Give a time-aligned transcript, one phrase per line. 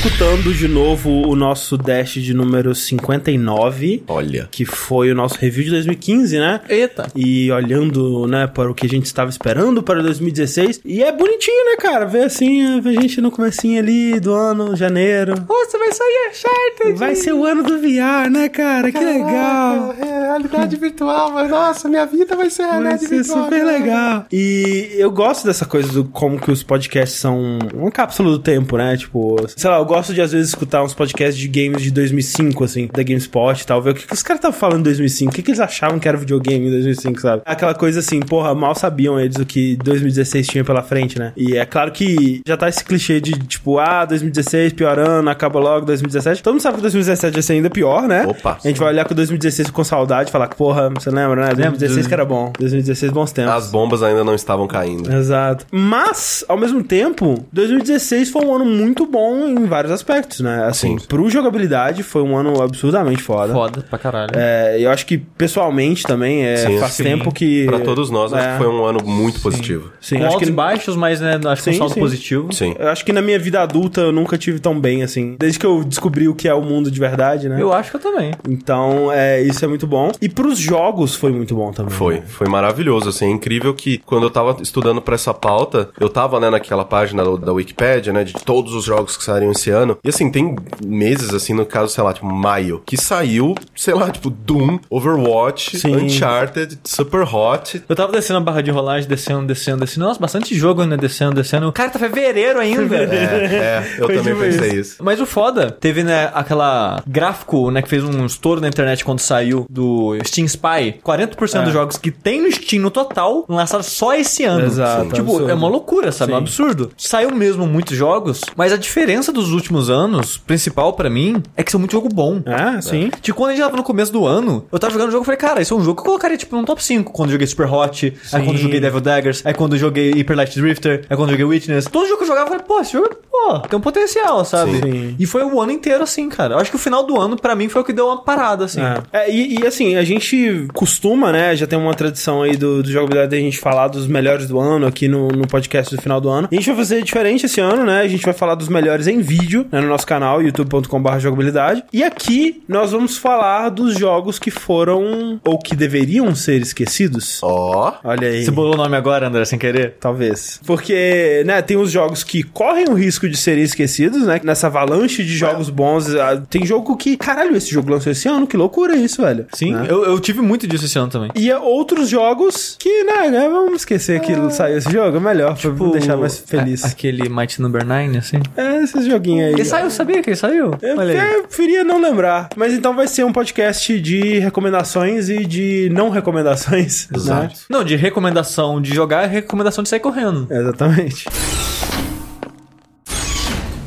[0.00, 4.02] escutando de novo o nosso Dash de número 59.
[4.08, 4.48] Olha.
[4.50, 6.60] Que foi o nosso review de 2015, né?
[6.70, 7.08] Eita.
[7.14, 10.80] E olhando, né, para o que a gente estava esperando para 2016.
[10.86, 12.06] E é bonitinho, né, cara?
[12.06, 15.34] Ver assim, ver a gente no comecinho ali do ano, janeiro.
[15.46, 16.98] Nossa, vai sair Uncharted.
[16.98, 18.90] Vai ser o ano do VR, né, cara?
[18.90, 19.94] Que legal.
[20.00, 23.44] É, realidade virtual, mas nossa, minha vida vai ser Vai realidade ser virtual.
[23.44, 23.72] super cara.
[23.72, 24.26] legal.
[24.32, 28.78] E eu gosto dessa coisa do como que os podcasts são uma cápsula do tempo,
[28.78, 28.96] né?
[28.96, 32.62] Tipo, sei lá, eu gosto de às vezes escutar uns podcasts de games de 2005,
[32.62, 35.32] assim, da GameSpot e tal, ver o que, que os caras estavam falando em 2005,
[35.32, 37.42] o que, que eles achavam que era videogame em 2005, sabe?
[37.44, 41.32] Aquela coisa assim, porra, mal sabiam eles o que 2016 tinha pela frente, né?
[41.36, 45.86] E é claro que já tá esse clichê de, tipo, ah, 2016 piorando, acaba logo
[45.86, 46.40] 2017.
[46.40, 48.26] Todo mundo sabe que 2017 vai ser ainda pior, né?
[48.28, 48.58] Opa.
[48.62, 51.54] A gente vai olhar com 2016 com saudade e falar que, porra, você lembra, né?
[51.54, 52.52] 2016 que era bom.
[52.58, 53.52] 2016 bons tempos.
[53.52, 55.12] As bombas ainda não estavam caindo.
[55.12, 55.66] Exato.
[55.72, 60.64] Mas, ao mesmo tempo, 2016 foi um ano muito bom em vários aspectos, né?
[60.64, 61.06] Assim, Sim.
[61.06, 63.52] pro jogabilidade foi um ano absurdamente foda.
[63.52, 64.30] Foda pra caralho.
[64.34, 67.04] É, eu acho que pessoalmente também é, Sim, faz sim.
[67.04, 67.66] tempo que.
[67.66, 68.52] Pra todos nós, acho É.
[68.52, 69.90] que foi um ano muito positivo.
[70.00, 72.00] Sim, Com acho altos que e baixos, mas né, acho que um Sim, saldo sim.
[72.00, 72.52] positivo.
[72.52, 72.74] Sim.
[72.78, 75.36] Eu acho que na minha vida adulta eu nunca tive tão bem assim.
[75.38, 77.60] Desde que eu descobri o que é o mundo de verdade, né?
[77.60, 78.32] Eu acho que eu também.
[78.48, 80.10] Então, é, isso é muito bom.
[80.20, 81.92] E pros jogos foi muito bom também.
[81.92, 82.22] Foi, né?
[82.26, 86.40] foi maravilhoso, assim, é incrível que quando eu tava estudando pra essa pauta, eu tava,
[86.40, 90.08] né, naquela página da Wikipedia, né, de todos os jogos que saíram esse ano, e
[90.08, 94.30] assim, tem meses, assim, no caso, sei lá, tipo, maio, que saiu, sei lá, tipo,
[94.30, 95.96] Doom, Overwatch, Sim.
[95.96, 100.06] Uncharted, Super Hot, Eu tava descendo a barra de rolagem, descendo, descendo, descendo.
[100.06, 100.96] Nossa, bastante jogo, né?
[100.96, 101.70] Descendo, descendo.
[101.72, 102.96] Cara, tá fevereiro ainda.
[102.96, 103.04] é,
[103.94, 104.96] é, eu Foi também pensei isso.
[105.02, 109.20] Mas o foda, teve, né, aquela gráfico, né, que fez um estouro na internet quando
[109.20, 111.00] saiu do Steam Spy.
[111.04, 111.64] 40% É.
[111.64, 114.64] dos jogos que tem no Steam no total lançaram só esse ano.
[114.66, 115.50] Exato, Tipo, absurdo.
[115.50, 116.32] é uma loucura, sabe?
[116.32, 116.44] É um Sim.
[116.44, 116.90] absurdo.
[116.96, 119.59] Saiu mesmo muitos jogos, mas a diferença dos últimos
[119.90, 122.40] anos, principal pra mim, é que são muito jogo bom.
[122.46, 123.10] Ah, sim.
[123.20, 125.26] Tipo, quando a gente tava no começo do ano, eu tava jogando o jogo e
[125.26, 127.12] falei, cara, esse é um jogo que eu colocaria, tipo, no top 5.
[127.12, 130.12] Quando eu joguei Super Hot, aí quando eu joguei Devil Daggers, aí quando eu joguei
[130.12, 131.86] Hyper Light Drifter, aí quando eu joguei Witness.
[131.86, 134.78] Todo jogo que eu jogava, eu falei, pô, esse jogo, pô, tem um potencial, sabe?
[134.80, 135.16] Sim.
[135.18, 136.54] E foi o ano inteiro assim, cara.
[136.54, 138.64] Eu acho que o final do ano, pra mim, foi o que deu uma parada,
[138.64, 138.80] assim.
[138.80, 139.00] É.
[139.12, 141.54] É, e, e, assim, a gente costuma, né?
[141.56, 144.86] Já tem uma tradição aí do, do jogabilidade da gente falar dos melhores do ano
[144.86, 146.48] aqui no, no podcast do final do ano.
[146.50, 148.00] E a gente vai fazer diferente esse ano, né?
[148.00, 151.84] A gente vai falar dos melhores em vídeo, né, no nosso canal, youtube.com.br jogabilidade.
[151.92, 157.40] E aqui nós vamos falar dos jogos que foram ou que deveriam ser esquecidos.
[157.42, 158.44] Ó, Olha aí.
[158.44, 159.94] Você bolou o nome agora, André, sem querer?
[160.00, 160.60] Talvez.
[160.66, 164.40] Porque, né, tem os jogos que correm o risco de serem esquecidos, né?
[164.42, 166.14] Nessa avalanche de jogos bons.
[166.14, 169.46] ah, Tem jogo que, caralho, esse jogo lançou esse ano, que loucura isso, velho.
[169.52, 169.86] Sim, Né?
[169.88, 171.30] eu, eu tive muito disso esse ano também.
[171.34, 175.70] E outros jogos que, né, né, vamos esquecer que saiu esse jogo, é melhor, pra
[175.70, 176.84] me deixar mais feliz.
[176.84, 178.36] a- aquele Might Number 9, assim.
[178.56, 179.52] É, esses joguinhos aí.
[179.52, 180.70] Ele saiu, sabia que ele saiu?
[180.82, 182.48] Eu preferia não lembrar.
[182.56, 187.08] Mas então vai ser um podcast de recomendações e de não recomendações.
[187.12, 187.16] né?
[187.16, 187.60] Exato.
[187.68, 190.46] Não, de recomendação de jogar e recomendação de sair correndo.
[190.50, 191.26] Exatamente.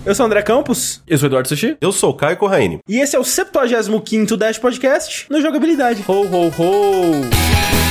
[0.05, 1.77] Eu sou o André Campos Eu sou o Eduardo Sushi.
[1.79, 2.79] eu sou o Caio Corraine.
[2.89, 6.03] e esse é o 75º Dash Podcast no Jogabilidade.
[6.07, 7.82] Ho, ho, ho.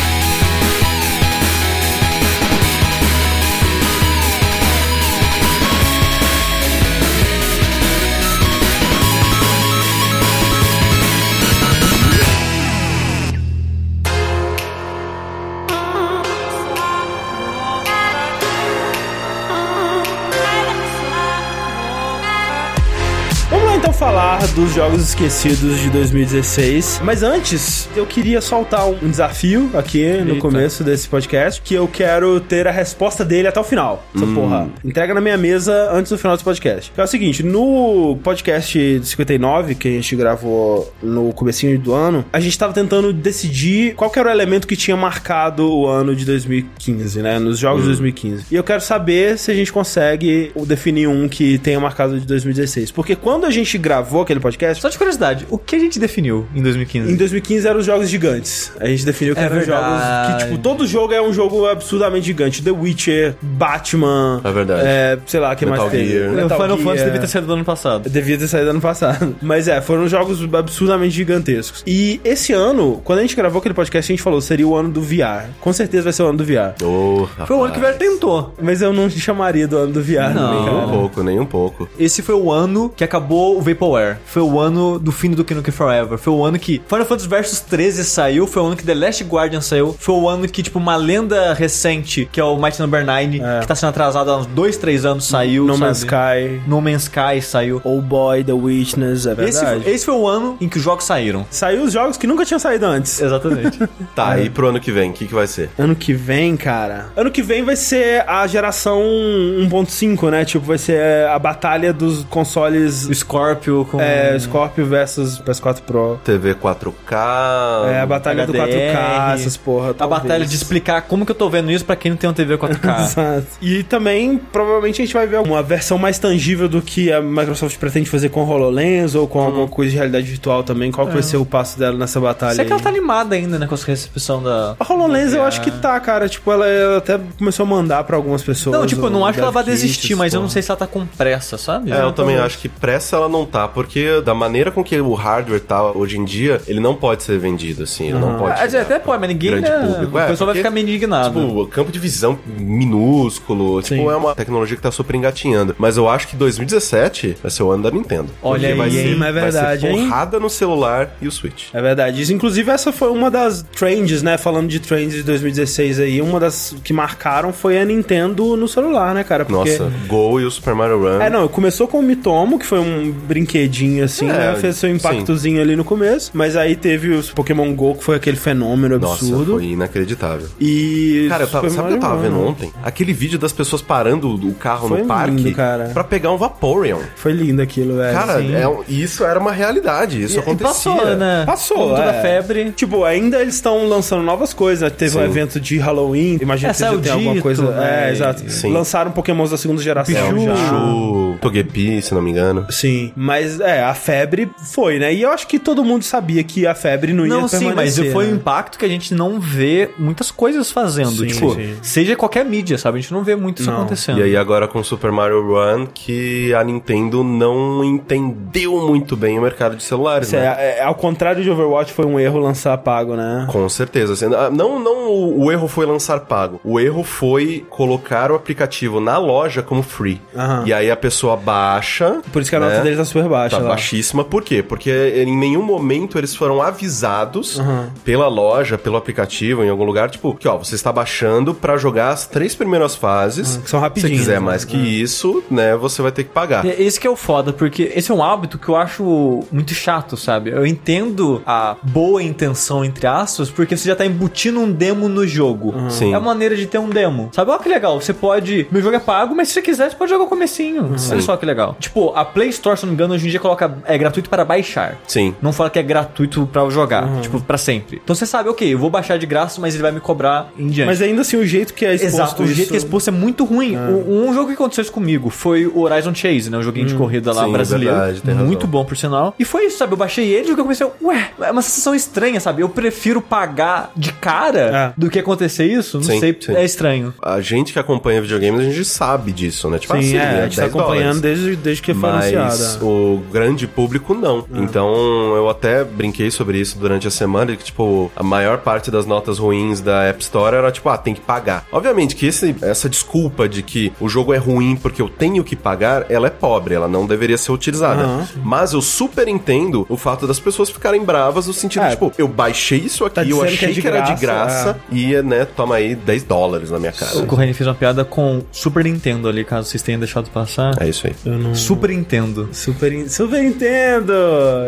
[24.55, 27.01] Dos jogos esquecidos de 2016.
[27.03, 30.41] Mas antes, eu queria soltar um desafio aqui no Eita.
[30.41, 34.05] começo desse podcast, que eu quero ter a resposta dele até o final.
[34.15, 34.69] Essa porra.
[34.85, 36.93] Entrega na minha mesa antes do final desse podcast.
[36.97, 42.41] É o seguinte, no podcast 59, que a gente gravou no comecinho do ano, a
[42.41, 46.27] gente tava tentando decidir qual que era o elemento que tinha marcado o ano de
[46.27, 47.39] 2015, né?
[47.39, 48.47] Nos jogos de 2015.
[48.51, 52.91] E eu quero saber se a gente consegue definir um que tenha marcado de 2016.
[52.91, 56.47] Porque quando a gente gravou aquele podcast, Só de curiosidade, o que a gente definiu
[56.55, 57.13] em 2015?
[57.13, 58.73] em 2015 eram os jogos gigantes.
[58.81, 59.83] A gente definiu que É eram verdade.
[59.83, 62.63] jogos que, tipo, todo jogo é um jogo absurdamente gigante.
[62.63, 64.41] The Witcher, Batman.
[64.45, 64.83] É verdade.
[64.85, 66.11] É, sei lá, que Metal mais teve?
[66.13, 66.31] Gear.
[66.31, 66.79] O Metal Final Gear.
[66.89, 68.11] Fantasy devia ter saído do ano passado.
[68.11, 69.37] Devia ter saído ano passado.
[69.41, 71.83] Mas é, foram jogos absurdamente gigantescos.
[71.87, 74.91] E esse ano, quando a gente gravou aquele podcast, a gente falou seria o ano
[74.91, 75.47] do VR.
[75.61, 76.75] Com certeza vai ser o ano do VR.
[76.83, 78.55] Ô, Foi o ano que o velho tentou.
[78.61, 80.49] Mas eu não chamaria do ano do VR, Não.
[80.51, 81.89] também, Nem um pouco, nem um pouco.
[81.99, 84.17] Esse foi o ano que acabou o Vaporware.
[84.33, 86.17] Foi o ano do fim do Nukem Forever.
[86.17, 88.47] Foi o ano que Final Fantasy Versus 13 saiu.
[88.47, 89.95] Foi o ano que The Last Guardian saiu.
[89.99, 93.61] Foi o ano que, tipo, uma lenda recente, que é o Mighty Number 9, É.
[93.61, 95.67] que tá sendo atrasado há uns 2, 3 anos, saiu.
[95.67, 95.85] No sabe?
[95.85, 97.81] Man's Sky, No Man's Sky saiu.
[97.85, 99.91] Oh Boy, The Witness, é Esse, verdade.
[99.91, 101.47] esse foi o ano em que os jogos saíram.
[101.51, 103.21] Saiu os jogos que nunca tinham saído antes.
[103.21, 103.79] Exatamente.
[104.15, 105.71] Tá, e pro ano que vem, o que, que vai ser?
[105.79, 107.07] Ano que vem, cara.
[107.17, 110.45] Ano que vem vai ser a geração 1.5, né?
[110.45, 113.09] Tipo, vai ser a batalha dos consoles.
[113.13, 113.99] Scorpio com.
[114.01, 116.21] É, Scorpio versus PS4 Pro.
[116.25, 117.91] TV 4K.
[117.93, 118.67] É, a batalha do HDR.
[118.67, 119.91] 4K, essas porra.
[119.91, 120.23] A talvez.
[120.23, 122.57] batalha de explicar como que eu tô vendo isso pra quem não tem um TV
[122.57, 123.01] 4K.
[123.03, 123.47] Exato.
[123.61, 127.77] E também, provavelmente, a gente vai ver uma versão mais tangível do que a Microsoft
[127.79, 130.91] pretende fazer com o HoloLens ou com alguma coisa de realidade virtual também.
[130.91, 132.55] Qual que vai ser o passo dela nessa batalha?
[132.55, 134.77] Sei que ela tá animada ainda, né, com essa recepção da.
[134.79, 136.29] A HoloLens eu acho que tá, cara.
[136.29, 138.77] Tipo, ela, ela até começou a mandar pra algumas pessoas.
[138.77, 140.53] Não, tipo, eu não acho que ela vai desistir, mas eu não porra.
[140.53, 141.93] sei se ela tá com pressa, sabe?
[141.93, 145.15] É, eu também acho que pressa ela não tá, porque da maneira com que o
[145.15, 148.61] hardware tá hoje em dia, ele não pode ser vendido assim, ele não pode.
[148.61, 149.51] Ah, até pode, mas ninguém.
[149.53, 150.17] grande Né, público.
[150.17, 151.41] O É, pessoal vai ficar meio indignado.
[151.41, 153.83] Tipo, o campo de visão minúsculo.
[153.83, 153.97] Sim.
[153.97, 155.75] Tipo, é uma tecnologia que tá super engatinhando.
[155.79, 158.29] Mas eu acho que 2017 vai ser o ano da Nintendo.
[158.43, 159.23] Olha Porque vai aí, ser, hein?
[159.23, 160.09] É verdade, vai ser hein?
[160.09, 161.69] porrada no celular e o Switch.
[161.73, 162.21] É verdade.
[162.21, 164.37] Isso, inclusive, essa foi uma das trends, né?
[164.37, 169.15] Falando de trends de 2016 aí, uma das que marcaram foi a Nintendo no celular,
[169.15, 169.45] né, cara?
[169.45, 169.71] Porque...
[169.79, 171.21] Nossa, Go e o Super Mario Run.
[171.21, 174.57] É, não, começou com o Mitomo, que foi um brinquedinho assim, É, né?
[174.61, 176.31] Fez seu impactozinho ali no começo.
[176.35, 179.55] Mas aí teve os Pokémon GO, que foi aquele fenômeno Nossa, absurdo.
[179.55, 180.49] foi inacreditável.
[180.61, 181.27] E.
[181.29, 182.73] Cara, eu tava, sabe o que eu tava vendo ontem?
[182.83, 185.91] Aquele vídeo das pessoas parando o carro Foi no parque lindo, cara.
[185.93, 187.01] pra pegar um Vaporeon.
[187.17, 188.13] Foi lindo aquilo, velho.
[188.17, 188.55] Cara, Sim.
[188.55, 190.67] é um- isso era uma realidade, isso E- e acontecia.
[190.93, 191.45] passou, né?
[191.47, 192.19] Passou, Com toda é.
[192.19, 192.73] a febre.
[192.73, 194.83] Tipo, ainda eles estão lançando novas coisas.
[194.83, 194.91] né?
[194.91, 195.27] Teve um Sim.
[195.27, 196.39] evento de Halloween.
[196.41, 197.63] Imagina É, que já saiu tem alguma coisa.
[197.71, 198.09] né?
[198.09, 198.43] É, exato.
[198.51, 198.73] Sim.
[198.73, 200.15] Lançaram Pokémons da segunda geração.
[200.15, 200.45] Pichu.
[200.45, 200.55] já.
[200.55, 202.67] Pichu, Togepi, se não me engano.
[202.71, 205.13] Sim, mas é, a febre foi, né?
[205.13, 207.67] E eu acho que todo mundo sabia que a febre não ia Não, sim, mas
[207.67, 208.37] permanecer, foi um né?
[208.37, 211.11] impacto que a gente não vê muitas coisas fazendo.
[211.11, 211.77] Sim, tipo, sim.
[211.83, 212.99] seja qualquer mídia, sabe?
[212.99, 213.79] A gente não vê muito isso Não.
[213.79, 214.19] acontecendo.
[214.19, 219.43] E aí agora com Super Mario Run, que a Nintendo não entendeu muito bem o
[219.43, 220.57] mercado de celulares, Isso né?
[220.59, 223.47] é, é, ao contrário de Overwatch, foi um erro lançar pago, né?
[223.51, 224.15] Com certeza.
[224.15, 226.61] assim, ah, Não, não o, o erro foi lançar pago.
[226.65, 230.21] O erro foi colocar o aplicativo na loja como free.
[230.35, 230.65] Aham.
[230.67, 232.21] E aí a pessoa baixa.
[232.33, 232.69] Por isso que a né?
[232.69, 233.72] nota deles tá super baixa Tá lá.
[233.75, 234.25] Baixíssima.
[234.25, 234.63] Por quê?
[234.63, 234.91] Porque
[235.27, 237.87] em nenhum momento eles foram avisados Uhum.
[238.05, 242.11] pela loja, pelo aplicativo, em algum lugar, tipo, que ó, você está baixando pra jogar
[242.11, 243.57] as três primeiras fases.
[243.57, 244.39] Uhum, que são Se rapidinhas, quiser né?
[244.41, 246.65] mais que isso, né, você vai ter que pagar.
[246.65, 249.73] E- Esse que é o foda, porque esse é um hábito que eu acho muito
[249.75, 250.51] chato, sabe?
[250.51, 255.27] Eu entendo a boa intenção, entre aspas, porque você já tá embutindo um demo no
[255.27, 255.75] jogo.
[255.91, 256.13] Sim.
[256.13, 257.29] É uma maneira de ter um demo.
[257.33, 257.51] Sabe?
[257.51, 258.01] Olha que legal.
[258.01, 258.67] Você pode.
[258.71, 260.95] Meu jogo é pago, mas se você quiser, você pode jogar o comecinho.
[261.11, 261.77] Olha só que legal.
[261.79, 263.62] Tipo, a Play Store, se não me engano, hoje em dia coloca.
[263.85, 264.99] É gratuito para baixar.
[265.07, 265.35] Sim.
[265.43, 268.01] Não fala que é gratuito pra eu jogar, tipo, pra sempre.
[268.03, 270.69] Então você sabe, ok, eu vou baixar de graça, mas ele vai me cobrar em
[270.69, 270.87] diante.
[270.87, 273.09] Mas ainda assim, o jeito que é exposto Exato, o jeito isso- que é exposto
[273.09, 273.77] é muito ruim.
[273.77, 276.59] O- Um jogo que aconteceu isso comigo foi o Horizon Chase, né?
[276.59, 277.95] O joguinho de corrida lá sim, brasileiro.
[277.95, 278.71] verdade, tem muito razão.
[278.71, 279.35] bom, por sinal.
[279.39, 279.93] E foi isso, sabe?
[279.93, 282.63] Eu baixei ele e eu comecei, ué, é uma sensação estranha, sabe?
[282.63, 285.01] Eu prefiro pagar de cara É.
[285.01, 285.99] do que acontecer isso.
[285.99, 286.55] Não Sim, sei, sim.
[286.55, 287.13] é estranho.
[287.23, 289.79] A gente que acompanha videogames, a gente sabe disso, né?
[289.79, 291.41] Tipo, Sim, assim, é, a gente tá 10 acompanhando dólares.
[291.43, 292.85] desde, desde que foi Mas anunciada.
[292.85, 294.45] o grande público não.
[294.53, 294.89] Então
[295.37, 299.39] eu até brinquei sobre isso durante a semana, que tipo, a maior parte das notas
[299.39, 301.67] ruins da App Store era tipo, ah, tem que pagar.
[301.73, 305.55] Obviamente que esse, essa desculpa de que o jogo é ruim porque eu tenho que
[305.57, 308.03] pagar, ela é pobre, ela não deveria ser utilizada.
[308.03, 308.29] Aham.
[308.45, 311.91] Mas eu super entendo o fato das pessoas ficarem bravas no sentido, É.
[311.91, 314.65] tipo, eu baixei isso aqui, Tá eu dizendo achei que é que, era de graça,
[314.73, 317.19] graça e, né, toma aí 10 dólares na minha cara.
[317.19, 320.75] O Corrêa fez uma piada com Super Nintendo ali, caso vocês tenham deixado passar.
[320.81, 321.15] É isso aí.
[321.25, 321.55] Eu não...
[321.55, 322.49] Super Nintendo.
[322.53, 324.13] Super, In- Super Nintendo!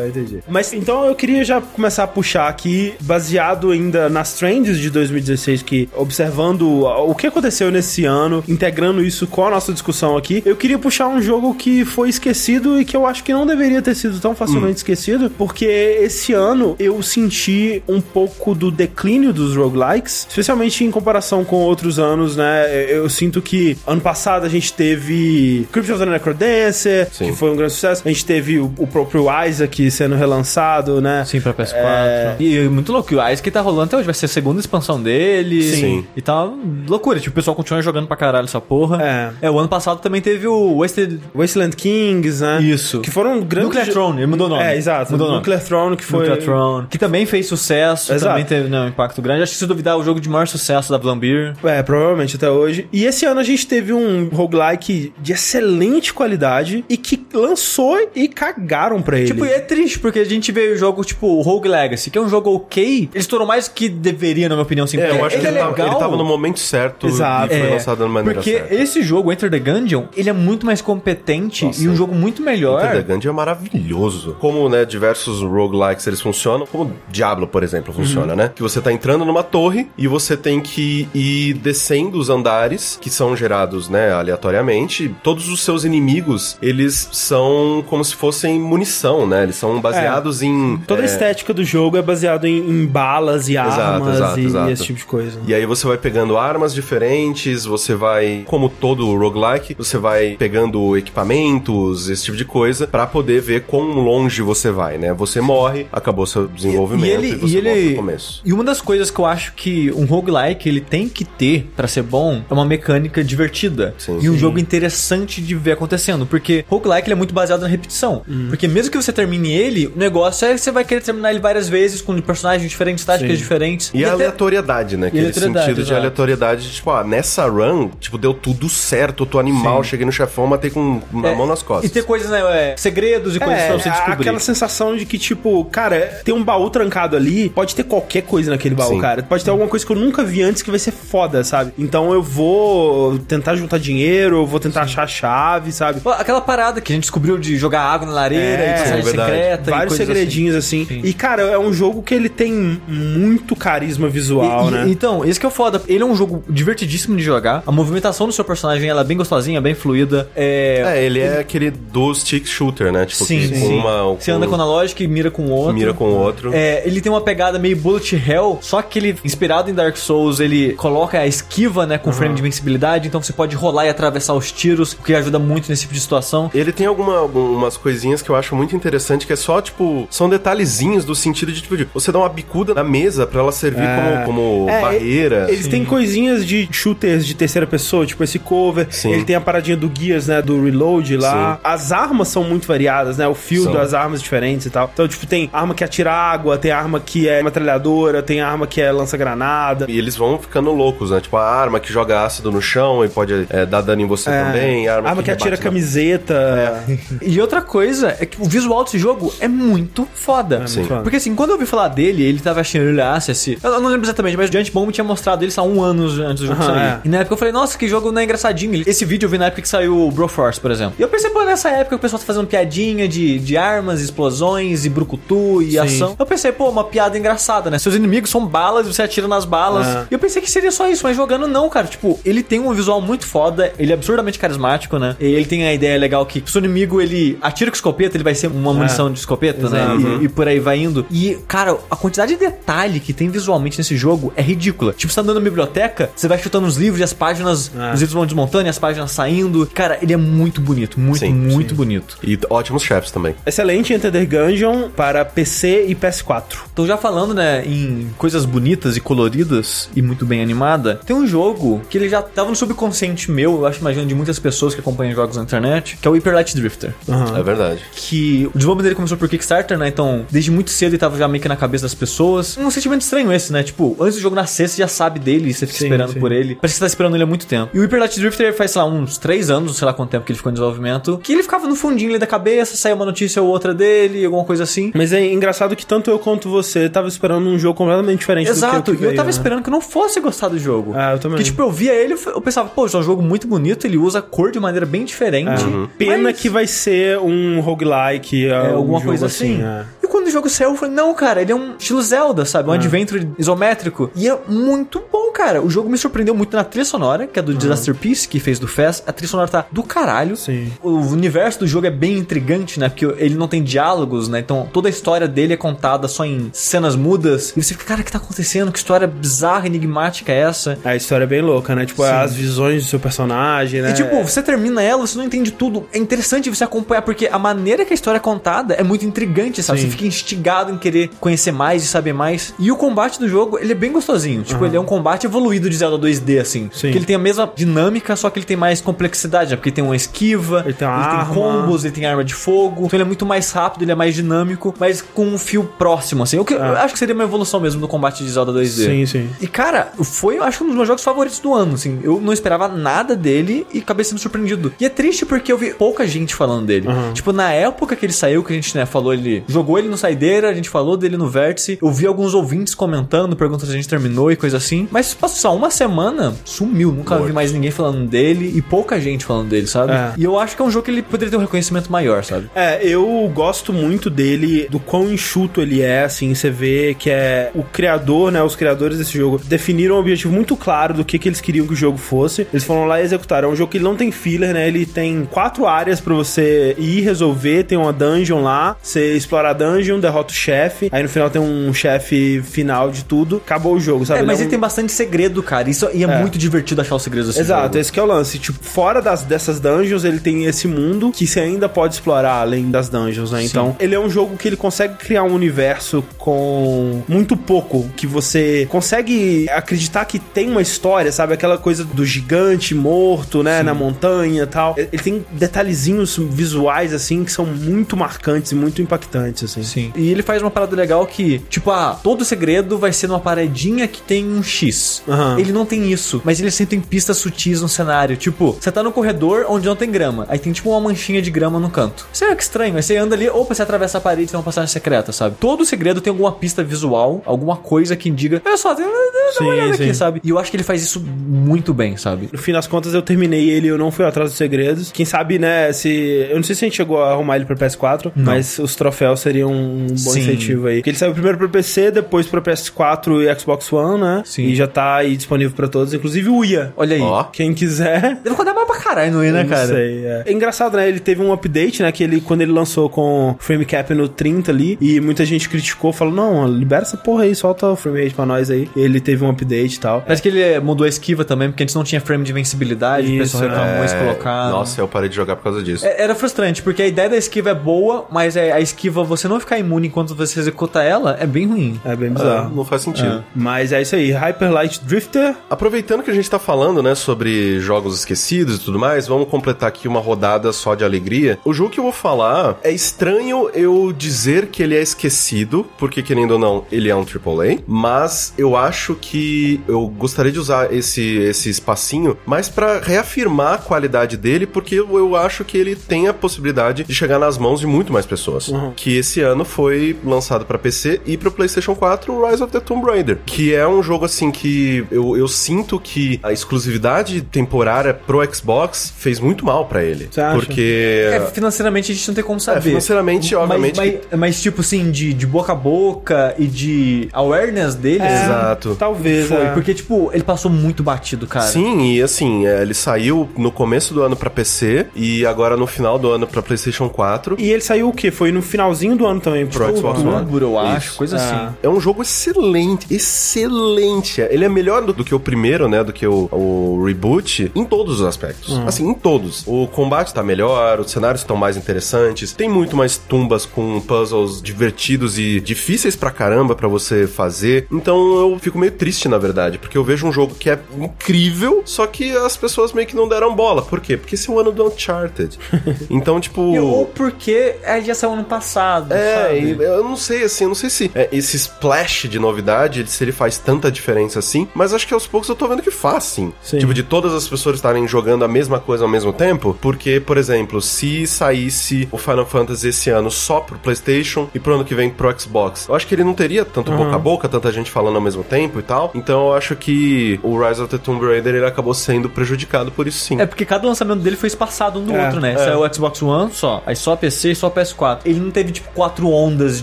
[0.09, 0.43] Entendi.
[0.49, 5.63] Mas então eu queria já começar a puxar aqui, baseado ainda nas trends de 2016,
[5.63, 10.57] que observando o que aconteceu nesse ano, integrando isso com a nossa discussão aqui, eu
[10.57, 13.95] queria puxar um jogo que foi esquecido e que eu acho que não deveria ter
[13.95, 20.27] sido tão facilmente esquecido, porque esse ano eu senti um pouco do declínio dos roguelikes,
[20.29, 22.65] especialmente em comparação com outros anos, né?
[22.91, 27.27] Eu sinto que ano passado a gente teve Crypt of the Necrodancer, Sim.
[27.27, 28.03] que foi um grande sucesso.
[28.05, 31.25] A gente teve o, o próprio Isaac sendo relançado, né?
[31.25, 31.75] Sim, pra PS4.
[31.75, 32.37] É.
[32.41, 33.15] E muito louco.
[33.15, 34.07] O Isaac tá rolando até hoje.
[34.07, 35.63] Vai ser a segunda expansão dele.
[35.63, 36.07] Sim.
[36.17, 36.49] E tá
[36.89, 37.19] loucura.
[37.19, 39.03] Tipo, o pessoal continua jogando pra caralho essa porra.
[39.03, 39.33] É.
[39.43, 41.21] É, o ano passado também teve o Wasted...
[41.35, 42.63] Wasteland Kings, né?
[42.63, 43.01] Isso.
[43.01, 43.69] Que foram grandes...
[43.69, 44.19] Nuclear Throne.
[44.19, 44.63] Ele mudou o nome.
[44.63, 45.13] É, exato.
[45.13, 45.41] Mudou o nome.
[45.41, 46.21] Nuclear Throne, que foi...
[46.21, 46.87] Nuclear Throne.
[46.89, 48.13] Que também fez sucesso.
[48.13, 48.33] Exato.
[48.33, 49.43] Também teve né, um impacto grande.
[49.43, 51.55] Acho que se duvidar, é o jogo de maior sucesso da Blambir.
[51.65, 52.89] É, provavelmente até hoje.
[52.93, 58.29] E esse ano a gente teve um roguelike de excelente qualidade e que lançou e
[58.55, 59.27] cagaram pra ele.
[59.27, 62.19] Tipo, e é triste, porque a gente vê o jogo, tipo, o Rogue Legacy, que
[62.19, 64.99] é um jogo ok, ele estourou mais que deveria, na minha opinião, sim.
[65.01, 67.53] É, eu acho que ele, tava, ele tava no momento certo Exato.
[67.53, 68.75] e foi É, lançado da maneira Porque certa.
[68.75, 71.83] esse jogo, Enter the Gungeon, ele é muito mais competente Nossa.
[71.83, 72.85] e um jogo muito melhor.
[72.85, 74.37] Enter the Gungeon é maravilhoso.
[74.41, 78.37] Como, né, diversos roguelikes eles funcionam, como Diablo, por exemplo, funciona, Uhum.
[78.39, 78.53] né?
[78.55, 83.11] Que você tá entrando numa torre e você tem que ir descendo os andares, que
[83.11, 85.15] são gerados, né, aleatoriamente.
[85.23, 89.43] Todos os seus inimigos, eles são como se fossem munição, né?
[89.45, 90.77] Eles são baseados em...
[90.87, 94.41] Toda a é, estética do jogo é baseada em, em balas e Exato, armas exato,
[94.41, 94.69] e, exato.
[94.69, 95.41] e esse tipo de coisa.
[95.47, 100.97] E aí você vai pegando armas diferentes, você vai, como todo roguelike, você vai pegando
[100.97, 105.13] equipamentos, esse tipo de coisa, pra poder ver quão longe você vai, né?
[105.15, 108.43] Você morre, acabou seu desenvolvimento e, ele, você e volta ele- pro começo.
[108.45, 111.89] E uma das coisas que eu acho que um roguelike ele tem que ter pra
[111.89, 113.95] ser bom é uma mecânica divertida.
[113.99, 114.19] Sim.
[114.21, 114.39] e um Sim.
[114.39, 116.27] jogo interessante de ver acontecendo.
[116.27, 118.23] Porque roguelike ele é muito baseado na repetição.
[118.35, 118.49] Uhum.
[118.49, 121.41] Porque mesmo que você termine ele, o negócio é que você vai querer terminar ele
[121.41, 123.43] várias vezes com personagens diferentes, táticas Sim.
[123.43, 123.91] diferentes.
[123.95, 125.07] E a até- aleatoriedade, né?
[125.07, 129.27] E Aquele aleatoriedade, sentido de aleatoriedade, tipo, ah, nessa run, tipo, deu tudo certo, eu
[129.27, 129.91] tô animal, Sim.
[129.91, 131.91] cheguei no chefão, matei com a É, mão nas costas.
[131.91, 132.41] E ter coisas, né?
[132.73, 134.15] é, segredos e coisas pra você É, descobrir.
[134.23, 138.51] aquela sensação de que, tipo, cara, tem um baú trancado ali, pode ter qualquer coisa
[138.51, 139.01] naquele baú, Sim.
[139.01, 139.23] cara.
[139.23, 141.73] Pode ter alguma coisa que eu nunca vi antes que vai ser foda, sabe?
[141.79, 146.01] Então eu vou tentar juntar dinheiro, eu vou tentar achar a chave, sabe?
[146.01, 149.05] Pô, Aquela parada que a gente descobriu de jogar água na lareira É, e passagem
[149.05, 149.63] secreta.
[149.67, 150.85] e Vários segredinhos assim.
[150.87, 151.01] Sim.
[151.05, 154.85] E, cara, é um jogo que ele tem muito carisma visual, E- e- né?
[154.89, 155.83] Então, esse que é o foda.
[155.87, 157.63] Ele é um jogo divertidíssimo de jogar.
[157.67, 160.29] A movimentação do seu personagem ela é bem gostosinha, bem fluida.
[160.35, 160.83] É.
[160.87, 163.05] É, ele é aquele do stick shooter, né?
[163.07, 163.61] Tipo, Sim, que sim.
[163.61, 164.15] com uma...
[164.15, 165.75] Você anda com o analógico e mira com o outro.
[165.75, 166.51] Mira com o outro.
[166.55, 170.41] É, ele tem uma pegada meio bullet hell, só que ele, inspirado em Dark Souls,
[170.41, 174.35] ele coloca a esquiva, né, com frame de invencibilidade, então você pode rolar e atravessar
[174.35, 176.51] os tiros, o que ajuda muito nesse tipo de situação.
[176.55, 180.29] Ele tem alguma, algumas coisinhas que eu acho muito interessante, que é só, tipo, são
[180.29, 183.83] detalhezinhos do sentido de, tipo, de você dá uma bicuda na mesa pra ela servir
[183.83, 184.23] É.
[184.25, 185.47] como, como É, barreira.
[185.49, 188.87] Eles têm coisinhas de shooters de terceira pessoa, tipo esse cover.
[188.91, 189.13] Sim.
[189.13, 190.43] Ele tem a paradinha do Gears, né?
[190.43, 191.59] Do Reload lá.
[191.65, 193.27] As armas são muito variadas, né?
[193.27, 194.91] O fio das armas diferentes e tal.
[194.93, 198.81] Então, tipo, tem arma que atira água, tem arma que é metralhadora, tem arma que
[198.81, 199.87] é lança-granada.
[199.89, 201.21] E eles vão ficando loucos, né?
[201.21, 204.31] Tipo, a arma que joga ácido no chão e pode é, dar dano em você
[204.31, 204.89] É, também.
[204.89, 206.85] A arma, arma que, atira rebate na- camiseta.
[207.23, 210.57] E outra coisa é que o visual desse jogo é muito foda.
[210.57, 211.03] É muito foda.
[211.03, 213.59] Porque assim, quando eu ouvi falar dele, ele tava achando Early Access.
[213.63, 216.41] Eu não lembro exatamente, mas o Giant Bomb tinha mostrado ele há um ano antes
[216.41, 216.79] do jogo sair.
[216.79, 217.01] é.
[217.05, 218.75] E na época eu falei, nossa, que jogo não é engraçadinho.
[218.75, 220.95] Ele- Esse vídeo eu vi na época que saiu o Broforce, por exemplo.
[220.99, 224.85] E eu pensei, pô, nessa época o pessoal tá fazendo piadinha de, de armas, explosões
[224.85, 225.79] e brucutu e Sim.
[225.79, 226.17] ação.
[226.19, 227.79] Eu pensei, pô, uma piada engraçada, né?
[227.79, 229.87] Seus inimigos são balas, você atira nas balas.
[229.87, 230.07] É.
[230.11, 231.87] E eu pensei que seria só isso, mas jogando não, cara.
[231.87, 235.17] Tipo, ele tem um visual muito foda, ele é absurdamente carismático, né?
[235.21, 238.25] E ele tem a ideia legal que se o inimigo ele atira com escopeta, ele
[238.25, 239.83] vai ser uma munição de escopeta, né?
[239.85, 240.23] Exato.
[240.23, 241.05] E, e por aí vai indo.
[241.11, 244.93] E, cara, a quantidade de detalhe que tem visualmente nesse jogo é ridícula.
[244.95, 247.93] Tipo, você tá andando na biblioteca, você vai chutando os livros e as páginas, É.
[247.93, 249.67] os livros vão desmontando e as páginas saindo.
[249.75, 252.17] Cara, ele é muito bonito, muito, Sim, muito bonito.
[252.23, 253.35] E ótimos chefes também.
[253.45, 256.57] Excelente Enter the Gungeon para PC e PS4.
[256.75, 261.01] Tô já falando, né, em coisas bonitas e coloridas e muito bem animada.
[261.05, 264.39] Tem um jogo que ele já tava no subconsciente meu, eu acho, imagino, de muitas
[264.39, 266.95] pessoas que acompanham jogos na internet, que é o Hyper Light Drifter.
[267.09, 267.39] Aham.
[267.39, 267.74] É verdade.
[267.95, 269.89] Que o desenvolvimento dele começou por Kickstarter, né?
[269.89, 272.57] Então, desde muito cedo ele tava já meio que na cabeça das pessoas.
[272.57, 273.63] Um sentimento estranho esse, né?
[273.63, 276.21] Tipo, antes do jogo nascer, você já sabe dele e você fica Sim, esperando sim.
[276.21, 276.55] por ele.
[276.57, 277.71] Parece que você tá esperando ele há muito tempo.
[277.75, 280.25] E o Hyper Light Drifter faz, sei lá, uns 3 anos, sei lá quanto tempo
[280.25, 283.05] que ele ficou em desenvolvimento, que ele ficava no fundinho ali da cabeça, saía uma
[283.05, 284.93] notícia ou outra dele, alguma coisa assim.
[284.95, 288.77] Mas é engraçado que tanto eu quanto você tava esperando um jogo completamente diferente Exato,
[288.77, 289.31] do que o que e eu veio, tava né?
[289.31, 290.93] esperando que eu não fosse gostar do jogo.
[290.95, 291.39] Ah, eu também.
[291.39, 294.19] Que tipo, eu via ele, eu pensava, pô, é um jogo muito bonito, ele usa
[294.19, 295.63] a cor de maneira bem diferente.
[295.99, 299.63] Pena mas- que vai ser um roguelike, É, algum alguma coisa assim.
[299.63, 299.85] é.
[300.05, 302.69] E quando o jogo saiu, eu falei, não, cara, ele é um estilo Zelda, sabe?
[302.69, 304.11] Um adventure isométrico.
[304.15, 305.63] E é muito bom, cara.
[305.63, 308.59] O jogo me surpreendeu muito na trilha sonora, que é do Disaster Peace, que fez
[308.59, 309.03] do Fest.
[309.07, 310.37] A trilha sonora tá do caralho.
[310.37, 310.71] Sim.
[310.83, 312.91] O universo do jogo é bem intrigante, né?
[312.91, 314.41] Porque ele não tem diálogos, né?
[314.41, 317.55] Então toda a história dele é contada só em cenas mudas.
[317.57, 318.71] E você fica, cara, o que tá acontecendo?
[318.71, 320.79] Que história bizarra, enigmática é essa?
[320.85, 321.87] A história é bem louca, né?
[321.87, 322.11] Tipo, Sim.
[322.11, 323.91] as visões do seu personagem, né?
[323.91, 325.87] E tipo, você termina ela, você não entende tudo.
[325.95, 329.63] É interessante você acompanhar, porque a maneira que a história é contada é muito intrigante,
[329.63, 329.81] sabe?
[329.81, 329.87] Sim.
[329.87, 332.55] Você fica instigado em querer conhecer mais e saber mais.
[332.59, 334.43] E o combate do jogo, ele é bem gostosinho.
[334.43, 336.71] Tipo, ele é um combate evoluído de Zelda 2D, assim.
[336.73, 336.91] Sim.
[336.91, 339.57] Que ele tem a mesma dinâmica, só que ele tem mais complexidade, né?
[339.57, 341.35] Porque ele tem uma esquiva, Ele tem uma arma.
[341.35, 342.87] combos, ele tem arma de fogo.
[342.87, 346.23] Então ele é muito mais rápido, ele é mais dinâmico, mas com um fio próximo,
[346.23, 346.39] assim.
[346.39, 348.87] O que eu acho que seria uma evolução mesmo do combate de Zelda 2D.
[348.87, 349.31] Sim, sim.
[349.41, 352.01] E cara, foi, acho, um dos meus jogos favoritos do ano, assim.
[352.03, 354.73] Eu não esperava nada dele e acabei sendo surpreendido.
[354.81, 356.89] E é triste porque eu vi pouca gente falando dele.
[357.13, 359.97] Tipo, na época que ele saiu, que a gente, né, falou, ele jogou ele no
[359.97, 361.79] Saideira, a gente falou dele no Vértice.
[361.81, 364.89] Eu vi alguns ouvintes comentando, perguntando se a gente terminou e coisa assim.
[364.91, 366.93] Mas passou só uma semana, sumiu.
[366.93, 369.93] Nunca vi mais ninguém falando dele e pouca gente falando dele, sabe?
[369.93, 370.13] É.
[370.17, 372.51] E eu acho que é um jogo que ele poderia ter um reconhecimento maior, sabe?
[372.55, 377.51] É, eu gosto muito dele, do quão enxuto ele é, assim, você vê que é
[377.55, 381.29] o criador, né, os criadores desse jogo definiram um objetivo muito claro do que, que
[381.29, 382.47] eles queriam que o jogo fosse.
[382.53, 383.49] Eles foram lá e executaram.
[383.49, 386.75] É um jogo que ele não tem filler, né, ele tem quatro áreas pra você
[386.79, 391.09] ir resolver, tem uma dungeon lá, você explora a dungeon, derrota o chefe, aí no
[391.09, 394.21] final tem um chefe final de tudo, acabou o jogo, sabe?
[394.21, 395.69] É, mas é ele um- tem bastante segredo, cara.
[395.71, 396.19] Isso, e é, É.
[396.21, 397.79] muito divertido achar os segredos desse Exato, jogo.
[397.79, 398.39] esse que é o lance.
[398.39, 402.71] Tipo, fora das, dessas dungeons, ele tem esse mundo que você ainda pode explorar além
[402.71, 403.43] das dungeons, né?
[403.45, 408.07] Então, ele é um jogo que ele consegue criar um universo com muito pouco, que
[408.07, 411.35] você consegue acreditar que tem uma história, sabe?
[411.35, 413.63] Aquela coisa do gigante morto, né?
[413.63, 414.75] Na montanha e tal.
[414.77, 419.63] Ele tem detalhezinhos visuais, assim, que são muito marcantes e muito impactantes, assim.
[419.65, 419.93] Sim.
[419.97, 423.87] E ele faz uma parada legal que, tipo, ah, todo segredo vai ser numa paredinha
[423.89, 425.03] que tem um X.
[425.09, 425.39] Aham.
[425.39, 428.17] Ele não tem isso, mas ele sempre tem pistas sutis no cenário.
[428.17, 431.31] Tipo, você tá no corredor onde não tem grama, aí tem tipo uma manchinha de
[431.31, 432.07] grama no canto.
[432.13, 434.37] Você é que estranho, aí você anda ali, opa, você atravessa a parede e tem
[434.37, 435.37] uma passagem secreta, sabe?
[435.39, 439.75] Todo segredo tem alguma pista visual, alguma coisa que indica, olha só, tem, uma olhada
[439.75, 440.21] aqui, sabe?
[440.23, 442.29] E eu acho que ele faz isso muito bem, sabe?
[442.33, 444.93] No fim das contas, eu terminei ele, eu não fui atrás dos segredos.
[444.93, 446.27] Quem sabe, né, se...
[446.31, 449.21] Eu não sei se a gente chegou a arrumar ele pra PS4, mas os troféus
[449.21, 450.21] seriam um bom Sim.
[450.21, 450.77] incentivo aí.
[450.77, 454.23] Porque ele saiu primeiro pra PC, depois pra PS4 e Xbox One, né?
[454.25, 454.45] Sim.
[454.45, 456.73] E já tá aí disponível pra todos, inclusive o IA.
[456.77, 457.03] Olha aí.
[457.03, 457.25] Ó.
[457.25, 458.19] Quem quiser...
[458.23, 459.67] Deve rodar mal pra caralho, não é, né, cara?
[459.67, 460.23] Não sei, é.
[460.27, 460.89] É engraçado, né?
[460.89, 461.91] Ele teve um update, né?
[461.93, 465.93] Que ele, quando ele lançou com frame cap no 30 ali, e muita gente criticou,
[465.93, 468.69] falou: não, libera essa porra aí, solta o frame rate pra nós aí.
[468.77, 470.03] Ele teve um update e tal.
[470.03, 473.19] Parece que ele mudou a esquiva também, porque antes não tinha frame de invencibilidade, o
[473.19, 474.51] pessoal reclamou, É, eles colocaram.
[474.51, 475.85] Nossa, eu parei de jogar por causa disso.
[475.87, 479.29] É, Era frustrante, porque a ideia da esquiva é boa, mas é, a esquiva, você
[479.29, 481.81] não ficar imune enquanto você executa ela, é bem ruim.
[481.85, 482.55] É bem bizarro.
[482.55, 483.25] não faz sentido.
[483.35, 485.35] Mas é isso aí, Hyper Light Drifter.
[485.49, 489.69] Aproveitando que a gente tá falando, né, sobre jogos esquecidos e tudo mais, vamos completar
[489.69, 491.39] aqui uma rodada só de alegria.
[491.45, 496.03] O jogo que eu vou falar é estranho eu dizer que ele é esquecido, porque
[496.03, 500.73] querendo ou não, ele é um AAA, mas eu acho que eu gostaria de usar
[500.73, 505.77] esse, esse espacinho mais pra reafirmar a qualidade dele, porque eu, eu acho que ele
[505.77, 508.51] tem a possibilidade de chegar nas mãos de muito mais pessoas.
[508.77, 512.85] Que esse ano foi lançado pra PC e pro PlayStation 4 Rise of the Tomb
[512.87, 518.23] Raider, que é um jogo assim que eu, eu sinto que a exclusividade temporária pro
[518.35, 520.09] Xbox fez muito mal pra ele.
[520.11, 520.37] Você acha?
[520.37, 522.59] Porque É, financeiramente a gente não tem como saber.
[522.59, 527.09] É, financeiramente, obviamente, Mas, mas, mas, tipo assim, de, de boca a boca e de
[527.13, 528.75] awareness dele, É, Exato.
[528.79, 529.37] Talvez, foi.
[529.39, 529.51] é.
[529.53, 531.47] Porque, tipo, ele passou muito batido, cara.
[531.47, 535.67] Sim, e assim, é, ele saiu no começo do ano pra PC e agora no
[535.67, 537.37] final do ano pra PlayStation 4.
[537.39, 538.11] E ele saiu o quê?
[538.11, 540.09] Foi no finalzinho do ano também pro Pro Xbox One.
[540.15, 540.97] Outubro, eu acho, Isso.
[540.99, 541.21] coisa É.
[541.21, 541.55] assim.
[541.63, 544.21] É um jogo excelente, excelente.
[544.21, 545.83] Ele é melhor do, do que o primeiro, né?
[545.83, 548.57] Do que o, o reboot, em todos os aspectos.
[548.67, 549.43] Assim, em todos.
[549.47, 554.41] O combate tá melhor, os cenários estão mais interessantes, tem muito mais tumbas com puzzles
[554.43, 557.67] divertidos e difíceis pra caramba pra você fazer.
[557.73, 561.63] Então eu fico meio triste, na verdade, porque eu vejo um jogo que é incrível,
[561.65, 563.63] só que as pessoas meio que não deram bola.
[563.63, 563.97] Por quê?
[563.97, 565.39] Porque esse é o ano do Uncharted.
[565.91, 566.41] então, tipo.
[566.43, 569.39] Ou porque é, já saiu ano passado, É, sabe?
[569.41, 573.03] e eu não sei, assim, eu não sei se é, esse splash de novidade, se
[573.05, 576.05] ele faz tanta diferença assim, mas acho que aos poucos eu tô vendo que faz,
[576.05, 576.33] sim.
[576.43, 576.59] Sim.
[576.59, 580.17] Tipo, de todas as pessoas estarem jogando a mesma coisa ao mesmo tempo, porque, por
[580.17, 584.75] exemplo, se saísse o Final Fantasy esse ano só pro PlayStation e pro ano que
[584.75, 587.71] vem pro Xbox, eu acho que ele não teria tanto boca a boca, tanta gente
[587.71, 591.05] falando ao mesmo tempo e tal, então eu acho que o Rise of the Tomb
[591.05, 593.21] Raider, ele acabou sendo prejudicado por isso sim.
[593.21, 595.33] É porque cada lançamento dele foi espaçado um do É, outro, né?
[595.33, 595.39] é.
[595.39, 598.01] Saiu o Xbox One só, aí só PC e só PS4.
[598.05, 599.63] Ele não teve, tipo, quatro ondas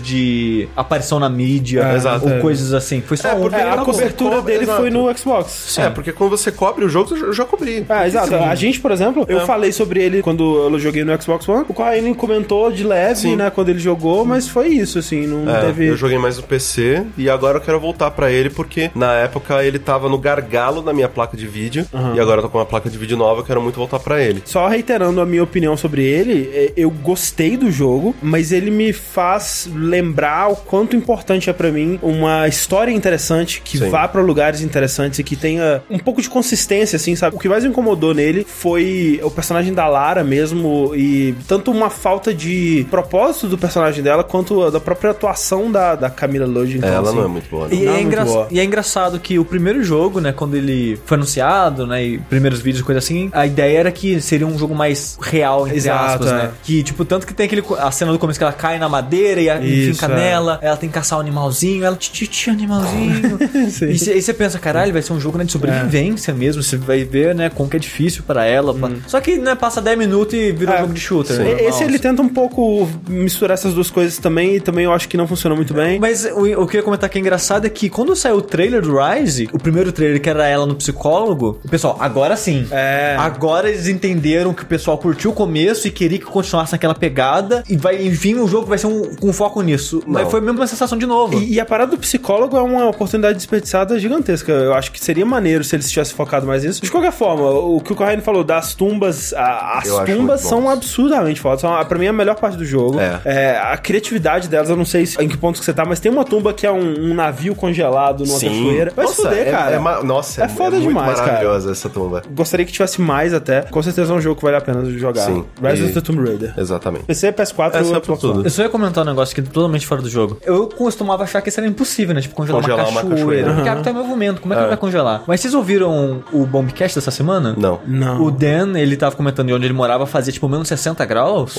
[0.00, 2.40] de aparição na mídia, É, ou é.
[2.40, 3.00] coisas assim.
[3.00, 4.80] Foi só É, porque É, a cobertura Cobre- dele exato.
[4.80, 5.78] foi no Xbox.
[5.78, 7.84] É, porque quando você cobre o jogo, eu já cobri.
[7.88, 8.34] Ah, exato.
[8.34, 9.46] A gente, por exemplo, eu É.
[9.46, 10.42] falei sobre ele quando
[10.72, 11.64] eu joguei no Xbox One.
[11.68, 13.36] O Corraine comentou de leve, Sim.
[13.36, 15.86] né, quando ele jogou, mas foi isso, assim, não É, teve.
[15.88, 19.62] eu joguei mais no PC e agora eu quero voltar pra ele porque na época
[19.64, 22.66] ele tava no gargalo da minha placa de vídeo e agora eu tô com uma
[22.66, 24.42] placa de vídeo nova, eu quero muito voltar pra ele.
[24.44, 28.92] Só reiterando a minha opinião sobre ele, é, eu gostei do jogo, mas ele me
[28.92, 33.88] faz faz lembrar o quanto importante é pra mim uma história interessante que Sim.
[33.88, 37.36] vá pra lugares interessantes e que tenha um pouco de consistência, assim, sabe?
[37.36, 41.88] O que mais me incomodou nele foi o personagem da Lara mesmo e tanto uma
[41.88, 46.78] falta de propósito do personagem dela quanto a da própria atuação da, da Camila Lodge.
[46.78, 47.74] Então, É, ela assim, não é muito boa, né?
[47.76, 48.48] E Não, é, muito engra- boa.
[48.50, 52.60] e é engraçado que o primeiro jogo, né, quando ele foi anunciado, né, e primeiros
[52.60, 56.24] vídeos e coisa assim, a ideia era que seria um jogo mais real, entre Exato,
[56.24, 56.34] aspas, é.
[56.34, 56.50] né?
[56.64, 59.11] Que, tipo, tanto que tem aquele, a cena do começo que ela cai na madeira
[59.16, 60.08] e a- e Isso, é.
[60.08, 63.38] nela, ela tem que caçar um animalzinho, ela, titi, animalzinho.
[63.82, 67.04] E aí você pensa, caralho, vai ser um jogo né, de sobrevivência mesmo, você vai
[67.04, 68.74] ver, né, como que é difícil pra ela.
[68.74, 71.38] pra- Só que, né, passa 10 minutos e vira um É, jogo de shooter.
[71.38, 71.82] né, Esse normal.
[71.82, 75.26] ele tenta um pouco misturar essas duas coisas também, e também eu acho que não
[75.26, 75.98] funciona muito bem.
[75.98, 78.42] Mas o, o que eu ia comentar que é engraçado é que quando saiu o
[78.42, 82.66] trailer do Rise, o primeiro trailer que era ela no psicólogo, o pessoal, agora sim.
[82.70, 83.16] É.
[83.18, 87.62] Agora eles entenderam que o pessoal curtiu o começo e queria que continuasse naquela pegada.
[87.68, 90.02] E vai, enfim, o jogo vai ser um, com foco nisso.
[90.06, 90.30] Mas Não.
[90.30, 91.38] foi mesmo uma sensação de novo.
[91.38, 94.52] E, e a parada do psicólogo é uma oportunidade desperdiçada gigantesca.
[94.52, 96.82] Eu acho que seria maneiro se eles tivessem focado mais nisso.
[96.82, 100.68] De qualquer forma, o que o Corraine falou das tumbas, a- as Eu tumbas são
[100.68, 101.60] absurdamente fodas.
[101.60, 102.98] São, pra mim, a melhor parte do jogo.
[103.00, 103.58] É.
[103.62, 106.10] a criatividade delas, eu não sei se- em que ponto que você tá, mas tem
[106.10, 108.92] uma tumba que é um, um navio congelado numa cachoeira.
[108.94, 109.76] Vai se Nossa, fuder, é, cara.
[109.76, 111.26] é nossa, É foda muito demais, cara.
[111.32, 112.22] maravilhosa essa tumba.
[112.30, 113.62] Gostaria que tivesse mais até.
[113.62, 115.26] Com certeza é um jogo que vale a pena jogar.
[115.26, 115.44] Sim.
[115.62, 116.54] Rise E- of the Tomb Raider.
[116.56, 117.04] Exatamente.
[117.04, 118.34] PC, PS4 É, e Xbox tudo.
[118.34, 118.44] One.
[118.44, 120.38] Eu só ia comentar um negócio que é totalmente fora do jogo.
[120.44, 122.20] Eu costumava achar que isso era impossível, né?
[122.20, 123.24] Tipo, congelar, Congelar uma uma cachoeira.
[123.24, 123.54] cachoeira.
[123.54, 124.40] Porque a água tá em movimento.
[124.40, 124.64] Como é que É.
[124.64, 125.22] ele vai congelar?
[125.26, 127.54] Mas vocês ouviram o Bombcast dessa semana?
[127.56, 127.80] Não.
[127.86, 128.20] Não.
[128.22, 131.56] O Dan, ele tava comentando de onde ele morava, fazia tipo menos 60 graus.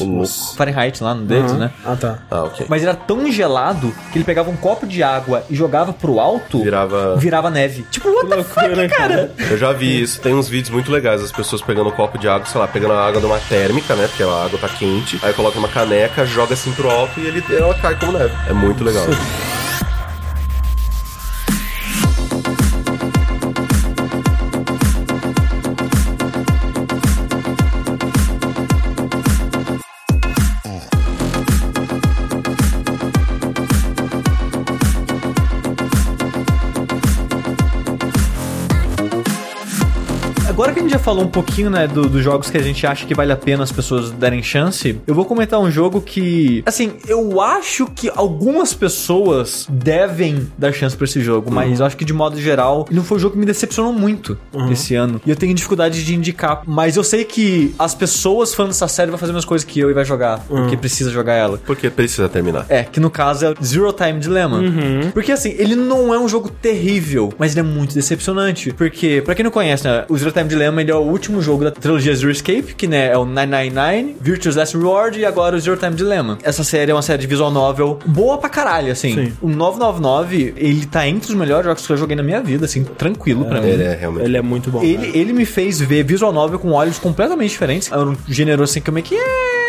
[0.56, 1.60] Fahrenheit lá no deles, Aham.
[1.60, 1.72] né?
[1.86, 2.19] Ah, tá.
[2.30, 2.65] Ah, ok.
[2.69, 6.62] Mas era tão gelado que ele pegava um copo de água e jogava pro alto,
[6.63, 7.15] Virava.
[7.15, 7.86] virava neve.
[7.91, 9.32] Tipo, what the fuck, né, cara?
[9.50, 12.28] Eu já vi isso, tem uns vídeos muito legais, as pessoas pegando um copo de
[12.28, 14.08] água, sei lá, pegando a água de uma térmica, né?
[14.08, 17.43] Porque a água tá quente, aí coloca uma caneca, joga assim pro alto e ele,
[17.49, 18.33] ela cai como neve.
[18.47, 19.05] É muito legal.
[41.04, 43.63] falou um pouquinho, né, do- dos jogos que a gente acha que vale a pena
[43.63, 48.74] as pessoas darem chance, eu vou comentar um jogo que, assim, eu acho que algumas
[48.74, 52.98] pessoas devem dar chance pra esse jogo, mas eu acho que de modo geral, ele
[52.98, 54.38] não foi um jogo que me decepcionou muito
[54.72, 55.20] esse ano.
[55.26, 59.12] E eu tenho dificuldade de indicar, mas eu sei que as pessoas fãs dessa série
[59.12, 61.58] vão fazer as coisas que eu e vai jogar, porque precisa jogar ela.
[61.66, 62.66] Porque precisa terminar.
[62.70, 64.62] É, que no caso é Zero Time Dilemma.
[65.13, 68.72] Porque assim, ele não é um jogo terrível, mas ele é muito decepcionante.
[68.74, 71.63] Porque, pra quem não conhece, né, o Zero Time Dilemma ele é o último jogo
[71.63, 75.60] da trilogia Zero Escape, que né, é o 999, Virtue's Last Reward e agora o
[75.60, 76.38] Zero Time Dilemma.
[76.43, 79.13] Essa série é uma série de visual novel boa pra caralho, assim.
[79.13, 79.34] Sim.
[79.41, 82.84] O 999, ele tá entre os melhores jogos que eu joguei na minha vida, assim,
[82.84, 83.69] tranquilo pra mim.
[83.69, 84.25] Ele é realmente.
[84.25, 84.82] Ele é muito bom.
[84.84, 87.91] Ele, ele me fez ver visual novel com olhos completamente diferentes.
[87.91, 89.15] Era um gênero assim que eu meio que.
[89.15, 89.62] "É, é,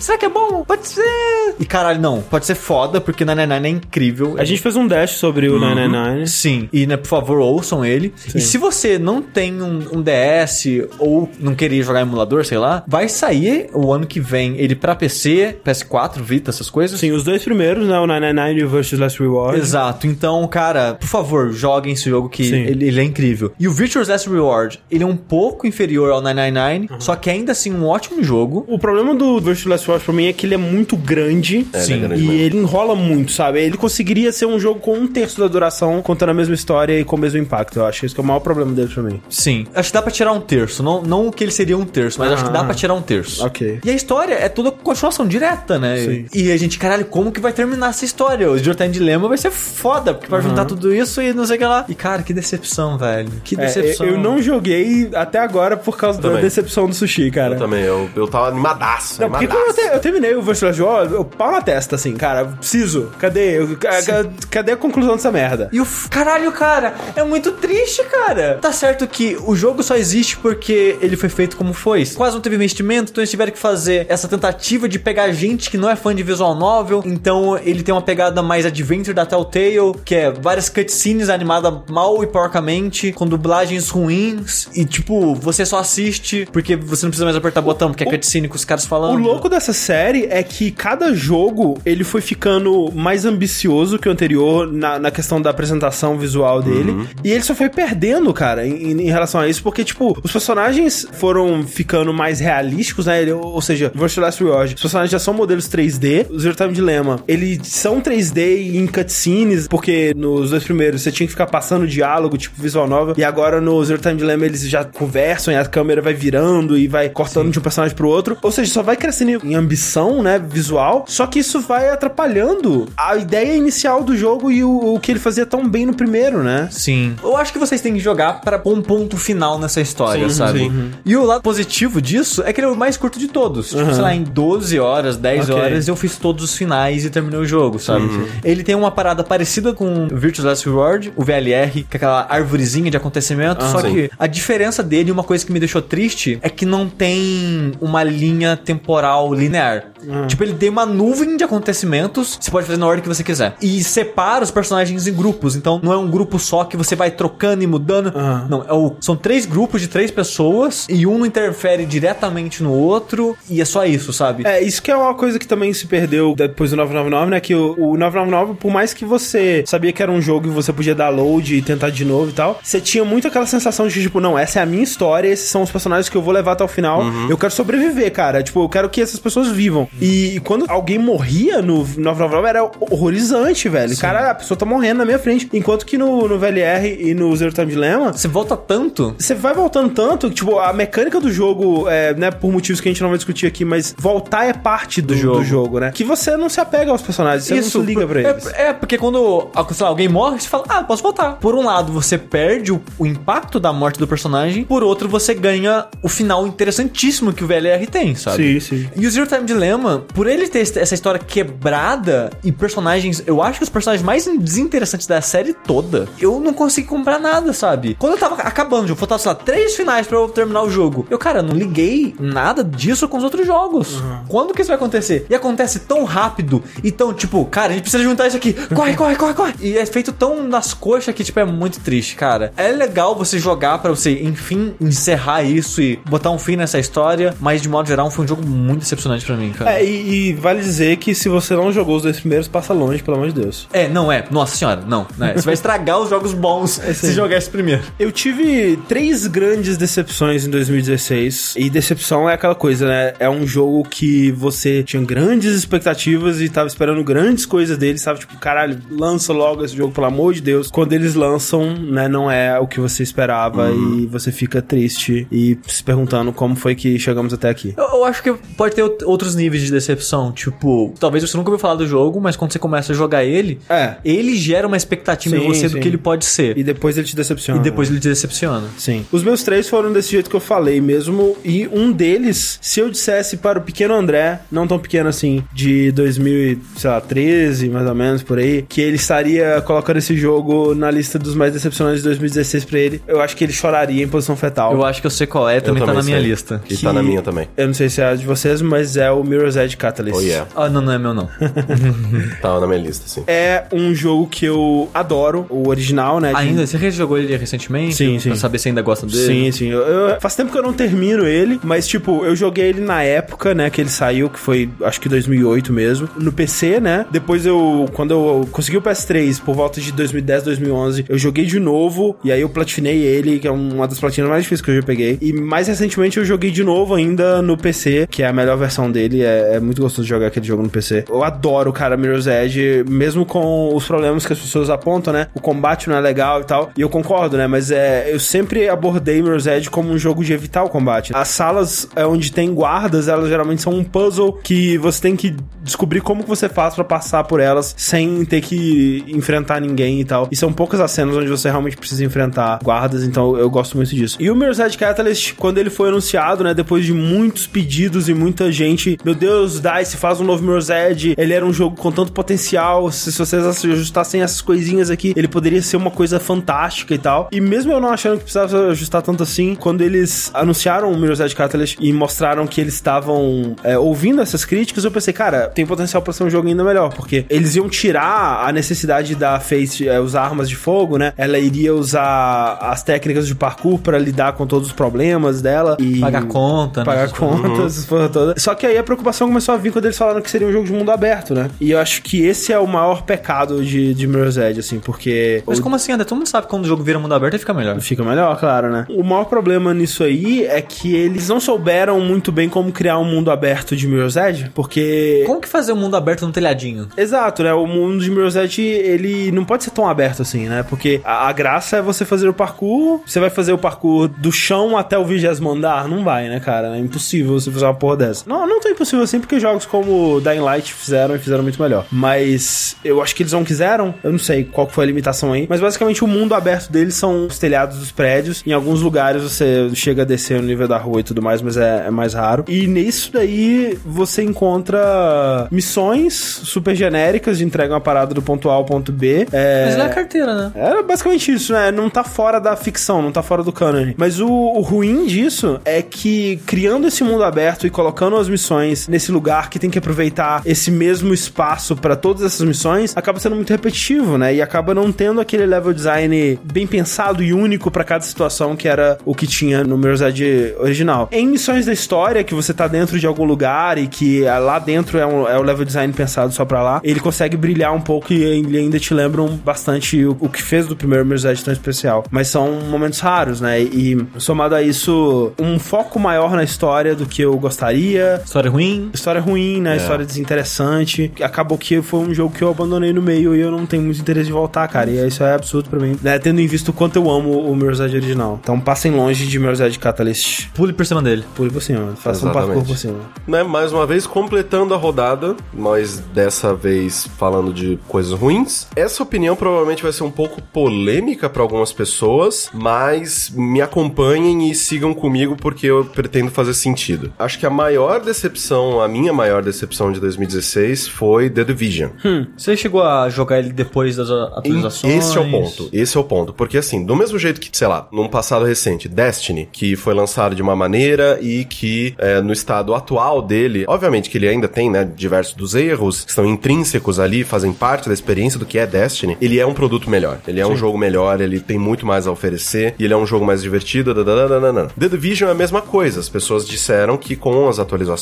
[0.00, 0.64] Será que é bom?
[0.64, 1.54] Pode ser.
[1.58, 2.22] E caralho, não.
[2.22, 4.34] Pode ser foda, porque 99 é incrível.
[4.38, 6.26] A gente fez um dash sobre o 999.
[6.26, 6.68] Sim.
[6.72, 8.12] E, né, por favor, ouçam ele.
[8.34, 10.66] E se você não tem um, um DS
[10.98, 14.74] ou não queria jogar em emulador, sei lá, vai sair o ano que vem ele
[14.74, 16.98] pra PC, PS4, Vita, essas coisas.
[16.98, 17.98] Sim, os dois primeiros, né?
[17.98, 19.58] O 999 e o Versus Last Reward.
[19.58, 22.62] Exato, então, cara, por favor, joguem esse jogo que Sim.
[22.62, 23.52] ele, ele é incrível.
[23.58, 27.52] E o Virtuous Last Reward, ele é um pouco inferior ao 999, só que ainda
[27.52, 28.64] assim um ótimo jogo.
[28.68, 31.66] O problema do Versus Last Reward pra mim é que ele é muito grande.
[31.72, 32.32] É, ele é Sim, grande E mesmo.
[32.42, 33.60] ele enrola muito, sabe?
[33.60, 37.04] Ele conseguiria ser um jogo com um terço da duração, contando a mesma história e
[37.04, 37.78] com o mesmo impacto.
[37.78, 39.20] Eu acho que esse que é o maior problema dele pra mim.
[39.28, 39.66] Sim.
[39.74, 40.82] Acho que dá pra tirar um terço.
[40.82, 42.64] Não, não que ele seria um terço, mas acho que dá Ah.
[42.64, 43.44] pra tirar um terço.
[43.44, 43.80] Ok.
[43.84, 45.96] E a história é toda continuação direta, né?
[45.98, 46.26] Sim.
[46.34, 48.50] E a gente, caralho, como que vai terminar essa história?
[48.50, 51.58] O Jordan Dilema vai ser foda, porque vai juntar tudo isso e não sei o
[51.58, 51.84] que lá.
[51.88, 53.30] E, cara, que decepção, velho.
[53.44, 54.06] Que É, decepção.
[54.06, 56.42] eu não joguei até agora por causa da também.
[56.42, 57.54] decepção do sushi, cara.
[57.54, 59.20] Eu também, eu, eu tava animadaço.
[59.20, 62.14] Não, porque quando eu, te- eu terminei o Versus Last eu pau na testa, assim,
[62.14, 63.10] cara, preciso.
[63.18, 63.58] Cadê?
[63.58, 65.68] Eu- ca- ca- cadê a conclusão dessa merda?
[65.72, 68.58] E o f- caralho, cara, é muito triste, cara.
[68.60, 72.04] Tá certo que o jogo só existe porque ele foi feito como foi.
[72.06, 75.76] Quase não teve investimento, então eles tiveram que fazer essa tentativa de pegar gente que
[75.78, 77.02] não é fã de visual novel.
[77.04, 82.22] Então ele tem uma pegada mais adventure da Telltale, que é várias cutscenes animadas mal
[82.22, 84.68] e porcamente, com dublagens ruins.
[84.74, 88.48] E tipo, você só assiste porque você não precisa mais apertar botão, porque é cutscene
[88.48, 89.18] com os caras O falando.
[89.22, 94.12] louco dessa dessa série é que cada jogo ele foi ficando mais ambicioso que o
[94.12, 96.94] anterior na, na questão da apresentação visual dele.
[97.24, 101.06] E ele só foi perdendo, cara, em, em relação a isso, porque, tipo, os personagens
[101.12, 103.22] foram ficando mais realísticos, né?
[103.22, 106.26] Ele- ou seja, Virtual Last Reward, os personagens já são modelos 3D.
[106.30, 111.26] O Zero Time Dilemma, eles são 3D em cutscenes, porque nos dois primeiros você tinha
[111.26, 114.84] que ficar passando diálogo, tipo visual novel, e agora no Zero Time Dilemma eles já
[114.84, 118.36] conversam e a câmera vai virando e vai cortando de um personagem pro outro.
[118.42, 123.16] Ou seja, só vai crescendo em ambição, né, visual, só que isso vai atrapalhando a
[123.16, 126.68] ideia inicial do jogo e o, o que ele fazia tão bem no primeiro, né?
[126.70, 127.16] Sim.
[127.22, 130.34] Eu acho que vocês têm que jogar para pôr um ponto final nessa história, Sim,
[130.34, 130.58] sabe?
[130.60, 130.90] sim.
[131.04, 133.70] E o lado positivo disso é que ele é o mais curto de todos.
[133.70, 135.62] Tipo, sei lá, em 12 horas, 10 Ok.
[135.62, 138.08] horas, eu fiz todos os finais e terminei o jogo, sabe?
[138.44, 142.90] Ele tem uma parada parecida com Virtual Last Reward, o VLR, que é aquela arvorezinha
[142.90, 143.92] de acontecimento, só sim.
[143.92, 148.02] que a diferença dele, uma coisa que me deixou triste, é que não tem uma
[148.02, 149.84] linha temporal linear.
[150.28, 153.54] Tipo, ele tem uma nuvem de acontecimentos, você pode fazer na ordem que você quiser.
[153.60, 157.10] E separa os personagens em grupos, então não é um grupo só que você vai
[157.10, 158.08] trocando e mudando.
[158.14, 158.46] Aham.
[158.48, 162.72] Não, é o- são três grupos de três pessoas e um não interfere diretamente no
[162.72, 164.46] outro e é só isso, sabe?
[164.46, 167.40] É, isso que é uma coisa que também se perdeu depois do 999, né?
[167.40, 170.72] Que o, o 999, por mais que você sabia que era um jogo e você
[170.72, 174.00] podia dar load e tentar de novo e tal, você tinha muito aquela sensação de,
[174.02, 176.52] tipo, não, essa é a minha história, esses são os personagens que eu vou levar
[176.52, 177.02] até o final.
[177.28, 178.42] Eu quero sobreviver, cara.
[178.42, 179.88] Tipo, eu quero que essas pessoas vivam.
[180.00, 183.96] E, quando alguém morria no 999, era horrorizante, velho.
[183.98, 185.48] Cara, a pessoa tá morrendo na minha frente.
[185.52, 189.14] Enquanto que no, no VLR e no Zero Time Dilemma, Você volta tanto.
[189.18, 192.88] você vai voltando tanto que, tipo, a mecânica do jogo, é, né, por motivos que
[192.88, 195.44] a gente não vai discutir aqui, mas voltar é parte do, do, jogo.
[195.44, 195.80] jogo.
[195.80, 195.90] né?
[195.92, 198.46] Que você não se apega aos personagens, você não se liga pra eles.
[198.48, 201.32] É, é, porque quando sei lá, alguém morre, você fala, ah, posso voltar.
[201.36, 205.34] Por um lado, você perde o, o impacto da morte do personagem, por outro, você
[205.34, 208.60] ganha o final interessantíssimo que o VLR tem, sabe?
[208.60, 208.88] Sim, sim.
[208.96, 213.58] E o Zero Time Dilemma, por ele ter essa história quebrada e personagens, eu acho
[213.58, 217.96] que os personagens mais desinteressantes da série toda, eu não consegui comprar nada, sabe?
[217.98, 221.06] Quando eu tava acabando jogo, faltava, sei lá, três finais pra eu terminar o jogo.
[221.10, 224.02] Eu, cara, não liguei nada disso com os outros jogos.
[224.28, 225.26] Quando que isso vai acontecer?
[225.28, 228.54] E acontece tão rápido e tão, tipo, cara, a gente precisa juntar isso aqui.
[228.74, 229.54] Corre, corre, corre, corre.
[229.60, 232.52] E é feito tão nas coxas que, tipo, é muito triste, cara.
[232.56, 237.34] É legal você jogar pra você, enfim, encerrar isso e botar um fim nessa história,
[237.40, 239.78] mas de modo geral foi um jogo muito decepcionante pra mim, cara.
[239.78, 243.02] É, e, e vale dizer que se você não jogou os dois primeiros, passa longe,
[243.02, 243.68] pelo amor de Deus.
[243.72, 244.24] É, não é.
[244.30, 245.06] Nossa senhora, não.
[245.16, 245.34] né?
[245.34, 247.82] Você vai estragar os jogos bons se jogar esse primeiro.
[247.98, 251.54] Eu tive três grandes decepções em 2016.
[251.56, 253.14] E decepção é aquela coisa, né?
[253.18, 258.20] É um jogo que você tinha grandes expectativas e tava esperando grandes coisas dele, sabe?
[258.20, 260.70] Tipo, caralho, lança logo esse jogo, pelo amor de Deus.
[260.70, 265.58] Quando eles lançam, né, não é o que você esperava e você fica triste e
[265.66, 267.74] se perguntando como foi que chegamos até aqui.
[267.76, 270.32] Eu, eu acho que pode ter outros níveis de decepção.
[270.32, 273.58] Tipo, talvez você nunca ouviu falar do jogo, mas quando você começa a jogar ele,
[273.68, 273.94] É.
[274.04, 275.80] ele gera uma expectativa em Sim, você do sim.
[275.80, 276.56] que ele pode ser.
[276.58, 277.60] E depois ele te decepciona.
[277.60, 278.66] E depois ele te decepciona.
[278.78, 279.04] Sim.
[279.12, 281.36] Os meus três foram desse jeito que eu falei mesmo.
[281.44, 285.90] E um deles, se eu dissesse para o pequeno André, não tão pequeno assim, de
[285.92, 291.34] 2013, mais ou menos, por aí, que ele estaria colocando esse jogo na lista dos
[291.34, 294.72] mais decepcionantes de 2016 pra ele, eu acho que ele choraria em posição fetal.
[294.72, 296.26] Eu acho que eu sei qual é, também, Eu tá na minha sei.
[296.30, 296.62] lista.
[296.68, 297.48] E tá na minha também.
[297.56, 300.16] Eu não sei se é a de vocês, mas é o Mirror's Edge Catalyst.
[300.16, 300.48] Oh yeah.
[300.54, 301.28] Ah, não, não é meu não.
[302.40, 303.24] Tava na minha lista, sim.
[303.26, 306.30] É um jogo que eu adoro, o original, né?
[306.30, 307.94] de- ainda, você jogou ele recentemente?
[307.94, 308.30] Sim, sim.
[308.30, 309.26] Pra saber se ainda gosta dele?
[309.26, 309.68] Sim, sim.
[309.70, 313.02] Eu, eu- faz tempo que eu não termino ele, mas, tipo, eu joguei ele na
[313.02, 317.06] época, né, que ele saiu, que foi, acho que 2008 mesmo, no PC, né?
[317.10, 321.58] Depois eu, quando eu consegui o PS3, por volta de 2010, 2011, eu joguei de
[321.58, 324.76] novo, e aí eu platinei ele, que é uma das platinas mais difíceis que eu
[324.76, 325.18] já peguei.
[325.20, 328.79] E mais recentemente eu joguei de novo ainda no PC, que é a melhor versão
[328.88, 331.06] dele, é, é muito gostoso jogar aquele jogo no PC.
[331.08, 335.26] Eu adoro, cara, Mirror's Edge, mesmo com os problemas que as pessoas apontam, né?
[335.34, 337.48] O combate não é legal e tal, e eu concordo, né?
[337.48, 341.12] Mas é, eu sempre abordei Mirror's Edge como um jogo de evitar o combate.
[341.12, 345.34] As salas é, onde tem guardas, elas geralmente são um puzzle que você tem que
[345.62, 350.04] descobrir como que você faz pra passar por elas sem ter que enfrentar ninguém e
[350.04, 350.28] tal.
[350.30, 353.94] E são poucas as cenas onde você realmente precisa enfrentar guardas, então eu gosto muito
[353.94, 354.16] disso.
[354.20, 358.14] E o Mirror's Edge Catalyst, quando ele foi anunciado, né, depois de muitos pedidos e
[358.14, 358.59] muita gente,
[359.04, 362.90] meu Deus, DICE faz um novo Mirror's Edge, ele era um jogo com tanto potencial,
[362.90, 367.28] se, se vocês ajustassem essas coisinhas aqui, ele poderia ser uma coisa fantástica e tal.
[367.32, 371.20] E mesmo eu não achando que precisava ajustar tanto assim, quando eles anunciaram o Mirror's
[371.20, 375.66] Edge Catalyst e mostraram que eles estavam é, ouvindo essas críticas, eu pensei, cara, tem
[375.66, 379.88] potencial pra ser um jogo ainda melhor, porque eles iam tirar a necessidade da Face
[379.88, 381.12] é, usar armas de fogo, né?
[381.16, 386.00] Ela iria usar as técnicas de parkour pra lidar com todos os problemas dela e
[386.00, 386.84] Pagar conta, né?
[386.84, 387.40] pagar coisas.
[387.40, 388.34] contas, porra toda.
[388.38, 390.50] Só Só que aí a preocupação começou a vir quando eles falaram que seria um
[390.50, 391.48] jogo de mundo aberto, né?
[391.60, 395.40] E eu acho que esse é o maior pecado de, de Mirror's Edge, assim, porque...
[395.46, 396.04] Mas o- como assim, André?
[396.04, 397.78] Todo mundo sabe que quando o jogo vira mundo aberto, ele fica melhor.
[397.80, 398.86] Fica melhor, claro, né?
[398.90, 403.04] O maior problema nisso aí é que eles não souberam muito bem como criar um
[403.04, 405.22] mundo aberto de Mirror's Edge, porque...
[405.26, 406.88] Como que fazer um mundo aberto no telhadinho?
[406.96, 407.54] Exato, né?
[407.54, 410.64] O mundo de Mirror's Edge, ele não pode ser tão aberto assim, né?
[410.68, 414.32] Porque a, a graça é você fazer o parkour, você vai fazer o parkour do
[414.32, 415.86] chão até o vigésimo andar?
[415.88, 416.76] Não vai, né, cara?
[416.76, 418.24] É impossível você fazer uma porra dessa.
[418.26, 421.86] Não, não tão impossível assim, porque jogos como Dying Light fizeram e fizeram muito melhor.
[421.90, 425.46] Mas eu acho que eles não quiseram, eu não sei qual foi a limitação aí,
[425.48, 428.42] mas basicamente o mundo aberto deles são os telhados dos prédios.
[428.46, 431.56] Em alguns lugares você chega a descer no nível da rua e tudo mais, mas
[431.56, 432.44] é, é mais raro.
[432.48, 438.54] E nisso daí você encontra missões super genéricas de entrega uma parada do ponto A
[438.54, 439.26] ao ponto B.
[439.32, 439.66] É...
[439.66, 440.52] Mas não é carteira, né?
[440.54, 441.70] É basicamente isso, né?
[441.70, 443.92] Não tá fora da ficção, não tá fora do canon.
[443.96, 448.88] Mas o, o ruim disso é que criando esse mundo aberto e colocando as missões
[448.88, 453.36] nesse lugar que tem que aproveitar esse mesmo espaço pra todas essas missões, acaba sendo
[453.36, 454.34] muito repetitivo, né?
[454.34, 458.68] E acaba não tendo aquele level design bem pensado e único pra cada situação que
[458.68, 461.08] era o que tinha no Mirror's Edge original.
[461.10, 464.58] Em missões da história, que você tá dentro de algum lugar e que ah, lá
[464.58, 467.80] dentro é, um, é o level design pensado só pra lá, ele consegue brilhar um
[467.80, 471.44] pouco e ele ainda te lembram bastante o, o que fez do primeiro Mirror's Edge
[471.44, 472.04] tão especial.
[472.10, 473.60] Mas são momentos raros, né?
[473.60, 478.19] E somado a isso, um foco maior na história do que eu gostaria.
[478.24, 478.90] História ruim.
[478.92, 479.76] História ruim, né?
[479.76, 481.12] História desinteressante.
[481.22, 484.00] Acabou que foi um jogo que eu abandonei no meio e eu não tenho muito
[484.00, 484.90] interesse de voltar, cara.
[484.90, 486.18] E isso é absurdo pra mim, né?
[486.18, 488.38] Tendo em vista o quanto eu amo o Mirror's Edge original.
[488.42, 490.48] Então passem longe de Mirror's Edge Catalyst.
[490.54, 491.24] Pule por cima dele.
[491.34, 491.94] Pule por cima.
[491.96, 492.98] Faça um parkour por cima.
[493.26, 498.66] né, mais uma vez completando a rodada, mas dessa vez falando de coisas ruins.
[498.76, 504.54] Essa opinião provavelmente vai ser um pouco polêmica para algumas pessoas, mas me acompanhem e
[504.54, 507.12] sigam comigo porque eu pretendo fazer sentido.
[507.18, 511.90] Acho que a maior decepção, a minha maior decepção de 2016 foi The Division.
[512.36, 514.94] Você chegou a jogar ele depois das atualizações?
[514.94, 515.68] Esse é o ponto.
[515.72, 516.32] Esse é o ponto.
[516.32, 520.34] Porque assim, do mesmo jeito que, sei lá, num passado recente, Destiny, que foi lançado
[520.34, 524.68] de uma maneira e que é, no estado atual dele, obviamente que ele ainda tem,
[524.68, 528.66] né, diversos dos erros que estão intrínsecos ali, fazem parte da experiência do que é
[528.66, 530.18] Destiny, ele é um produto melhor.
[530.26, 533.06] Ele é um jogo melhor, ele tem muito mais a oferecer, e ele é um
[533.06, 533.94] jogo mais divertido.
[533.94, 534.68] dadadadadana.
[534.78, 536.00] The Division é a mesma coisa.
[536.00, 537.99] As pessoas disseram que com as atualizações,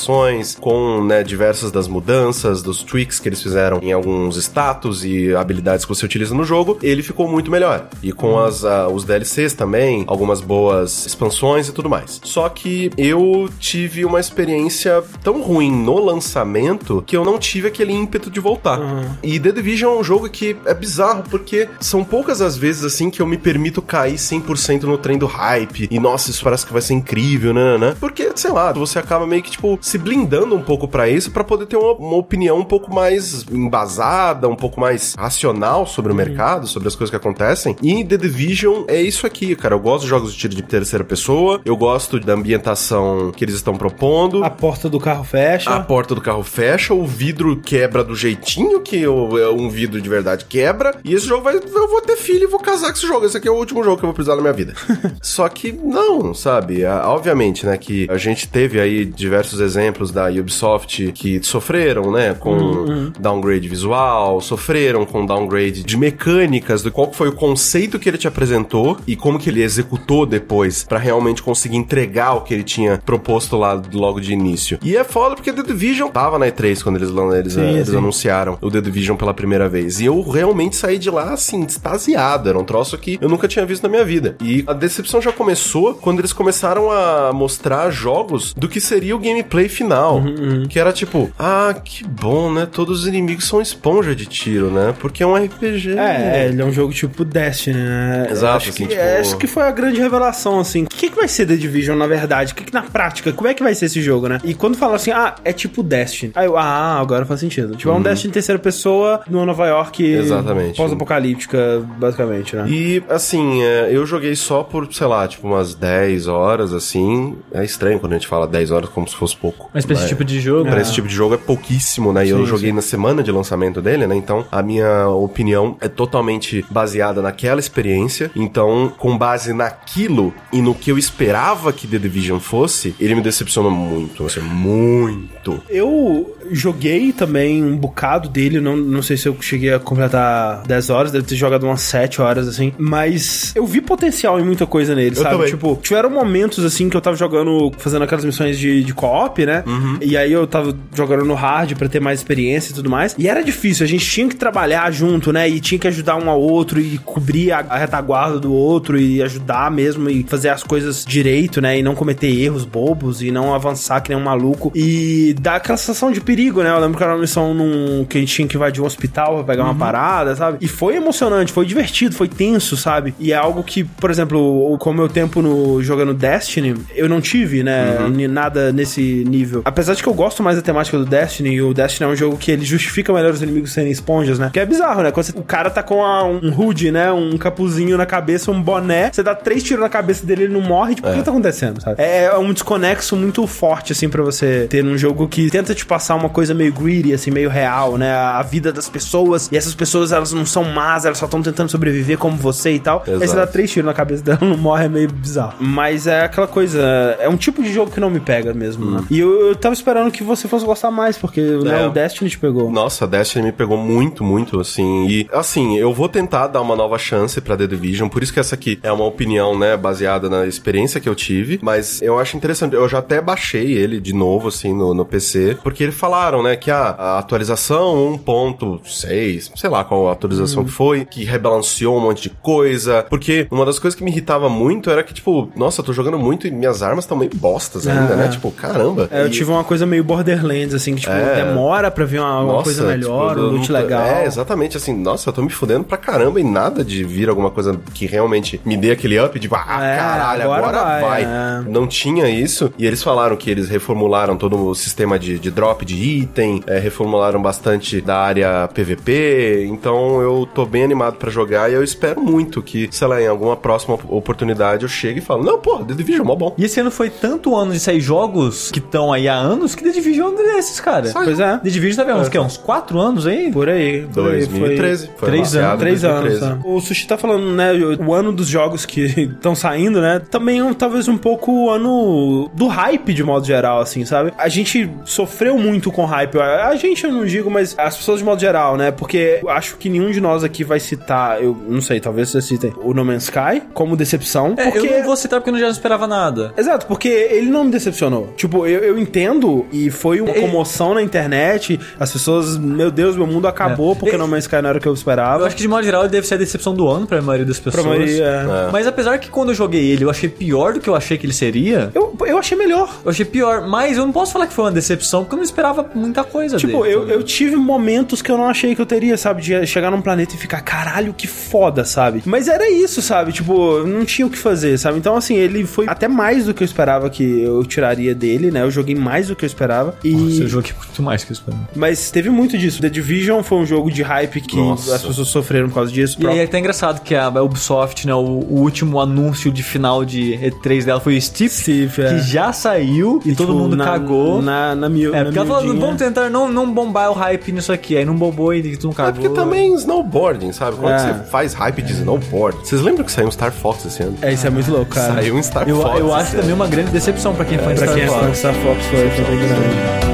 [0.60, 5.84] com né, diversas das mudanças, dos tweaks que eles fizeram em alguns status e habilidades
[5.84, 7.88] que você utiliza no jogo, ele ficou muito melhor.
[8.02, 12.20] E com as, ah, os DLCs também, algumas boas expansões e tudo mais.
[12.22, 17.92] Só que eu tive uma experiência tão ruim no lançamento que eu não tive aquele
[17.92, 18.78] ímpeto de voltar.
[19.22, 23.10] E The Division é um jogo que é bizarro, porque são poucas as vezes assim
[23.10, 25.88] que eu me permito cair 100% no trem do hype.
[25.90, 27.96] E nossa, isso parece que vai ser incrível, né?
[28.00, 31.42] Porque, sei lá, você acaba meio que, tipo, se blindando um pouco pra isso, pra
[31.42, 36.14] poder ter uma, uma opinião um pouco mais embasada, um pouco mais racional sobre o
[36.14, 37.74] mercado, sobre as coisas que acontecem.
[37.82, 39.74] E The Division é isso aqui, cara.
[39.74, 43.54] Eu gosto de jogos de tiro de terceira pessoa, eu gosto da ambientação que eles
[43.54, 44.44] estão propondo.
[44.44, 45.70] A porta do carro fecha.
[45.70, 50.08] A porta do carro fecha, o vidro quebra do jeitinho que é um vidro de
[50.08, 50.98] verdade quebra.
[51.02, 51.56] E esse jogo vai.
[51.56, 53.24] Eu vou ter filho e vou casar com esse jogo.
[53.24, 54.74] Esse aqui é o último jogo que eu vou precisar na minha vida.
[55.22, 56.84] Só que não, sabe?
[56.84, 57.78] Obviamente, né?
[57.78, 59.77] Que a gente teve aí diversos exemplos
[60.12, 62.34] da Ubisoft que sofreram, né?
[62.34, 68.18] Com downgrade visual, sofreram com downgrade de mecânicas, do qual foi o conceito que ele
[68.18, 72.62] te apresentou e como que ele executou depois pra realmente conseguir entregar o que ele
[72.64, 74.78] tinha proposto lá logo de início.
[74.82, 77.96] E é foda porque The Division tava na E3 quando eles, eles, Sim, eles sim.
[77.96, 80.00] anunciaram o The Division pela primeira vez.
[80.00, 82.48] E eu realmente saí de lá, assim, extasiado.
[82.48, 84.36] Era um troço que eu nunca tinha visto na minha vida.
[84.42, 89.18] E a decepção já começou quando eles começaram a mostrar jogos do que seria o
[89.18, 90.18] gameplay final.
[90.18, 92.68] Uhum, Que era tipo, ah, que bom, né?
[92.70, 94.94] Todos os inimigos são esponja de tiro, né?
[94.98, 95.98] Porque é um RPG.
[95.98, 98.26] É, ele é um jogo tipo Destiny, né?
[98.30, 100.82] Exato, acho assim, que, tipo- é, acho que foi a grande revelação, assim.
[100.84, 102.52] O que, que vai ser The Division, na verdade?
[102.52, 104.38] O que, que na prática, como é que vai ser esse jogo, né?
[104.44, 106.32] E quando fala assim, ah, é tipo Destiny.
[106.34, 107.74] Aí eu, ah, agora faz sentido.
[107.74, 110.20] Tipo, é um Destiny em terceira pessoa numa Nova York Uhum.
[110.20, 110.76] Exatamente.
[110.76, 112.66] pós-apocalíptica, basicamente, né?
[112.68, 117.36] E, assim, é, eu joguei só por, sei lá, tipo, umas 10 horas, assim.
[117.52, 119.70] É estranho quando a gente fala 10 horas como se fosse pouco.
[119.72, 120.68] Mas pra esse Mas- tipo de jogo.
[120.68, 122.26] Pra esse tipo de jogo é pouquíssimo, né?
[122.26, 122.76] E eu joguei sim.
[122.76, 124.14] na semana de lançamento dele, né?
[124.16, 128.30] Então a minha opinião é totalmente baseada naquela experiência.
[128.36, 133.20] Então, com base naquilo e no que eu esperava que The Division fosse, ele me
[133.22, 134.26] decepcionou muito.
[134.26, 135.60] Assim, muito.
[135.68, 140.90] Eu joguei também um bocado dele, não, não sei se eu cheguei a completar 10
[140.90, 144.94] horas, deve ter jogado umas 7 horas, assim, mas eu vi potencial em muita coisa
[144.94, 145.36] nele, Eu sabe?
[145.36, 145.50] também.
[145.50, 149.62] Tipo, tiveram momentos, assim, que eu tava jogando, fazendo aquelas missões de, de co-op, né?
[150.00, 153.14] E aí eu tava jogando no hard pra ter mais experiência e tudo mais.
[153.18, 155.48] E era difícil, a gente tinha que trabalhar junto, né?
[155.48, 159.22] E tinha que ajudar um ao outro e cobrir a, a retaguarda do outro e
[159.22, 161.78] ajudar mesmo e fazer as coisas direito, né?
[161.78, 164.70] E não cometer erros bobos e não avançar que nem um maluco.
[164.74, 166.70] E dá aquela sensação de perigo, né?
[166.70, 169.36] Eu lembro que era uma missão num, que a gente tinha que invadir um hospital
[169.36, 170.58] pra pegar uma parada, sabe?
[170.60, 173.14] E foi emocionante, foi divertido, foi tenso, sabe?
[173.18, 174.38] E é algo que, por exemplo,
[174.72, 177.96] o- como meu tempo no jogando Destiny, eu não tive, né?
[178.10, 179.62] ni- Nada nesse nível.
[179.64, 182.16] Apesar de que eu gosto mais da temática do Destiny, e o Destiny é um
[182.16, 184.50] jogo que ele justifica melhor os inimigos serem esponjas, né?
[184.52, 185.10] Que é bizarro, né?
[185.10, 187.10] Quando você- o cara tá com a- um hood, né?
[187.12, 190.60] Um capuzinho na cabeça, um boné, você dá três tiros na cabeça dele, ele não
[190.60, 192.00] morre, tipo, o que tá acontecendo, sabe?
[192.00, 195.84] É, é um desconexo muito forte, assim, pra você ter num jogo que tenta te
[195.86, 198.12] passar uma coisa meio greedy, assim, meio real, né?
[198.14, 201.70] A vida das pessoas, e essas pessoas, elas não são más, elas só estão tentando
[201.70, 203.02] sobreviver como você e tal.
[203.06, 203.40] Aí você Exato.
[203.40, 205.54] dá três tiros na cabeça dela, não morre, é meio bizarro.
[205.60, 206.80] Mas é aquela coisa,
[207.20, 209.04] é um tipo de jogo que não me pega mesmo, né?
[209.10, 211.86] E eu, eu tava esperando que você fosse gostar mais, porque né, É.
[211.86, 212.70] o Destiny te pegou.
[212.70, 215.06] Nossa, Destiny me pegou muito, muito, assim.
[215.08, 218.08] E, assim, eu vou tentar dar uma nova chance pra The Division.
[218.08, 221.58] Por isso que essa aqui é uma opinião, né, baseada na experiência que eu tive.
[221.62, 222.74] Mas eu acho interessante.
[222.74, 225.56] Eu já até baixei ele de novo, assim, no, no PC.
[225.62, 231.04] Porque eles falaram, né, que a, a atualização 1.6, sei lá qual atualização que foi,
[231.04, 233.04] que rebalanceou um monte de coisa.
[233.08, 236.18] Porque uma das coisas que me irritava muito era que, tipo, nossa, eu tô jogando
[236.18, 238.16] muito e minhas armas estão meio bostas ainda, É.
[238.16, 238.28] né?
[238.28, 239.07] Tipo, caramba.
[239.10, 241.44] É, eu E- tive uma coisa meio Borderlands, assim, que, tipo, É.
[241.44, 244.02] demora pra vir uma, uma Nossa, coisa melhor, tipo, um loot legal.
[244.06, 247.50] É, exatamente, assim, nossa, eu tô me fudendo pra caramba e nada de vir alguma
[247.50, 251.22] coisa que realmente me dê aquele up de, ah, É, caralho, agora agora, vai, vai.
[251.24, 251.62] é.
[251.68, 255.84] Não tinha isso, e eles falaram que eles reformularam todo o sistema de, de drop
[255.84, 261.70] de item, é, reformularam bastante da área PVP, então eu tô bem animado pra jogar
[261.70, 265.22] e eu espero muito que, sei lá, em alguma próxima op- oportunidade eu chegue e
[265.22, 266.54] falo, não, pô, The Division, mó bom.
[266.58, 269.82] E esse ano foi tanto ano de sair jogos que estão aí há anos que
[269.84, 271.10] The Division é um desses, cara.
[271.12, 271.58] Pois é.
[271.58, 273.50] The Division tá vendo uns, que, uns 4 anos aí?
[273.50, 274.02] Por aí.
[274.12, 275.10] Por foi- 2013.
[275.16, 276.62] Foi Três anos, Três anos, 2013.
[276.62, 276.68] tá?
[276.68, 277.72] O Sushi tá falando, né?
[278.06, 279.02] O ano dos jogos que
[279.36, 280.20] estão saindo, né?
[280.30, 284.32] Também um- talvez um pouco o ano do hype, de modo geral, assim, sabe?
[284.38, 286.38] A gente sofreu muito com hype.
[286.40, 288.90] A gente eu não digo, mas as pessoas de modo geral, né?
[288.90, 292.44] Porque eu acho que nenhum de nós aqui vai citar, eu não sei, talvez vocês
[292.44, 294.54] citem o No Man's Sky como decepção.
[294.56, 294.78] É, porque...
[294.86, 296.52] eu não vou citar porque eu já não esperava nada.
[296.56, 298.32] Exato, porque ele não me decepcionou.
[298.36, 301.78] Tipo, eu, eu entendo e foi uma comoção na internet.
[301.98, 303.94] As pessoas, meu Deus, meu mundo acabou É.
[303.94, 305.42] porque No Man's Sky não era o que eu esperava.
[305.42, 307.46] Eu acho que de modo geral ele deve ser a decepção do ano pra maioria
[307.46, 307.84] das pessoas.
[307.84, 308.70] Pra maioria, é.
[308.72, 311.26] Mas apesar que quando eu joguei ele eu achei pior do que eu achei que
[311.26, 312.88] ele seria, Eu, eu achei melhor.
[313.04, 313.66] eu achei pior.
[313.68, 316.56] Mas eu não posso falar que foi uma decepção porque eu não esperava muita coisa
[316.56, 316.94] Tipo, dele.
[316.94, 319.42] eu, eu tive momentos que eu não achei que eu teria, sabe?
[319.42, 322.22] De chegar num planeta e ficar, caralho, que foda, sabe?
[322.24, 323.32] Mas era isso, sabe?
[323.32, 324.98] Tipo, não tinha o que fazer, sabe?
[324.98, 328.62] Então, assim, ele foi até mais do que eu esperava que eu tiraria dele, né?
[328.62, 329.94] Eu joguei mais do que eu esperava.
[330.04, 330.10] E...
[330.12, 331.60] Nossa, eu joguei muito mais que isso pra mim.
[331.74, 332.80] Mas teve muito disso.
[332.80, 334.94] The Division foi um jogo de hype que Nossa.
[334.96, 336.16] as pessoas sofreram por causa disso.
[336.20, 340.04] E aí é até engraçado que a Ubisoft, né, o, o último anúncio de final
[340.04, 342.08] de E3 dela foi o Steve, Steve, é.
[342.14, 344.42] que já saiu e, todo Tipo, mundo na- cagou.
[344.42, 347.52] Na, na, mil, é, na porque ela falou, vamos tentar não, não bombar o hype
[347.52, 347.96] nisso aqui.
[347.96, 349.12] Aí não bombou e tu não É cagou.
[349.22, 350.76] porque também snowboarding, sabe?
[350.76, 350.98] Quando É.
[351.14, 352.58] você faz hype de snowboard.
[352.66, 354.16] Vocês lembram que saiu um Star Fox esse ano?
[354.22, 355.14] É, isso é muito louco, cara.
[355.14, 355.98] Saiu um Star Eu, Fox.
[356.00, 356.54] eu acho também ano.
[356.56, 358.30] uma grande decepção pra quem foi Pra Star quem é Fox.
[358.30, 360.08] de Star Fox foi, bem grande.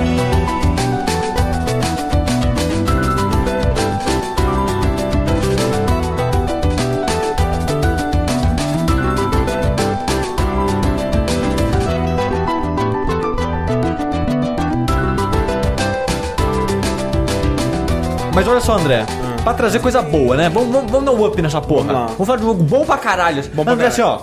[18.35, 19.07] Mas olha só, André.
[19.45, 20.49] Pra trazer coisa boa, né?
[20.49, 21.93] Vamos, vamos, vamos dar um up nessa porra.
[21.93, 22.13] Vamos.
[22.13, 23.43] Vamos falar de um jogo bom pra caralho.
[23.55, 24.23] Bom pra André, assim, ó.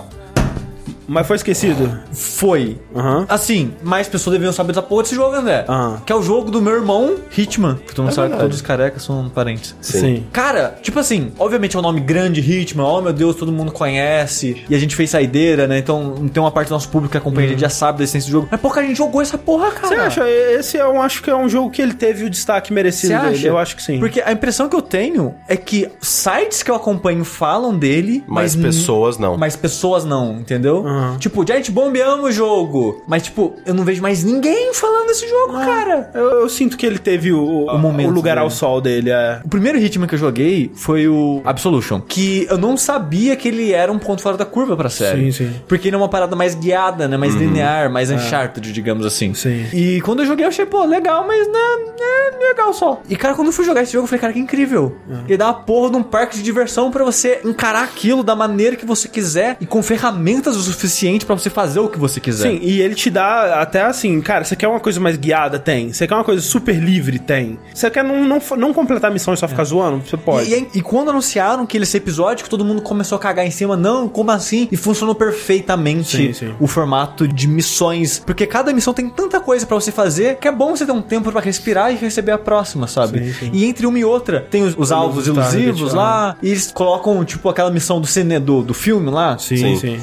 [1.06, 1.98] Mas foi esquecido?
[2.12, 2.78] Foi.
[2.94, 3.26] Aham.
[3.28, 5.64] Assim, mais pessoas deveriam saber dessa porra desse jogo, André.
[5.68, 6.00] Aham.
[6.04, 7.76] Que é o jogo do meu irmão, Hitman.
[7.86, 9.74] Que todo mundo É sabe que todos os carecas são parentes.
[9.80, 10.24] Sim.
[10.32, 14.64] Cara, tipo assim, obviamente é um nome grande, Hitman, oh meu Deus, todo mundo conhece.
[14.68, 15.78] E a gente fez saideira, né?
[15.78, 18.28] Então tem uma parte do nosso público que acompanha, a gente já sabe da essência
[18.28, 18.48] do jogo.
[18.50, 19.88] Mas pouca gente jogou essa porra, cara.
[19.88, 20.28] Você acha?
[20.30, 23.34] Esse eu acho que é um jogo que ele teve o destaque merecido Você dele.
[23.36, 23.46] acha?
[23.48, 23.98] Eu acho que sim.
[23.98, 28.42] Porque a impressão que eu tenho é que sites que eu acompanho falam dele, Mas
[28.54, 29.36] mas pessoas não.
[29.36, 30.82] Mas pessoas não, entendeu?
[30.82, 30.91] Uhum.
[31.18, 33.02] Tipo, Giant Bomb ama o jogo.
[33.06, 36.10] Mas, tipo, eu não vejo mais ninguém falando desse jogo, cara.
[36.14, 39.10] Eu, eu sinto que ele teve o, o, momento lugar ao sol dele.
[39.10, 39.40] É.
[39.44, 42.00] O primeiro Hitman que eu joguei foi o Absolution.
[42.00, 45.32] Que eu não sabia que ele era um ponto fora da curva pra série.
[45.32, 45.54] Sim, sim.
[45.66, 47.16] Porque ele é uma parada mais guiada, né?
[47.16, 49.34] Mais linear, mais Uncharted, digamos assim.
[49.34, 49.66] Sim.
[49.72, 51.58] E quando eu joguei, eu achei, pô, legal, mas né,
[52.00, 53.00] é legal só.
[53.08, 54.96] E, cara, quando eu fui jogar esse jogo, eu falei, cara, que incrível.
[55.26, 58.76] Ele dá uma porra de um parque de diversão pra você encarar aquilo da maneira
[58.76, 60.81] que você quiser e com ferramentas o suficiente
[61.26, 62.50] pra você fazer o que você quiser.
[62.50, 65.58] Sim, e ele te dá até assim, cara, você quer uma coisa mais guiada?
[65.58, 65.92] Tem.
[65.92, 67.18] Você quer uma coisa super livre?
[67.18, 67.58] Tem.
[67.74, 70.02] Você quer não, não, não completar a missão e só ficar zoando?
[70.06, 70.50] Você pode.
[70.50, 73.46] E, e, e quando anunciaram que ele ia ser episódico, todo mundo começou a cagar
[73.46, 73.76] em cima.
[73.76, 74.68] Não, como assim?
[74.70, 76.54] E funcionou perfeitamente Sim, sim.
[76.60, 78.18] o formato de missões.
[78.24, 81.02] Porque cada missão tem tanta coisa pra você fazer que é bom você ter um
[81.02, 83.32] tempo pra respirar e receber a próxima, sabe?
[83.32, 83.50] Sim, sim.
[83.52, 86.36] E entre uma e outra, tem os, os alvos os ilusivos lá.
[86.42, 89.36] E eles colocam, tipo, aquela missão do, cine, do, do filme lá.
[89.38, 89.76] sim, Sim.
[89.76, 90.00] sim.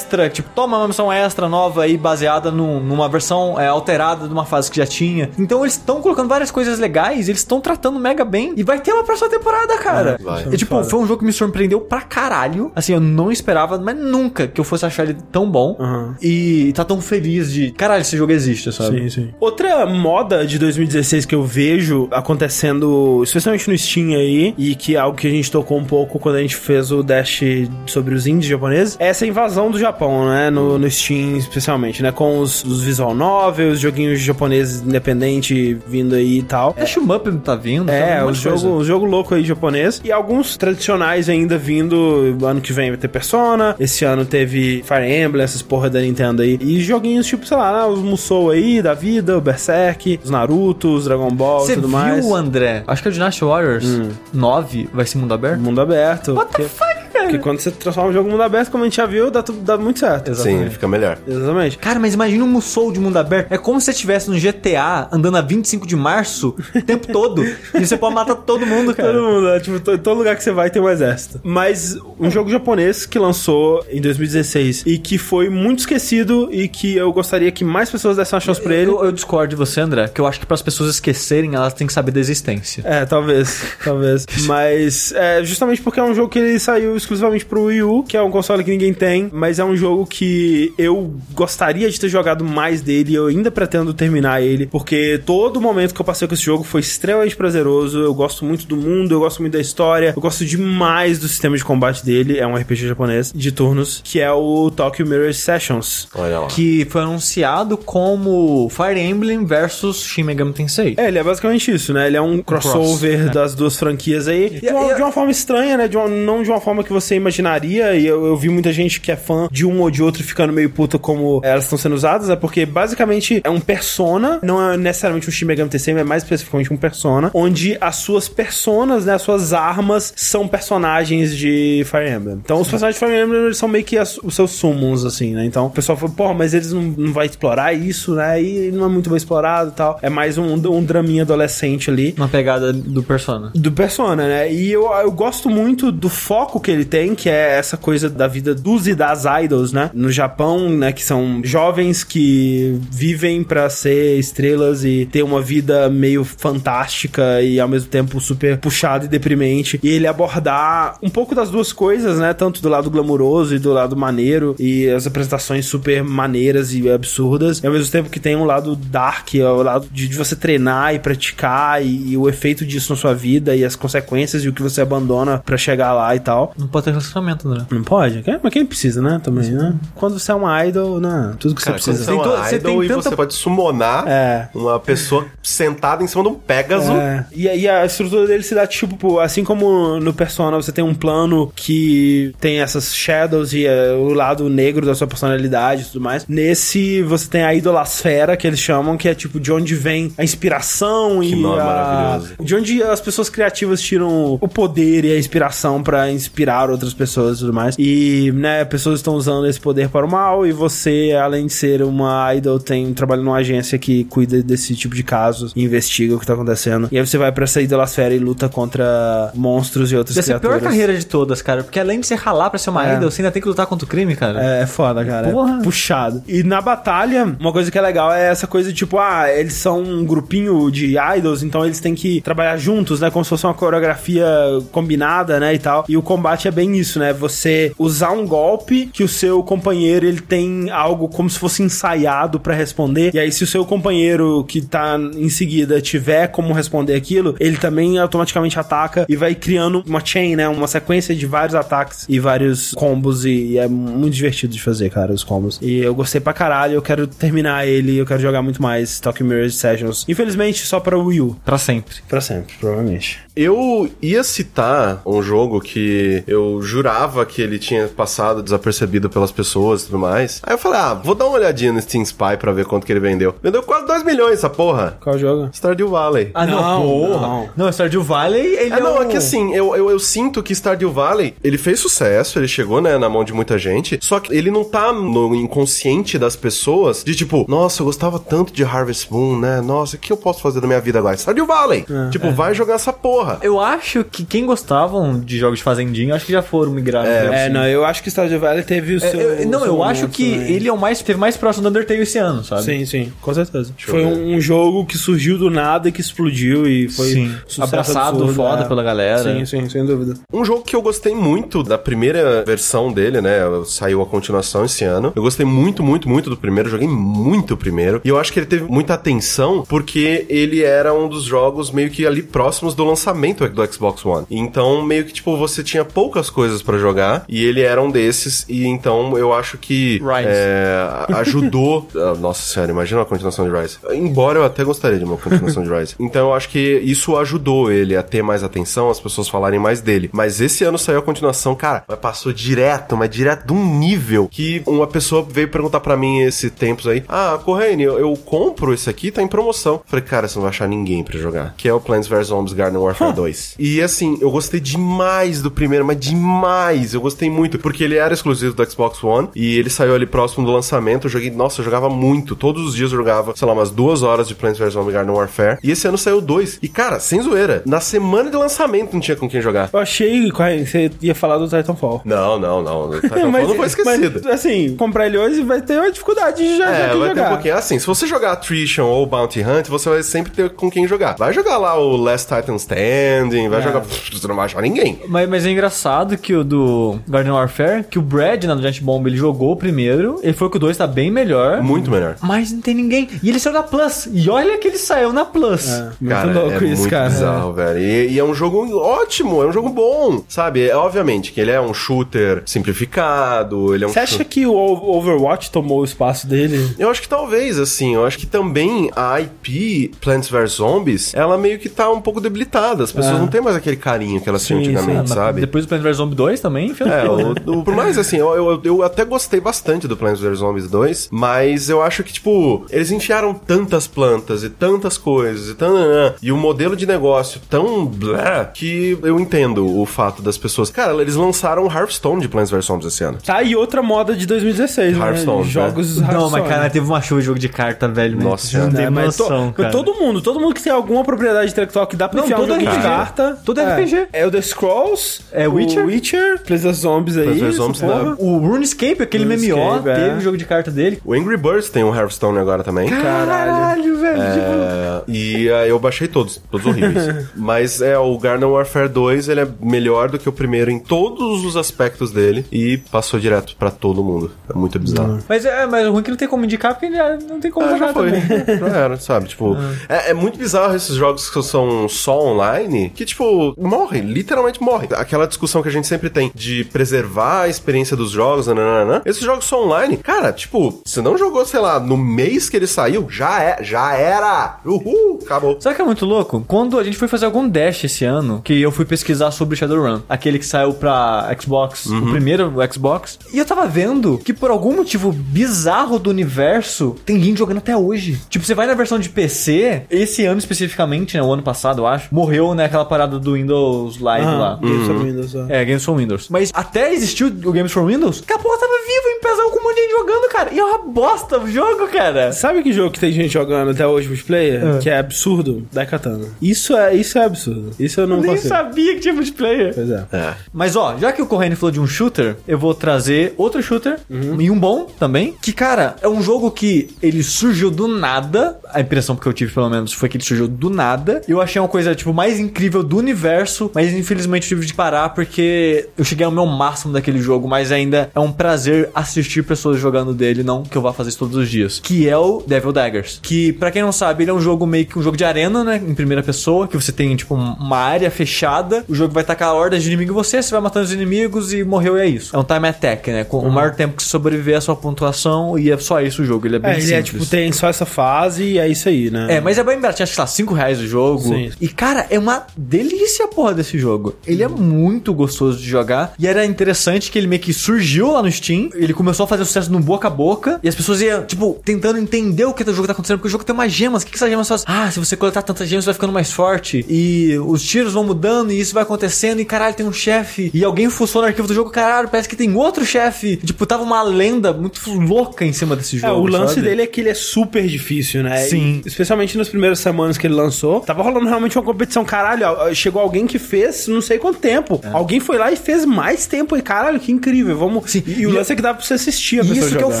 [0.24, 4.32] Extra, tipo, toma uma missão extra nova aí, baseada num- numa versão é, alterada de
[4.32, 5.30] uma fase que já tinha.
[5.38, 8.52] Então eles estão colocando várias coisas legais, eles estão tratando mega bem.
[8.56, 10.18] E vai ter uma próxima temporada, cara.
[10.22, 10.44] vai.
[10.52, 12.70] E, tipo, foi um jogo que me surpreendeu pra caralho.
[12.74, 15.76] Assim, eu não esperava, mas nunca que eu fosse achar ele tão bom.
[15.78, 16.16] Aham.
[16.22, 17.70] E tá tão feliz de.
[17.72, 19.02] Caralho, esse jogo existe, sabe?
[19.02, 19.34] Sim, sim.
[19.40, 24.98] Outra moda de 2016 que eu vejo acontecendo, especialmente no Steam aí, e que é
[24.98, 27.40] algo que a gente tocou um pouco quando a gente fez o Dash
[27.86, 30.50] sobre os indies japoneses, é essa invasão do Japão, né?
[30.50, 32.12] No, no Steam, especialmente, né?
[32.12, 36.74] Com os, os visual novels, joguinhos japoneses independente vindo aí e tal.
[36.76, 37.90] É, Shmup tá vindo.
[37.90, 40.00] É, tá um jogo, jogo louco aí japonês.
[40.04, 42.36] E alguns tradicionais ainda vindo.
[42.42, 43.76] Ano que vem vai ter Persona.
[43.78, 46.58] Esse ano teve Fire Emblem, essas porra da Nintendo aí.
[46.60, 51.04] E joguinhos tipo, sei lá, os Musou aí da vida, o Berserk, os Naruto, os
[51.04, 52.24] Dragon Ball e Você tudo viu, mais.
[52.24, 52.34] Hum.
[52.34, 52.84] André?
[52.86, 53.84] Acho que é o Dynasty Warriors
[54.32, 55.60] 9 vai ser mundo aberto.
[55.60, 56.34] Mundo aberto.
[56.34, 56.93] What the fuck?
[57.22, 59.42] Porque quando você transforma o jogo em mundo aberto, como a gente já viu, dá,
[59.42, 60.34] tudo- dá muito certo.
[60.34, 61.18] Sim, fica melhor.
[61.26, 61.78] Exatamente.
[61.78, 63.52] Cara, mas imagina um Musou de mundo aberto.
[63.52, 67.44] É como se você estivesse no GTA andando a 25 de março o tempo todo.
[67.74, 69.12] e você pode matar todo mundo, cara.
[69.12, 71.40] Todo mundo, é, tipo, to- todo lugar que você vai tem um exército.
[71.42, 76.96] Mas um jogo japonês que lançou em 2016 e que foi muito esquecido e que
[76.96, 78.90] eu gostaria que mais pessoas dessem uma chance pra ele.
[78.90, 81.72] Eu, eu discordo de você, André, que eu acho que para as pessoas esquecerem, elas
[81.74, 82.82] têm que saber da existência.
[82.86, 84.26] É, talvez, talvez.
[84.46, 88.16] Mas é justamente porque é um jogo que ele saiu exclusivamente pro Wii U, que
[88.16, 92.08] é um console que ninguém tem, mas é um jogo que eu gostaria de ter
[92.08, 96.26] jogado mais dele e eu ainda pretendo terminar ele, porque todo momento que eu passei
[96.26, 97.98] com esse jogo foi extremamente prazeroso.
[98.00, 101.56] Eu gosto muito do mundo, eu gosto muito da história, eu gosto demais do sistema
[101.56, 102.38] de combate dele.
[102.38, 106.08] É um RPG japonês de turnos, que é o Tokyo Mirror Sessions.
[106.14, 106.46] Olha lá.
[106.48, 110.94] Que foi anunciado como Fire Emblem versus Shin Megami Tensei.
[110.96, 112.06] É, ele é basicamente isso, né?
[112.06, 114.50] Ele é um crossover das duas franquias aí.
[114.60, 115.88] De uma, de uma forma estranha, né?
[115.88, 117.94] De uma- não de uma forma que você imaginaria.
[117.94, 120.52] E eu, eu vi muita gente que é fã de um ou de outro ficando
[120.52, 122.30] meio puta como elas estão sendo usadas.
[122.30, 126.22] É porque basicamente é um persona, não é necessariamente um Shin Megami Tensei, mas mais
[126.22, 129.14] especificamente um persona, onde as suas personas, né?
[129.14, 132.40] As suas armas são personagens de Fire Emblem.
[132.44, 135.34] Então os personagens de Fire Emblem eles são meio que as- os seus summons, assim,
[135.34, 135.44] né?
[135.44, 138.42] Então o pessoal fala, porra, mas eles não, não vai explorar isso, né?
[138.42, 139.98] E não é muito bem explorado e tal.
[140.02, 142.14] É mais um, um draminha adolescente ali.
[142.16, 143.50] Uma pegada do Persona.
[143.54, 144.52] Do Persona, né?
[144.52, 148.28] E eu, eu gosto muito do foco que ele tem, que é essa coisa da
[148.28, 149.90] vida dos e das idols, né?
[149.94, 150.92] No Japão, né?
[150.92, 157.58] Que são jovens que vivem pra ser estrelas e ter uma vida meio fantástica e
[157.58, 159.80] ao mesmo tempo super puxada e deprimente.
[159.82, 162.34] E ele abordar um pouco das duas coisas, né?
[162.34, 167.60] Tanto do lado glamuroso e do lado maneiro e as apresentações super maneiras e absurdas.
[167.62, 170.36] E ao mesmo tempo que tem um lado dark, é o lado de, de você
[170.36, 174.48] treinar e praticar e, e o efeito disso na sua vida e as consequências e
[174.48, 176.54] o que você abandona pra chegar lá e tal.
[176.74, 177.64] Não pode ter relacionamento, André.
[177.70, 178.24] Não pode?
[178.42, 179.20] Mas quem precisa, né?
[179.22, 179.74] Também, né?
[179.94, 181.34] Quando você é uma idol, né?
[181.38, 182.04] Tudo que Cara, você precisa.
[182.04, 184.48] você é uma Tem to- você idol tem e tanta- você pode summonar É.
[184.52, 186.90] uma pessoa sentada em cima de um Pégaso.
[186.92, 187.26] É.
[187.32, 190.82] E, e a estrutura dele se dá tipo, pô, assim como no Persona você tem
[190.82, 195.84] um plano que tem essas shadows e é, o lado negro da sua personalidade e
[195.86, 196.26] tudo mais.
[196.26, 200.24] Nesse você tem a idolasfera que eles chamam, que é tipo de onde vem a
[200.24, 201.46] inspiração Que e a...
[201.46, 202.34] maravilhoso.
[202.42, 207.36] de onde as pessoas criativas tiram o poder e a inspiração pra inspirar outras pessoas
[207.38, 207.74] e tudo mais.
[207.78, 211.82] E, né, pessoas estão usando esse poder para o mal e você, além de ser
[211.82, 216.20] uma idol, tem trabalha numa agência que cuida desse tipo de casos e investiga o
[216.20, 216.88] que tá acontecendo.
[216.90, 220.32] E aí você vai pra essa idolasfera e luta contra monstros e outras Deve ser
[220.34, 220.72] a pior criaturas.
[220.72, 221.62] carreira de todas, cara.
[221.64, 222.96] Porque além de você ralar pra ser uma É.
[222.96, 224.42] idol, você ainda tem que lutar contra o crime, cara.
[224.42, 225.30] É, é foda, cara.
[225.30, 225.58] Porra.
[225.60, 226.22] É puxado.
[226.28, 229.54] E na batalha, uma coisa que é legal é essa coisa de tipo, ah, eles
[229.54, 233.10] são um grupinho de idols, então eles têm que trabalhar juntos, né?
[233.10, 234.26] Como se fosse uma coreografia
[234.72, 235.54] combinada, né?
[235.54, 235.84] E tal.
[235.88, 237.12] E o combate é bem isso, né?
[237.12, 242.40] Você usar um golpe que o seu companheiro ele tem algo como se fosse ensaiado
[242.40, 243.14] pra responder.
[243.14, 247.56] E aí, se o seu companheiro que tá em seguida tiver como responder aquilo, ele
[247.56, 250.48] também automaticamente ataca e vai criando uma chain, né?
[250.48, 253.24] Uma sequência de vários ataques e vários combos.
[253.24, 255.58] E é muito divertido de fazer, cara, os combos.
[255.62, 259.24] E eu gostei pra caralho, eu quero terminar ele, eu quero jogar muito mais Tokyo
[259.24, 260.04] Mirror Sessions.
[260.08, 261.36] Infelizmente, só pra Wii U.
[261.44, 261.96] Pra sempre.
[262.08, 263.20] Pra sempre, provavelmente.
[263.36, 269.82] Eu ia citar um jogo que eu jurava que ele tinha passado desapercebido pelas pessoas
[269.82, 270.40] e tudo mais.
[270.42, 272.92] Aí eu falei, ah, vou dar uma olhadinha no Steam Spy pra ver quanto que
[272.92, 273.34] ele vendeu.
[273.42, 274.98] Vendeu quase 2 milhões essa porra.
[275.00, 275.48] Qual jogo?
[275.52, 276.30] Stardew Valley.
[276.34, 277.20] Ah, não, Não, porra.
[277.20, 277.48] não.
[277.56, 279.02] Não, Stardew Valley, ele É, é não, um...
[279.02, 282.80] é que assim, eu, eu, eu sinto que Stardew Valley, ele fez sucesso, ele chegou,
[282.80, 287.02] né, na mão de muita gente, só que ele não tá no inconsciente das pessoas
[287.04, 290.40] de tipo, nossa, eu gostava tanto de Harvest Moon, né, nossa, o que eu posso
[290.40, 291.16] fazer da minha vida agora?
[291.16, 291.84] Stardew Valley!
[292.10, 293.38] tipo, vai jogar essa porra.
[293.42, 297.04] Eu acho que quem gostavam de jogos de fazendinha, acho que já foram migrar.
[297.06, 299.20] É, não, eu acho que Stardew Valley teve o É, seu...
[299.20, 300.52] eu- não, seu eu acho que também.
[300.52, 302.62] ele é o mais, teve mais próximo do Undertale esse ano, sabe?
[302.62, 303.72] Sim, sim, com certeza.
[303.78, 307.34] eu Foi um, um jogo que surgiu do nada e que explodiu e foi Sim.
[307.60, 308.68] Abraçado absurdo, foda é.
[308.68, 309.22] pela galera.
[309.22, 310.14] Sim, sim, sem dúvida.
[310.32, 313.40] Um jogo que eu gostei muito da primeira versão dele, né?
[313.66, 315.12] Saiu a continuação esse ano.
[315.14, 316.68] Eu gostei muito, muito, muito do primeiro.
[316.68, 318.00] Joguei muito o primeiro.
[318.04, 321.90] E eu acho que ele teve muita atenção porque ele era um dos jogos meio
[321.90, 324.26] que ali próximos do lançamento do Xbox One.
[324.30, 325.84] Então, meio que, tipo, você tinha
[326.14, 328.46] poucas coisas pra jogar e ele era um desses.
[328.48, 330.86] E então eu acho que é,
[331.16, 331.88] ajudou.
[332.20, 333.78] Nossa senhora, imagina uma continuação de Rise.
[333.92, 335.94] Embora eu até gostaria de uma continuação de Rise.
[336.04, 339.80] Então eu acho que isso ajudou ele a ter mais atenção, as pessoas falarem mais
[339.80, 340.10] dele.
[340.12, 344.28] Mas esse ano saiu a continuação, cara, mas passou direto, mas direto de um nível
[344.30, 348.74] que uma pessoa veio perguntar pra mim esse tempos aí: Ah, Corrêne, eu, eu compro
[348.74, 349.80] esse aqui, tá em promoção.
[349.86, 351.54] Falei, cara, você não vai achar ninguém pra jogar.
[351.56, 353.54] Que é o Plants vs Zombies Garden Warfare 2.
[353.58, 356.94] E assim, eu gostei demais do primeiro, mas demais.
[356.94, 360.44] Eu gostei muito, porque ele era exclusivo do Xbox One e ele saiu ali próximo
[360.46, 361.06] do lançamento.
[361.06, 362.34] Eu joguei, nossa, eu jogava muito.
[362.36, 365.14] Todos os dias eu jogava, sei lá, umas duas horas de Plants vs Zombies Garden
[365.14, 365.58] Warfare.
[365.62, 366.58] E esse ano saiu dois.
[366.62, 369.70] E cara, sem zoeira, na semana de lançamento não tinha com quem jogar.
[369.72, 372.02] Eu achei que você ia falar do Titanfall.
[372.04, 372.84] Não, não, não.
[372.94, 374.20] O Titanfall não foi esquecido.
[374.24, 377.08] mas, assim, comprar ele hoje vai ter uma dificuldade de já, já É, que vai
[377.10, 377.26] ter jogar.
[377.26, 377.54] um pouquinho.
[377.56, 381.16] Assim, se você jogar Attrition ou Bounty Hunt, você vai sempre ter com quem jogar.
[381.16, 383.62] Vai jogar lá o Last Titan Standing, vai É.
[383.62, 383.80] jogar.
[383.80, 385.00] Você não vai achar ninguém.
[385.08, 389.06] Mas, mas é engraçado que o do Garden Warfare, que o Brad na Giant Bomb
[389.06, 391.62] ele jogou o primeiro, ele foi que o 2 tá bem melhor.
[391.62, 392.16] Muito melhor.
[392.22, 393.08] Mas não tem ninguém.
[393.22, 394.08] E ele saiu na Plus.
[394.12, 395.68] E olha que ele saiu na Plus.
[395.68, 397.08] É, muito cara, louco é isso, muito cara.
[397.10, 397.78] bizarro, velho.
[397.78, 400.68] E, e é um jogo ótimo, é um jogo bom, sabe?
[400.68, 404.46] É, obviamente que ele é um shooter simplificado, ele é um Você acha shooter- que
[404.46, 406.74] o Overwatch tomou o espaço dele?
[406.78, 411.36] Eu acho que talvez, assim, eu acho que também a IP Plants vs Zombies, ela
[411.38, 412.84] meio que tá um pouco debilitada.
[412.84, 413.18] As pessoas É.
[413.18, 415.40] não têm mais aquele carinho que elas tinham antigamente, mas sabe?
[415.40, 417.30] Depois do Plants vs Zombie 2 também, no É, o,
[417.60, 421.08] o- por mais assim, eu, eu, eu até gostei bastante do Plants vs Zombies 2,
[421.12, 426.32] mas eu acho que, tipo, eles enfiaram tantas plantas e tantas coisas e tananã, e
[426.32, 430.70] o modelo de negócio tão blé, que eu entendo o fato das pessoas.
[430.70, 433.18] Cara, eles lançaram o Hearthstone de Plants vs Zombies esse ano.
[433.24, 435.50] Tá aí outra moda de 2016, Hearthstone, né?
[435.50, 436.32] Jogos Não, Hearthstone.
[436.32, 438.16] mas cara, teve uma chuva de jogo de carta, velho.
[438.18, 438.24] né?
[438.24, 439.70] Nossa não tem É, mas to- noção, cara.
[439.70, 442.46] todo mundo, todo mundo que tem alguma propriedade intelectual que dá pra Não, enfiar um
[442.46, 443.38] todo jogo de carta.
[443.44, 444.08] Todo é, RPG.
[444.12, 446.40] É o The Scrolls, É o Witcher.
[446.50, 447.28] Witcher, Zombies aí.
[447.42, 448.14] Essa Zombies, né?
[448.18, 449.94] O RuneScape, aquele MMO, é.
[449.94, 451.00] teve o jogo de carta dele.
[451.04, 452.88] O Angry Birds tem um Hearthstone agora também.
[452.88, 454.14] Caralho, velho.
[454.14, 457.26] tipo, É, e aí eu baixei todos, todos horríveis.
[457.36, 461.44] Mas é, o Garden Warfare 2, ele é melhor do que o primeiro em todos
[461.44, 464.30] os aspectos dele e passou direto pra todo mundo.
[464.48, 465.18] É muito bizarro.
[465.28, 467.50] Mas é, mas o ruim é que não tem como indicar, porque já não tem
[467.50, 468.10] como Ah, jogar já foi.
[468.12, 468.24] também.
[468.64, 469.28] Já era, sabe?
[469.28, 469.56] Tipo,
[469.88, 474.88] é, é muito bizarro esses jogos que são só online, que, tipo, morrem, literalmente morrem.
[474.92, 479.02] Aquela discussão que a gente sempre tem de preservar a experiência dos jogos, nananana.
[479.04, 482.66] Esses jogos só online, cara, tipo, você não jogou, sei lá, no mês que ele
[482.66, 484.58] saiu, já é, já era.
[484.64, 485.56] Uhul, acabou.
[485.60, 486.44] Sabe o que é muito louco?
[486.46, 490.00] Quando a gente foi fazer algum dash esse ano, que eu fui pesquisar sobre Shadowrun,
[490.08, 494.76] aquele que saiu pra Xbox, o primeiro Xbox, e eu tava vendo que por algum
[494.76, 498.20] motivo bizarro do universo, tem gente jogando até hoje.
[498.28, 501.86] Tipo, você vai na versão de PC, esse ano especificamente, né, o ano passado, eu
[501.86, 504.58] acho, morreu, né, aquela parada do Windows Live Ah, lá.
[504.60, 505.43] Games of Windows, ó.
[505.48, 506.28] É, Games for Windows.
[506.28, 508.63] Mas até existiu o Games for Windows, que a porra tava
[508.94, 510.52] vivo em pesão com um monte de gente jogando, cara.
[510.52, 512.32] E é uma bosta o jogo, cara.
[512.32, 514.78] Sabe que jogo que tem gente jogando até hoje multiplayer?
[514.80, 515.66] Que é absurdo?
[515.72, 516.26] Daikatana.
[516.40, 517.70] Isso é, isso é absurdo.
[517.78, 518.48] Isso eu não Nem consigo.
[518.48, 519.74] sabia que tinha multiplayer.
[519.74, 520.04] Pois é.
[520.12, 520.34] É.
[520.52, 523.98] Mas ó, já que o Corrêne falou de um shooter, eu vou trazer outro shooter
[524.38, 525.34] e um bom também.
[525.42, 528.58] Que, cara, é um jogo que ele surgiu do nada.
[528.72, 531.22] A impressão que eu tive, pelo menos, foi que ele surgiu do nada.
[531.28, 535.88] Eu achei uma coisa, tipo, mais incrível do universo, mas infelizmente tive de parar porque
[535.96, 540.12] eu cheguei ao meu máximo daquele jogo, mas ainda é um prazer assistir pessoas jogando
[540.14, 541.80] dele, não que eu vá fazer isso todos os dias.
[541.80, 543.20] Que é o Devil Daggers.
[543.22, 545.62] Que, pra quem não sabe, ele é um jogo meio que um jogo de arena,
[545.62, 545.80] né?
[545.86, 548.84] Em primeira pessoa, que você tem, tipo, uma área fechada.
[548.88, 551.64] O jogo vai tacar hordas de inimigos em você, você vai matando os inimigos e
[551.64, 552.34] morreu e é isso.
[552.34, 553.24] É um time attack, né?
[553.24, 556.24] Com o maior tempo que você sobreviver a sua pontuação e é só isso o
[556.24, 556.46] jogo.
[556.46, 556.98] Ele é bem É, ele simples.
[556.98, 559.26] é tipo, tem só essa fase e é isso aí, né?
[559.36, 561.22] É, mas é bem baratinho, acho que lá, 5 reais o jogo.
[561.22, 561.50] Sim.
[561.60, 564.14] E, cara, é uma delícia a porra desse jogo.
[564.26, 566.14] Ele é muito gostoso de jogar.
[566.18, 568.70] E era interessante que ele meio que surgiu lá no Steam.
[568.74, 570.58] Ele começou a fazer sucesso no boca a boca.
[570.62, 573.18] E as pessoas iam, tipo, tentando entender o que o jogo tá acontecendo.
[573.18, 574.02] Porque o jogo tem umas gemas.
[574.02, 574.66] O que, que essas gemas fazem?
[574.68, 576.84] Ah, se você coletar tantas gemas, você vai ficando mais forte.
[576.88, 579.40] E os tiros vão mudando e isso vai acontecendo.
[579.40, 580.50] E caralho, tem um chefe.
[580.54, 581.70] E alguém fuçou no arquivo do jogo.
[581.70, 583.36] Caralho, parece que tem outro chefe.
[583.36, 586.20] Tipo, tava uma lenda muito louca em cima desse É, jogo.
[586.22, 586.66] o lance sabe?
[586.68, 588.38] dele é que ele é super difícil, né?
[588.38, 588.82] Sim.
[588.84, 590.80] E, especialmente nas primeiras semanas que ele lançou.
[590.80, 592.04] Tava rolando realmente uma competição.
[592.04, 594.80] Caralho, chegou alguém que fez não sei quanto tempo.
[594.82, 594.88] É.
[594.92, 596.56] Alguém foi lá e fez mais tempo.
[596.56, 597.56] E caralho, que incrível.
[597.56, 597.90] Vamos.
[597.90, 598.02] Sim.
[598.06, 599.86] E, e o lance é que dá pra você assistir a pessoa isso que é
[599.86, 600.00] o jogando.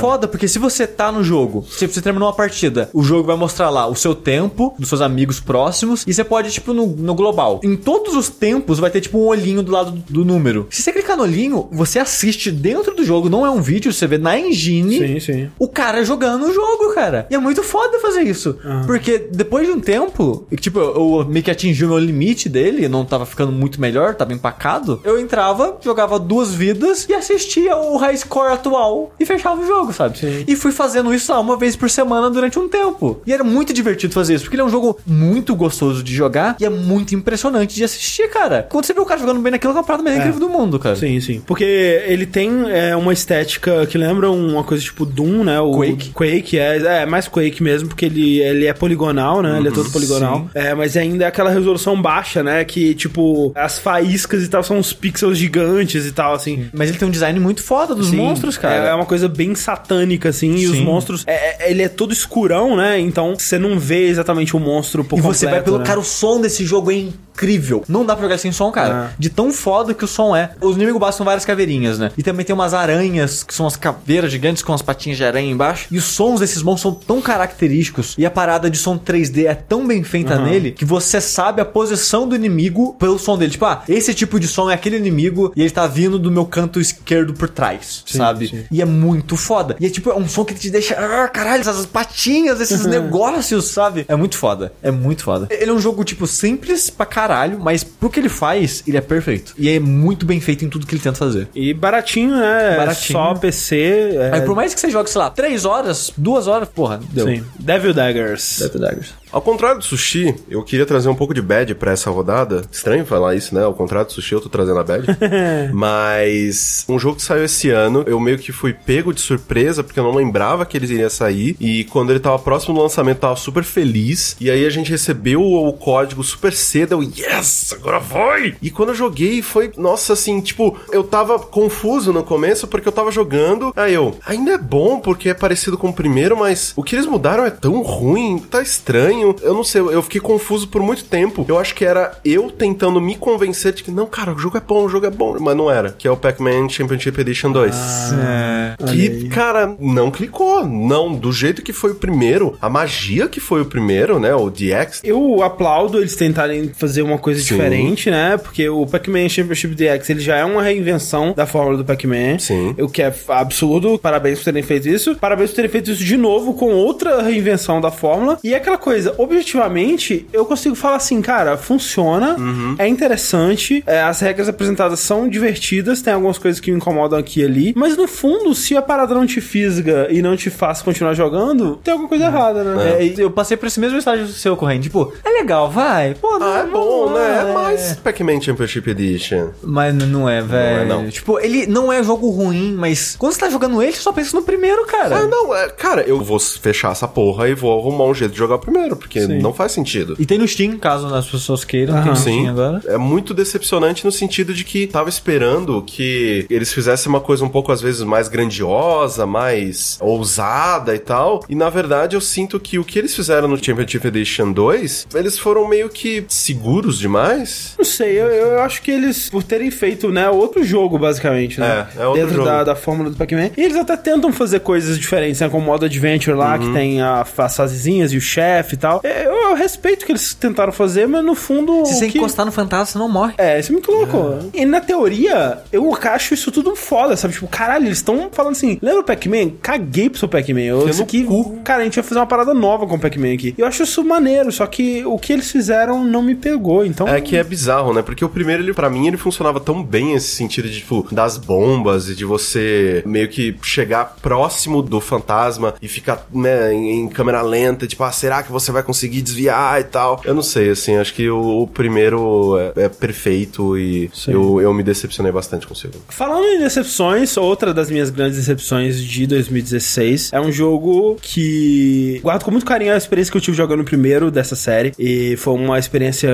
[0.00, 3.36] foda, porque se você tá no jogo, se você terminou uma partida, o jogo vai
[3.36, 7.14] mostrar lá o seu tempo, dos seus amigos próximos, e você pode, tipo, no, no
[7.14, 7.60] global.
[7.62, 10.66] Em todos os tempos vai ter, tipo, um olhinho do lado do, do número.
[10.70, 14.06] Se você clicar no olhinho, você assiste dentro do jogo, não é um vídeo, você
[14.06, 15.50] vê na engine Sim, sim.
[15.58, 17.26] o cara jogando o jogo, cara.
[17.30, 18.56] E é muito foda fazer isso.
[18.86, 22.88] Porque depois de um tempo, tipo, eu, eu meio que atingi o meu limite dele,
[22.88, 25.00] não tava ficando muito melhor, tava empacado.
[25.04, 29.92] Eu entrava, jogava duas vidas e assistia o high score atual e fechava o jogo,
[29.92, 30.18] sabe?
[30.18, 30.44] Sim.
[30.46, 33.20] E fui fazendo isso lá uma vez por semana durante um tempo.
[33.26, 36.56] E era muito divertido fazer isso, porque ele é um jogo muito gostoso de jogar
[36.60, 38.66] e é muito impressionante de assistir, cara.
[38.70, 40.78] Quando você vê o cara jogando bem naquilo, é uma parada mais incrível do mundo,
[40.78, 40.96] cara.
[40.96, 41.42] Sim, sim.
[41.46, 45.60] Porque ele tem é, uma estética que lembra uma coisa tipo Doom, né?
[45.60, 46.10] O Quake.
[46.10, 49.58] Quake, é, é mais Quake mesmo, porque ele, ele é poligonal, né?
[49.58, 50.40] ele é todo poligonal.
[50.40, 50.48] sim.
[50.54, 52.64] É, mas ainda é aquela resolução baixa, né?
[52.64, 56.68] Que, tipo, as faíscas e tal são uns pixels gigantes e tal, assim.
[56.72, 58.86] Mas ele tem um design muito foda dos Sim, monstros, cara.
[58.86, 60.84] É, é uma coisa bem satânica, assim, e os Sim.
[60.84, 61.24] monstros.
[61.26, 62.98] é- é- ele é todo escurão, né?
[62.98, 65.78] Então você não vê exatamente o monstro por E você vai completo, pelo.
[65.78, 65.84] né?
[65.84, 67.82] Cara, o som desse jogo é incrível.
[67.88, 69.10] Não dá pra jogar sem som, cara.
[69.12, 69.14] É.
[69.18, 70.50] De tão foda que o som é.
[70.60, 72.10] Os inimigos básicos são várias caveirinhas, né?
[72.16, 75.50] E também tem umas aranhas, que são as caveiras gigantes com as patinhas de aranha
[75.50, 75.86] embaixo.
[75.90, 78.14] E os sons desses monstros são tão característicos.
[78.18, 80.44] E a parada de som 3D é tão bem feita Uhum.
[80.44, 83.52] nele que você sabe a posição do inimigo pelo som dele.
[83.52, 86.44] Tipo, ah, esse tipo de som é aquele inimigo e ele tá vindo do meu
[86.44, 88.48] canto esquerdo por trás, sabe?
[88.48, 88.64] sim.
[88.70, 89.76] E é muito foda.
[89.80, 90.94] E é tipo, é um som que te deixa.
[90.94, 94.04] Ah, caralho, essas patinhas, esses negócios, sabe?
[94.08, 94.72] É muito foda.
[94.82, 95.48] É muito foda.
[95.50, 99.00] Ele é um jogo, tipo, simples pra caralho, mas pro que ele faz, ele é
[99.00, 99.54] perfeito.
[99.56, 101.48] E é muito bem feito em tudo que ele tenta fazer.
[101.54, 102.76] E baratinho, né?
[102.76, 103.18] Baratinho.
[103.18, 103.76] Só PC.
[104.14, 104.30] É...
[104.34, 107.26] Aí, por mais que você jogue, sei lá, 3 horas, 2 horas, porra, deu.
[107.26, 107.44] Sim.
[107.58, 108.58] Devil Daggers.
[108.58, 109.23] Death Daggers.
[109.34, 112.62] Ao contrário do sushi, eu queria trazer um pouco de bad pra essa rodada.
[112.70, 113.64] Estranho falar isso, né?
[113.64, 115.08] Ao contrário do sushi, eu tô trazendo a bad.
[115.74, 119.98] Mas um jogo que saiu esse ano, eu meio que fui pego de surpresa, porque
[119.98, 121.56] eu não lembrava que eles iriam sair.
[121.58, 124.36] E quando ele tava próximo do lançamento, eu tava super feliz.
[124.40, 126.92] E aí a gente recebeu o, o código super cedo.
[126.92, 128.54] Eu, yes, agora foi!
[128.62, 132.92] E quando eu joguei, foi, nossa, assim, tipo, eu tava confuso no começo, porque eu
[132.92, 133.72] tava jogando.
[133.74, 137.06] Aí eu, ainda é bom, porque é parecido com o primeiro, mas o que eles
[137.06, 139.23] mudaram é tão ruim, tá estranho.
[139.42, 141.44] Eu não sei, eu fiquei confuso por muito tempo.
[141.48, 144.60] Eu acho que era eu tentando me convencer de que, não, cara, o jogo é
[144.60, 145.36] bom, o jogo é bom.
[145.40, 145.92] Mas não era.
[145.92, 147.74] Que é o Pac-Man Championship Edition 2.
[148.12, 148.76] É.
[148.90, 150.66] Que, cara, não clicou.
[150.66, 154.34] Não, do jeito que foi o primeiro, a magia que foi o primeiro, né?
[154.34, 155.00] O DX.
[155.04, 157.54] Eu aplaudo eles tentarem fazer uma coisa Sim.
[157.54, 158.36] diferente, né?
[158.36, 162.38] Porque o Pac-Man Championship DX ele já é uma reinvenção da fórmula do Pac-Man.
[162.38, 162.74] Sim.
[162.78, 163.98] O que é absurdo.
[163.98, 165.16] Parabéns por terem feito isso.
[165.16, 168.38] Parabéns por terem feito isso de novo com outra reinvenção da fórmula.
[168.42, 172.74] E é aquela coisa, objetivamente, eu consigo falar assim, cara, funciona, Uhum.
[172.78, 177.40] é interessante, é, as regras apresentadas são divertidas, tem algumas coisas que me incomodam aqui
[177.40, 180.82] e ali, mas no fundo, se a parada não te fisga e não te faz
[180.82, 182.96] continuar jogando, tem alguma coisa errada, né?
[182.98, 184.82] É, e eu passei por esse mesmo estágio seu correndo.
[184.82, 186.14] Tipo, é legal, vai.
[186.14, 187.46] Pô, não Ah, é bom, não né?
[187.50, 189.48] É mais Pac-Man Championship Edition.
[189.62, 190.88] Mas n- não é, velho.
[190.88, 191.08] não.
[191.08, 194.36] Tipo, ele não é jogo ruim, mas quando você tá jogando ele, você só pensa
[194.36, 195.16] no primeiro, cara.
[195.18, 198.38] Ah, não, é, cara, eu vou fechar essa porra e vou arrumar um jeito de
[198.38, 199.38] jogar primeiro, porque Sim.
[199.38, 200.16] não faz sentido.
[200.18, 202.82] E tem no Steam, caso as pessoas queiram, tem no Sim, Steam agora.
[202.86, 207.48] é muito decepcionante no sentido de que tava esperando que eles fizessem uma coisa um
[207.48, 211.44] pouco às vezes mais grandiosa, mais ousada e tal.
[211.48, 215.38] E na verdade eu sinto que o que eles fizeram no Championship Edition 2, eles
[215.38, 217.74] foram meio que seguros demais.
[217.78, 221.86] Não sei, eu, eu acho que eles, por terem feito, né, outro jogo, basicamente, né?
[221.96, 222.48] É, é outro Dentro jogo.
[222.48, 223.50] Da, da fórmula do Pac-Man.
[223.56, 225.48] E eles até tentam fazer coisas diferentes, né?
[225.48, 226.66] Com o modo Adventure lá, Uhum.
[226.68, 228.93] que tem a, as fasezinhas e o chefe e tal.
[229.02, 231.86] É, Eu eu respeito o que eles tentaram fazer, mas no fundo.
[231.86, 232.18] Se você que...
[232.18, 233.34] encostar no fantasma, você não morre.
[233.38, 234.50] É, isso é muito louco.
[234.52, 237.34] E na teoria, eu acho isso tudo foda, sabe?
[237.34, 239.52] Tipo, caralho, eles estão falando assim: lembra o Pac-Man?
[239.62, 240.60] Caguei pro seu Pac-Man.
[240.60, 241.60] Eu aqui, cu.
[241.64, 243.54] cara, a gente vai fazer uma parada nova com o Pac-Man aqui.
[243.56, 247.06] Eu acho isso maneiro, só que o que eles fizeram não me pegou, então.
[247.06, 248.02] É que é bizarro, né?
[248.02, 251.38] Porque o primeiro, ele, pra mim, ele funcionava tão bem esse sentido de, tipo, das
[251.38, 257.08] bombas e de você meio que chegar próximo do fantasma e ficar, né, em, em
[257.08, 260.20] câmera lenta, tipo, ah, será que você vai conseguir desviar e tal?
[260.24, 264.74] Eu não sei, assim, acho que o, o primeiro é, é perfeito e eu, eu
[264.74, 266.02] me decepcionei bastante com o segundo.
[266.08, 272.44] Falando em decepções, outra das minhas grandes decepções de 2016 é um jogo que guardo
[272.44, 274.92] com muito carinho a experiência que eu tive jogando o primeiro dessa série.
[274.98, 276.30] E foi uma experiência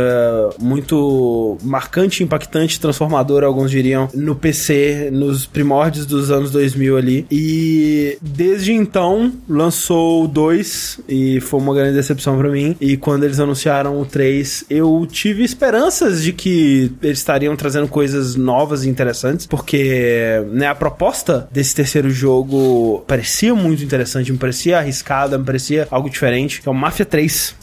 [0.58, 7.26] muito marcante, impactante, transformadora, alguns diriam, no PC, nos primórdios dos anos 2000 ali.
[7.30, 12.76] E desde então lançou 2 e foi uma grande decepção pra mim.
[12.80, 18.36] E quando eles anunciaram o 3, eu tive esperanças de que eles estariam trazendo coisas
[18.36, 24.78] novas e interessantes, porque né, a proposta desse terceiro jogo parecia muito interessante, me parecia
[24.78, 27.54] arriscada, me parecia algo diferente, que é o Mafia 3.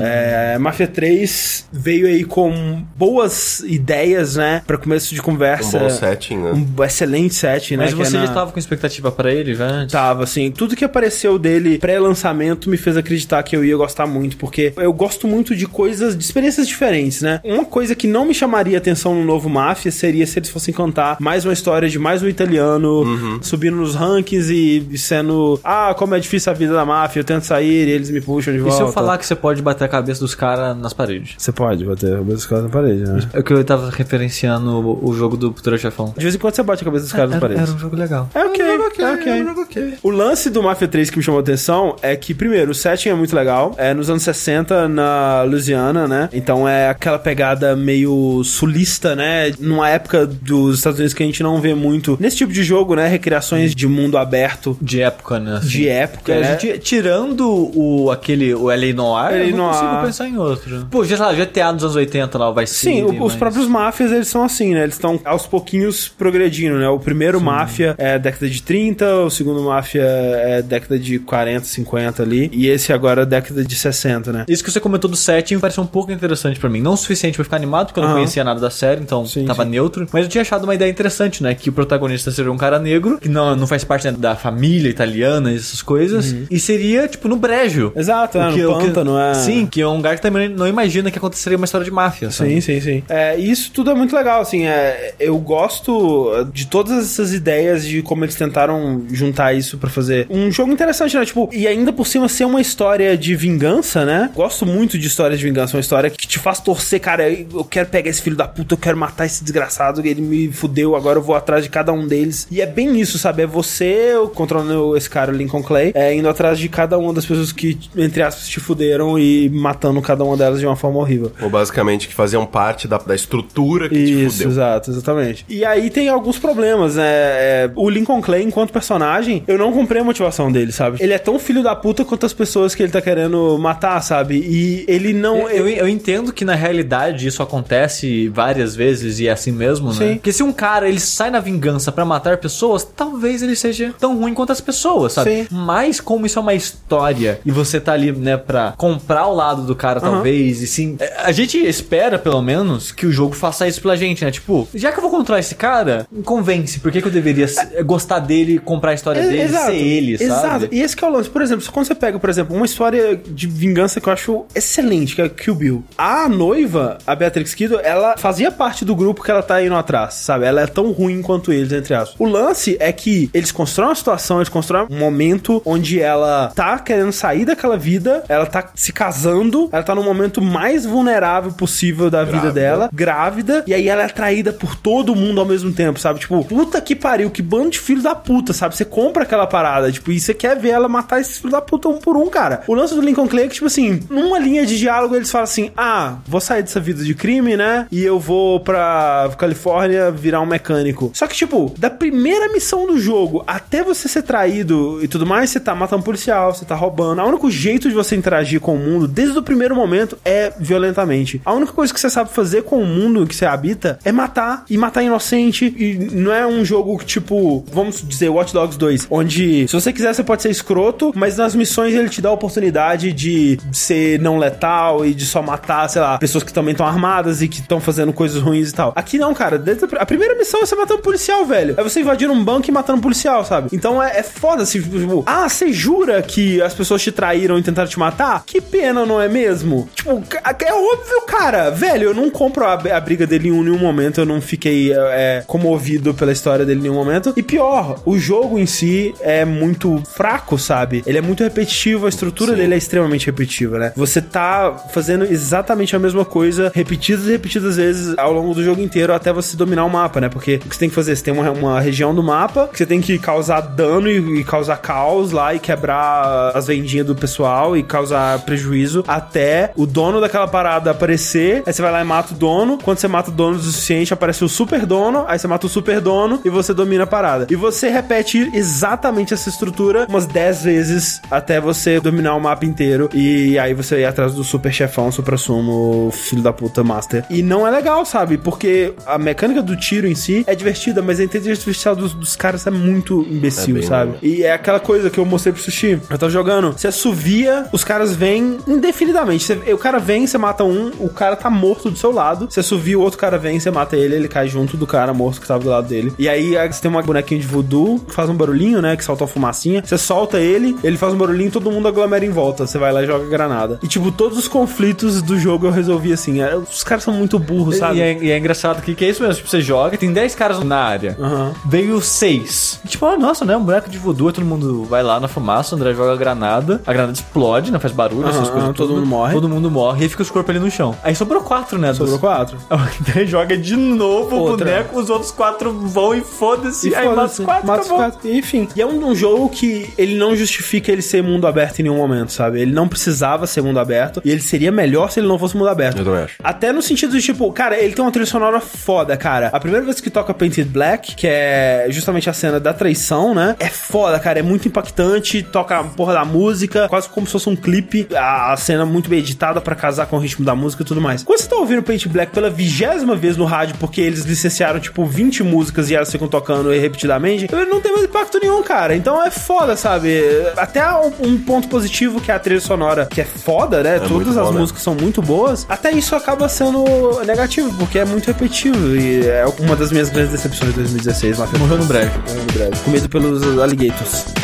[0.00, 5.78] É, Mafia 3 veio aí com boas ideias, né, para começo de Um conversa.
[5.78, 6.52] bom setting, né?
[6.52, 7.84] Um excelente set, né?
[7.84, 9.86] Mas que é você na- já tava com expectativa pra ele, já?
[9.86, 14.36] Tava, assim, tudo que apareceu dele pré-lançamento me fez acreditar que eu ia gostar muito,
[14.36, 17.40] porque eu gosto muito de coisas, de experiências diferentes, né?
[17.44, 21.16] Uma coisa que não me chamaria atenção no novo Mafia seria se eles fossem contar
[21.20, 23.04] mais uma história de mais um italiano
[23.42, 27.44] subindo nos rankings e sendo, ah, como é difícil a vida da máfia, eu tento
[27.44, 28.76] sair e eles me puxam de E volta.
[28.76, 31.34] se eu falar que você pode bater a cabeça dos caras nas paredes?
[31.38, 33.20] Você pode bater a cabeça dos caras na parede, né?
[33.32, 36.12] É que eu tava referenciando o, o jogo do Futuro Chefão.
[36.16, 37.60] De vez em quando você bate a cabeça dos caras na Era, parede.
[37.62, 38.28] era um jogo legal.
[38.34, 39.94] É ok, é ok.
[40.02, 43.08] O lance do Mafia 3 que me chamou a atenção é que, primeiro, o setting
[43.10, 43.53] é muito legal.
[43.78, 46.28] É nos anos 60, na Louisiana, né?
[46.32, 49.52] Então é aquela pegada meio sulista, né?
[49.58, 52.94] Numa época dos Estados Unidos que a gente não vê muito nesse tipo de jogo,
[52.94, 53.06] né?
[53.08, 54.76] Recriações de mundo aberto.
[54.80, 55.56] De época, né?
[55.58, 55.68] assim.
[55.68, 56.58] De época, né?
[56.60, 58.94] gente, tirando o, aquele, o L.A.
[58.94, 59.46] Noir, L.A.
[59.48, 59.78] eu não Noir.
[59.80, 60.86] consigo pensar em outro.
[60.90, 64.10] Pô, já, sei lá, GTA dos anos 80 lá, vai Sim, o- os próprios máfias,
[64.12, 64.82] eles são assim, né?
[64.82, 66.88] Eles estão aos pouquinhos progredindo, né?
[66.88, 72.22] O primeiro máfia é década de 30, o segundo máfia é década de 40, 50
[72.22, 74.44] ali, e esse agora é década de 60, né?
[74.48, 76.80] Isso que você comentou do setting pareceu um pouco interessante pra mim.
[76.80, 78.18] Não o suficiente pra ficar animado, porque eu não Aham.
[78.20, 79.70] conhecia nada da série, então Sim, tava sim.
[79.70, 80.06] neutro.
[80.12, 81.54] Mas eu tinha achado uma ideia interessante, né?
[81.54, 84.88] Que o protagonista seria um cara negro, que não, não faz parte né, da família
[84.88, 86.34] italiana, essas coisas.
[86.50, 87.92] E seria, tipo, no brejo.
[87.94, 88.50] Exato, né?
[88.50, 89.34] No que- pântano, é...
[89.34, 92.30] Sim, que é um lugar que também não imagina que aconteceria uma história de máfia.
[92.30, 92.50] sabe?
[92.54, 93.02] Sim, sim, sim.
[93.08, 97.84] É, e isso tudo é muito legal, assim, é, eu gosto de todas essas ideias
[97.84, 101.24] de como eles tentaram juntar isso pra fazer um jogo interessante, né?
[101.24, 104.30] Tipo, e ainda por cima ser uma história de vingança, né?
[104.34, 107.88] Gosto muito de histórias de vingança, uma história que te faz torcer, cara, eu quero
[107.88, 111.22] pegar esse filho da puta, eu quero matar esse desgraçado, ele me fudeu, agora eu
[111.22, 112.46] vou atrás de cada um deles.
[112.50, 113.42] E é bem isso, sabe?
[113.42, 117.52] É você controlando esse cara, Lincoln Clay, é, indo atrás de cada uma das pessoas
[117.52, 121.32] que, entre aspas, te fuderam e matando cada uma delas de uma forma horrível.
[121.40, 124.50] Ou basicamente que faziam parte da, da estrutura que te Isso, fudeu.
[124.50, 125.44] exato, exatamente.
[125.48, 127.04] E aí tem alguns problemas, né?
[127.06, 130.98] É, o Lincoln Clay, enquanto personagem, eu não comprei a motivação dele, sabe?
[131.00, 133.23] Ele é tão filho da puta quanto as pessoas que ele tá querendo
[133.58, 134.36] matar, sabe?
[134.36, 135.48] E ele não.
[135.48, 139.94] Eu, eu entendo que na realidade isso acontece várias vezes e é assim mesmo, né?
[139.94, 140.14] Sim.
[140.14, 144.16] Porque se um cara ele sai na vingança pra matar pessoas, talvez ele seja tão
[144.18, 145.30] ruim quanto as pessoas, sabe?
[145.30, 145.46] Sim.
[145.50, 149.62] Mas como isso é uma história e você tá ali, né, pra comprar o lado
[149.62, 150.96] do cara, talvez, e sim.
[151.18, 154.30] A gente espera, pelo menos, que o jogo faça isso pela gente, né?
[154.30, 156.80] Tipo, já que eu vou controlar esse cara, me convence.
[156.80, 157.46] Por que, que eu deveria
[157.84, 160.24] gostar dele, comprar a história É, dele, ser ele, sabe?
[160.30, 160.68] Exato.
[160.72, 161.28] E esse que é o lance.
[161.28, 165.14] Por exemplo, quando você pega, por exemplo, uma história de vingança que eu acho excelente,
[165.14, 165.84] que é Kill Bill.
[165.96, 170.14] A noiva, a Beatrix Kiddo, ela fazia parte do grupo que ela tá indo atrás,
[170.14, 170.44] sabe?
[170.44, 172.16] Ela é tão ruim quanto eles, entre aspas.
[172.18, 176.78] O lance é que eles constroem uma situação, eles constroem um momento onde ela tá
[176.78, 182.10] querendo sair daquela vida, ela tá se casando, ela tá no momento mais vulnerável possível
[182.10, 182.52] da vida Grávida.
[182.52, 186.20] dela, grávida, e aí ela é atraída por todo mundo ao mesmo tempo, sabe?
[186.20, 188.76] Tipo, puta que pariu, que bando de filho da puta, sabe?
[188.76, 191.88] Você compra aquela parada, tipo, e você quer ver ela matar esses filhos da puta
[191.88, 192.62] um por um, cara.
[192.66, 195.44] O lance do Lincoln Clay é que, tipo assim, numa linha de diálogo eles falam
[195.44, 197.86] assim: ah, vou sair dessa vida de crime, né?
[197.90, 201.10] E eu vou pra Califórnia virar um mecânico.
[201.14, 205.50] Só que, tipo, da primeira missão do jogo até você ser traído e tudo mais,
[205.50, 207.22] você tá matando um policial, você tá roubando.
[207.22, 211.40] O único jeito de você interagir com o mundo, desde o primeiro momento, é violentamente.
[211.44, 214.64] A única coisa que você sabe fazer com o mundo que você habita é matar
[214.68, 215.74] e matar inocente.
[215.76, 220.14] E não é um jogo tipo, vamos dizer, Watch Dogs 2, onde se você quiser,
[220.14, 224.20] você pode ser escroto, mas nas missões ele te dá a oportunidade de de ser
[224.20, 227.60] não letal e de só matar, sei lá, pessoas que também estão armadas e que
[227.60, 228.92] estão fazendo coisas ruins e tal.
[228.94, 229.62] Aqui não, cara.
[229.98, 231.74] A, primeira missão é você matando um policial, velho.
[231.78, 233.68] É você invadir um banco e matando um policial, sabe?
[233.72, 237.62] Então é, é foda assim, tipo, ah, você jura que as pessoas te traíram e
[237.62, 238.44] tentaram te matar?
[238.46, 239.88] Que pena, não é mesmo?
[239.94, 240.22] Tipo,
[240.64, 241.70] é óbvio, cara.
[241.70, 244.92] Velho, eu não compro a, a briga dele em um- nenhum momento, eu não fiquei
[244.92, 247.32] é, é, comovido pela história dele em nenhum momento.
[247.36, 251.02] E pior, o jogo em si é muito fraco, sabe?
[251.06, 253.92] Ele é muito repetitivo, a estrutura dele é extremamente repetitiva, né?
[253.96, 258.80] Você tá fazendo exatamente a mesma coisa, repetidas e repetidas vezes ao longo do jogo
[258.80, 260.28] inteiro, até você dominar o mapa, né?
[260.28, 261.16] Porque o que você tem que fazer?
[261.16, 264.44] Você tem uma, uma região do mapa que você tem que causar dano e, e
[264.44, 270.20] causar caos lá e quebrar as vendinhas do pessoal e causar prejuízo até o dono
[270.20, 271.62] daquela parada aparecer.
[271.66, 272.78] Aí você vai lá e mata o dono.
[272.82, 275.24] Quando você mata o dono o suficiente, aparece o super dono.
[275.28, 277.46] Aí você mata o super dono e você domina a parada.
[277.50, 283.08] E você repete exatamente essa estrutura umas 10 vezes até você dominar o mapa inteiro.
[283.12, 287.24] E aí você ir atrás do super chefão, super sumo, filho da puta master.
[287.30, 288.38] E não é legal, sabe?
[288.38, 292.36] Porque a mecânica do tiro em si é divertida, mas a inteligência artificial dos, dos
[292.36, 294.12] caras é muito imbecil, É sabe?
[294.22, 295.98] E é aquela coisa que eu mostrei pro Sushi.
[296.10, 299.44] Eu tava jogando, você assovia, os caras vêm indefinidamente.
[299.44, 302.46] Você- o cara vem, você mata um, o cara tá morto do seu lado.
[302.50, 305.40] Você assovia, o outro cara vem, você mata ele, ele cai junto do cara morto
[305.40, 306.12] que tava do lado dele.
[306.18, 308.96] E aí aí você tem uma bonequinha de voodoo que faz um barulhinho, né?
[308.96, 309.82] Que solta uma fumacinha.
[309.84, 312.53] Você solta ele, ele faz um barulhinho todo mundo aglomera em volta.
[312.58, 313.78] Você vai lá e joga granada.
[313.82, 316.40] E tipo, todos os conflitos do jogo eu resolvi assim.
[316.40, 317.98] é, Os caras são muito burros, sabe?
[317.98, 319.36] E é, e é engraçado que, que é isso mesmo.
[319.36, 321.16] Tipo, você joga, tem 10 caras na área.
[321.20, 321.52] Aham.
[321.64, 322.80] Veio 6.
[322.86, 323.56] Tipo, ah, nossa, né?
[323.56, 326.80] Um boneco de voodoo, todo mundo vai lá na fumaça, o André joga a granada,
[326.86, 328.76] a granada explode, não faz barulho, essas Aham, coisas.
[328.76, 329.34] todo mundo morre.
[329.34, 330.94] Todo mundo morre, e aí fica os corpos ali no chão.
[331.02, 331.92] Aí sobrou 4, né?
[331.92, 332.56] Sobrou dos- quatro.
[333.14, 334.54] Daí joga de novo Outra.
[334.54, 336.94] o boneco, os outros quatro vão e foda-se.
[336.94, 337.98] Aí mata os quatro, mata os acabou.
[338.10, 338.28] quatro.
[338.30, 338.68] Enfim.
[338.74, 341.96] E é um, um jogo que ele não justifica ele ser mundo aberto em nenhum
[341.96, 342.43] momento, sabe?
[342.54, 344.20] Ele não precisava ser mundo aberto.
[344.24, 345.98] E ele seria melhor se ele não fosse mundo aberto.
[345.98, 346.36] Eu também acho.
[346.42, 349.50] Até no sentido de, tipo, cara, ele tem uma trilha sonora foda, cara.
[349.52, 353.56] A primeira vez que toca Painted Black, que é justamente a cena da traição, né?
[353.58, 354.38] É foda, cara.
[354.38, 355.42] É muito impactante.
[355.42, 358.06] Toca a porra da música, quase como se fosse um clipe.
[358.14, 361.22] A, cena muito bem editada pra casar com o ritmo da música e tudo mais.
[361.22, 365.04] Quando você tá ouvindo Painted Black pela vigésima vez no rádio, porque eles licenciaram, tipo,
[365.04, 368.94] 20 músicas e elas ficam tocando repetidamente, ele não tem mais impacto nenhum, cara.
[368.94, 370.20] Então é foda, sabe?
[370.56, 370.84] Até
[371.20, 373.98] um, ponto positivo que é a trilha sonora, que é foda, né?
[373.98, 374.60] Todas muito as bom, né?
[374.60, 376.84] músicas são muito boas, até isso acaba sendo
[377.24, 378.96] negativo, porque é muito repetitivo.
[378.96, 381.48] E é uma das minhas grandes decepções de 2016 lá.
[381.58, 382.10] Morreu no brejo.
[382.26, 382.82] Morreu no brejo.
[382.84, 384.43] Comido pelos alligators.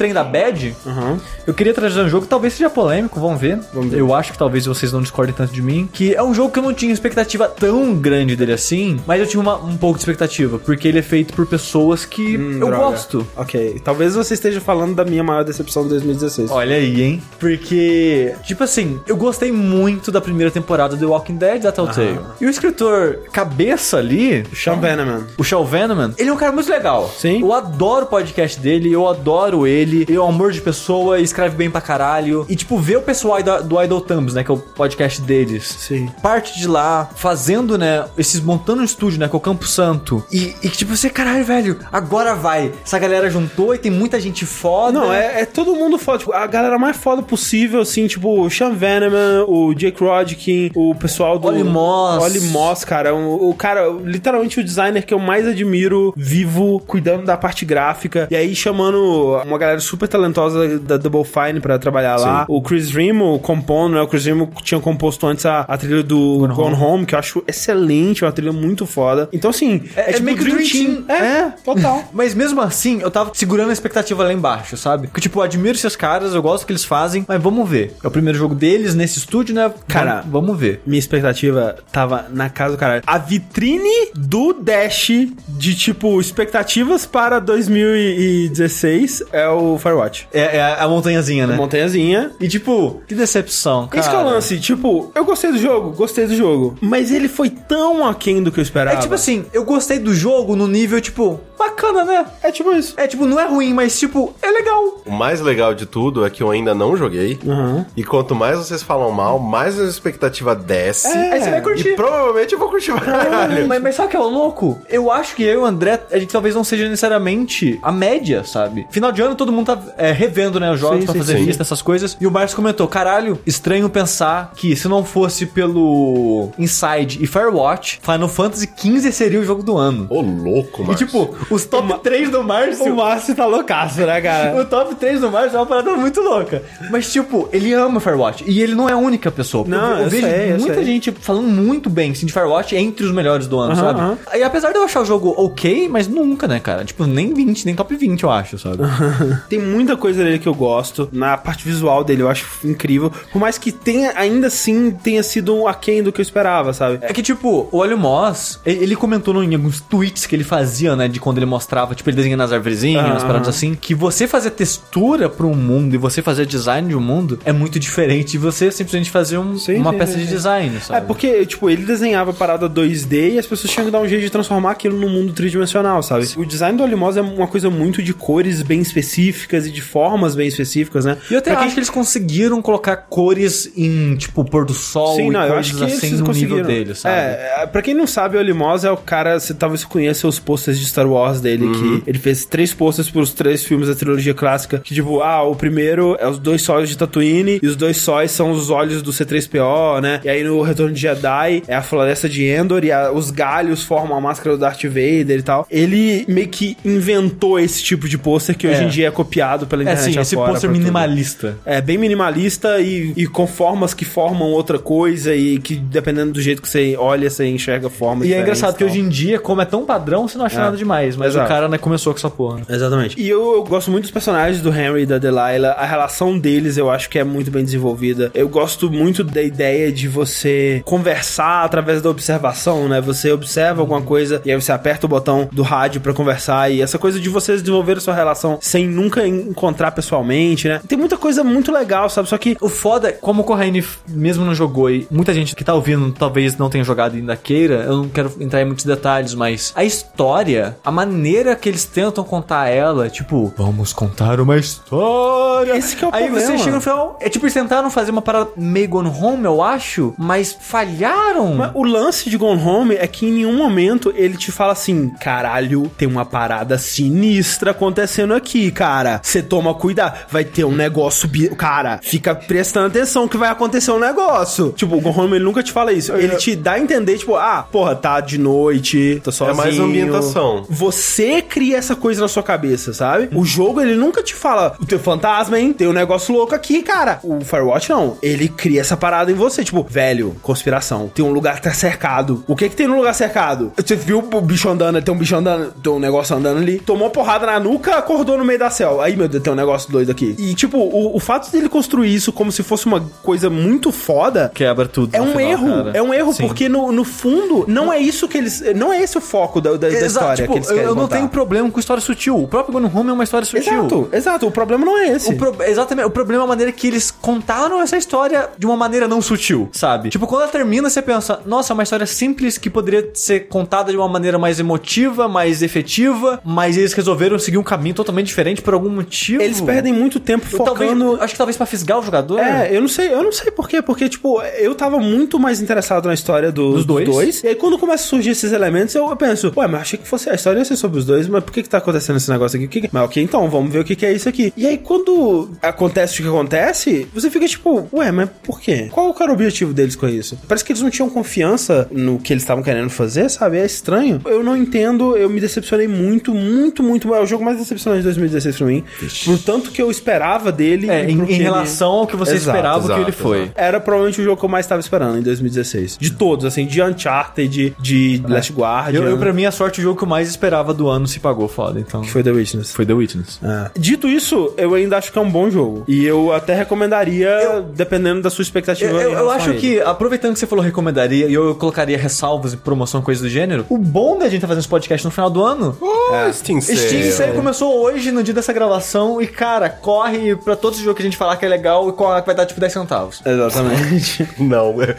[0.00, 1.18] Trem da Bad, Uhum.
[1.46, 3.58] eu queria trazer um jogo que talvez seja polêmico, vamos ver.
[3.74, 4.00] Vamos ver.
[4.00, 5.86] Eu acho que talvez vocês não discordem tanto de mim.
[5.92, 9.26] Que é um jogo que eu não tinha expectativa tão grande dele assim, mas eu
[9.26, 12.68] tinha uma- um pouco de expectativa, porque ele é feito por pessoas que Hum, eu
[12.68, 12.76] droga.
[12.78, 13.26] gosto.
[13.36, 13.78] Ok.
[13.84, 16.50] Talvez você esteja falando da minha maior decepção de 2016.
[16.50, 17.22] Olha aí, hein?
[17.38, 22.18] Porque, tipo assim, eu gostei muito da primeira temporada do The Walking Dead da Telltale.
[22.40, 25.26] E o escritor cabeça ali, Sean Veneman.
[25.36, 27.12] o Shel Veneman, ele é um cara muito legal.
[27.18, 27.42] Sim.
[27.42, 29.89] Eu adoro o podcast dele, eu adoro ele.
[30.02, 32.44] Ele é um amor de pessoa, escreve bem pra caralho.
[32.48, 34.42] E, tipo, ver o pessoal da- do Idol Thumbs, né?
[34.44, 35.64] Que é o podcast deles.
[35.78, 36.08] Sim.
[36.22, 38.04] Parte de lá, fazendo, né?
[38.18, 39.28] Esses montando um estúdio, né?
[39.28, 40.24] Com o Campo Santo.
[40.32, 42.72] E, e tipo, você, caralho, velho, agora vai.
[42.84, 44.98] Essa galera juntou e tem muita gente foda.
[44.98, 46.18] Não, é, é todo mundo foda.
[46.18, 50.94] Tipo, a galera mais foda possível, assim, tipo, o Sean Veneman, o Jake Rodkin, o
[50.94, 51.48] pessoal do.
[51.48, 52.22] Ollie Moss.
[52.22, 53.14] Ollie Moss, cara.
[53.14, 58.28] O, o cara, literalmente o designer que eu mais admiro, vivo, cuidando da parte gráfica.
[58.30, 62.44] E aí chamando uma galera super talentosa da Double Fine pra trabalhar lá.
[62.48, 64.00] O Chris Remo compondo, né?
[64.02, 67.06] O Chris Remo tinha composto antes a, a trilha do Gone, Home.
[67.06, 69.28] que eu acho excelente, uma trilha muito foda.
[69.32, 71.04] Então, assim, É- é meio que o Dream Team.
[71.08, 72.04] É, é, total.
[72.12, 75.08] Mas mesmo assim, eu tava segurando a expectativa lá embaixo, sabe?
[75.08, 77.94] Que tipo, eu admiro esses caras, eu gosto do que eles fazem, mas vamos ver.
[78.02, 79.72] É o primeiro jogo deles nesse estúdio, né?
[79.88, 80.82] Cara, vamos, vamos ver.
[80.86, 83.02] Minha expectativa tava na casa do caralho.
[83.06, 85.10] A vitrine do Dash
[85.48, 90.28] de tipo expectativas para 2016 fez é o Firewatch.
[90.32, 91.56] É, é a montanhazinha, né?
[91.56, 92.32] Montanhazinha.
[92.40, 94.00] E tipo, que decepção, cara.
[94.00, 97.28] Esse que é o lance, tipo, eu gostei do jogo, gostei do jogo, mas ele
[97.28, 98.96] foi tão aquém do que eu esperava.
[98.96, 102.26] É tipo assim, eu gostei do jogo no nível, tipo, bacana, né?
[102.42, 102.94] é tipo isso.
[102.96, 105.00] É tipo, não é ruim, mas tipo, é legal.
[105.06, 107.38] O mais legal de tudo é que eu ainda não joguei.
[107.44, 107.84] Uhum.
[107.96, 111.08] E quanto mais vocês falam mal, mais a expectativa desce.
[111.08, 111.88] É, Aí você vai curtir.
[111.88, 113.66] E provavelmente eu vou curtir caralho.
[113.68, 114.78] Mas, mas sabe o que é o louco?
[114.88, 118.44] Eu acho que eu e o André, a gente talvez não seja necessariamente a média,
[118.44, 118.86] sabe?
[118.90, 121.38] Final de ano todo mundo tá é, revendo, né, os jogos Sim, pra sim, fazer
[121.38, 121.44] sim.
[121.44, 122.16] lista, essas coisas.
[122.20, 128.00] E o Marcos comentou, caralho, estranho pensar que se não fosse pelo Inside e Firewatch,
[128.02, 130.06] Final Fantasy XV seria o jogo do ano.
[130.10, 130.98] Ô, louco, E mano.
[130.98, 132.92] tipo, os top 3 do Márcio...
[132.92, 134.56] O Márcio tá loucaço, né, cara?
[134.60, 136.62] O top 3 do Márcio é uma parada muito louca.
[136.90, 138.44] Mas, tipo, ele ama Firewatch.
[138.46, 139.64] E ele não é a única pessoa.
[139.66, 140.84] Não, eu, eu vejo sei, eu muita sei.
[140.84, 144.00] gente falando muito bem, assim, de Firewatch entre os melhores do ano, Aham, sabe?
[144.00, 144.18] aham.
[144.34, 146.84] E apesar de eu achar o jogo ok, mas nunca, né, cara?
[146.84, 148.78] Tipo, nem 20, nem top 20, eu acho, sabe?
[149.48, 151.08] Tem muita coisa dele que eu gosto.
[151.12, 153.10] Na parte visual dele eu acho incrível.
[153.32, 156.98] Por mais que tenha, ainda assim, tenha sido um aquém do que eu esperava, sabe?
[157.02, 161.08] É que, tipo, o Olho Moss, ele comentou em alguns tweets que ele fazia, né,
[161.08, 163.12] de quando ele mostrava, tipo, ele desenhando as arvorezinhas, Aham.
[163.12, 166.94] umas paradas assim, que você fazer textura pra um mundo e você fazer design de
[166.96, 170.18] um mundo é muito diferente de você simplesmente fazer um- Sim, uma sim, peça sim,
[170.20, 171.06] de design, É sabe?
[171.06, 174.22] porque, tipo, ele desenhava a parada 2D e as pessoas tinham que dar um jeito
[174.22, 176.28] de transformar aquilo num mundo tridimensional, sabe?
[176.36, 180.34] O design do Olimos é uma coisa muito de cores bem específicas e de formas
[180.34, 181.16] bem específicas, né?
[181.30, 184.72] E eu até Pra quem- acho que eles conseguiram colocar cores em, tipo, pôr do
[184.74, 186.56] sol Sim, e não, eu acho que assim eles no conseguiram.
[186.56, 187.14] nível dele, sabe?
[187.14, 190.38] É, é, pra quem não sabe, o Olimos é o cara, você talvez conheça os
[190.38, 192.00] posters de Star Wars dele, Uhum.
[192.00, 195.54] que ele fez três posters pros três filmes da trilogia clássica, que tipo, ah, o
[195.54, 199.12] primeiro é os dois sóis de Tatooine, e os dois sóis são os olhos do
[199.12, 200.20] C3PO, né?
[200.24, 203.82] E aí no Retorno de Jedi é a floresta de Endor, e a- os galhos
[203.82, 205.66] formam a máscara do Darth Vader e tal.
[205.70, 208.84] Ele meio que inventou esse tipo de pôster que hoje É.
[208.84, 210.72] em dia é copiado pela É, internet sim, esse pôster pra tudo.
[210.72, 211.56] minimalista.
[211.64, 216.40] É bem minimalista e, e com formas que formam outra coisa e que dependendo do
[216.40, 219.60] jeito que você olha, você enxerga formas E é engraçado que hoje em dia, como
[219.60, 220.60] é tão padrão, você não acha É.
[220.64, 221.16] nada demais.
[221.16, 221.46] Mas Exato.
[221.46, 222.58] o cara, né, começou com essa porra.
[222.58, 222.62] né?
[222.68, 223.20] Exatamente.
[223.20, 225.72] E eu, eu gosto muito dos personagens do Henry e da Delilah.
[225.76, 228.30] A relação deles eu acho que é muito bem desenvolvida.
[228.34, 233.00] Eu gosto muito da ideia de você conversar através da observação, né?
[233.00, 236.70] Você observa alguma coisa e aí você aperta o botão do rádio pra conversar.
[236.70, 240.80] E essa coisa de vocês desenvolver a sua relação sem nunca encontrar pessoalmente, né?
[240.86, 242.28] Tem muita coisa muito legal, sabe?
[242.28, 245.64] Só que O foda, é, como o Corraine mesmo não jogou e muita gente que
[245.64, 249.34] tá ouvindo talvez não tenha jogado ainda queira, eu não quero entrar em muitos detalhes,
[249.34, 255.76] mas a história, a maneira que eles tentam contar ela, tipo, vamos contar uma história.
[255.76, 256.46] Esse que é o Aí problema.
[256.46, 259.62] você chega no final, é tipo, eles tentaram fazer uma parada meio Gone Home, eu
[259.62, 261.54] acho, mas falharam.
[261.54, 265.10] Mas o lance de Gone Home é que em nenhum momento ele te fala assim:
[265.20, 268.99] caralho, tem uma parada sinistra acontecendo aqui, cara.
[269.22, 271.28] Você toma cuidado, vai ter um negócio.
[271.56, 274.72] Cara, fica prestando atenção que vai acontecer um negócio.
[274.76, 276.12] Tipo, o Home ele nunca te fala isso.
[276.12, 279.56] Ele te dá a entender, tipo, ah, porra, tá de noite, tô sozinho.
[279.56, 280.64] mais ambientação.
[280.68, 283.28] Você cria essa coisa na sua cabeça, sabe?
[283.34, 285.72] O jogo, ele nunca te fala, o teu fantasma, hein?
[285.72, 287.20] Tem um negócio louco aqui, cara.
[287.22, 288.16] O Firewatch, não.
[288.22, 289.64] Ele cria essa parada em você.
[289.64, 291.10] Tipo, velho, conspiração.
[291.14, 292.44] Tem um lugar que tá cercado.
[292.46, 293.72] O que que tem no lugar cercado?
[293.76, 296.78] Você viu o bicho andando, tem um bicho andando, tem um negócio andando ali.
[296.78, 299.00] Tomou porrada na nuca, acordou no meio da céu.
[299.00, 300.34] Aí, meu Deus, tem um negócio doido aqui.
[300.38, 304.50] E, tipo, o, o fato dele construir isso como se fosse uma coisa muito foda
[304.54, 305.14] Quebra tudo.
[305.14, 305.90] é um final, erro, cara.
[305.94, 306.46] é um erro, Sim.
[306.46, 308.62] porque no, no fundo, não é isso que eles.
[308.74, 310.94] Não é esse o foco da, da, da história tipo, que eles eu, querem eu
[310.94, 311.16] não contar.
[311.16, 312.36] tenho problema com história sutil.
[312.42, 313.72] O próprio Gone Home é uma história sutil.
[313.72, 314.46] Exato, exato.
[314.46, 315.32] O problema não é esse.
[315.32, 316.06] O pro- Exatamente.
[316.06, 319.68] O problema é a maneira que eles contaram essa história de uma maneira não sutil,
[319.72, 320.10] sabe?
[320.10, 323.90] Tipo, quando ela termina, você pensa, nossa, é uma história simples que poderia ser contada
[323.90, 328.62] de uma maneira mais emotiva, mais efetiva, mas eles resolveram seguir um caminho totalmente diferente
[328.70, 329.42] por algum motivo.
[329.42, 331.20] Eles perdem muito tempo Eu Talvez, focando.
[331.20, 332.38] acho que talvez pra fisgar o jogador.
[332.38, 335.60] É, eu não sei, eu não sei por quê, porque, tipo, eu tava muito mais
[335.60, 337.42] interessado na história do- Dos dois.
[337.42, 340.30] E aí, quando começa a surgir esses elementos, eu, penso, ué, mas achei que fosse
[340.30, 342.56] a história ia ser sobre os dois, mas por que que tá acontecendo esse negócio
[342.56, 342.68] aqui?
[342.68, 344.52] Que que- Mas ok, então, vamos ver o que que é isso aqui.
[344.56, 348.88] E aí, quando acontece o que acontece, você fica tipo, ué, mas por quê?
[348.90, 350.38] Qual que era o objetivo deles com isso?
[350.46, 353.58] Parece que eles não tinham confiança no que eles estavam querendo fazer, sabe?
[353.58, 354.20] É estranho.
[354.24, 357.12] Eu não entendo, eu me decepcionei muito, muito, muito.
[357.14, 358.84] É o jogo mais decepcionante de 2016 pra mim.
[359.24, 360.88] Por tanto que eu esperava dele.
[360.90, 363.38] É, em, em ele- relação ao que você Exato, esperava o que exato, ele foi.
[363.42, 363.52] exato.
[363.56, 365.96] era provavelmente o jogo que eu mais estava esperando em 2016.
[365.98, 367.48] De todos, assim, de Uncharted,
[367.78, 369.00] de, de Last Guardian.
[369.00, 371.18] Eu, eu, pra mim, a sorte, o jogo que eu mais esperava do ano se
[371.20, 372.02] pagou foda, então.
[372.02, 372.72] que foi The Witness.
[372.72, 373.40] Foi The Witness.
[373.42, 373.70] É.
[373.78, 375.84] Dito isso, eu ainda acho que é um bom jogo.
[375.88, 378.90] E eu até recomendaria, dependendo da sua expectativa.
[378.90, 379.58] Eu, eu- eu acho ele.
[379.60, 383.64] que, aproveitando que você falou recomendaria, e eu colocaria ressalvas e promoção, coisa do gênero,
[383.68, 386.78] o bom da gente tá fazendo esse podcast no final do ano, Oh, Steam Sale.
[386.78, 390.96] Steam Sale começou hoje, no dia dessa gravação, e cara, corre pra todos os jogos
[390.96, 393.22] que a gente falar que é legal e corre que vai dar tipo 10 centavos.
[393.24, 394.28] Exatamente.
[394.38, 394.94] Não, eu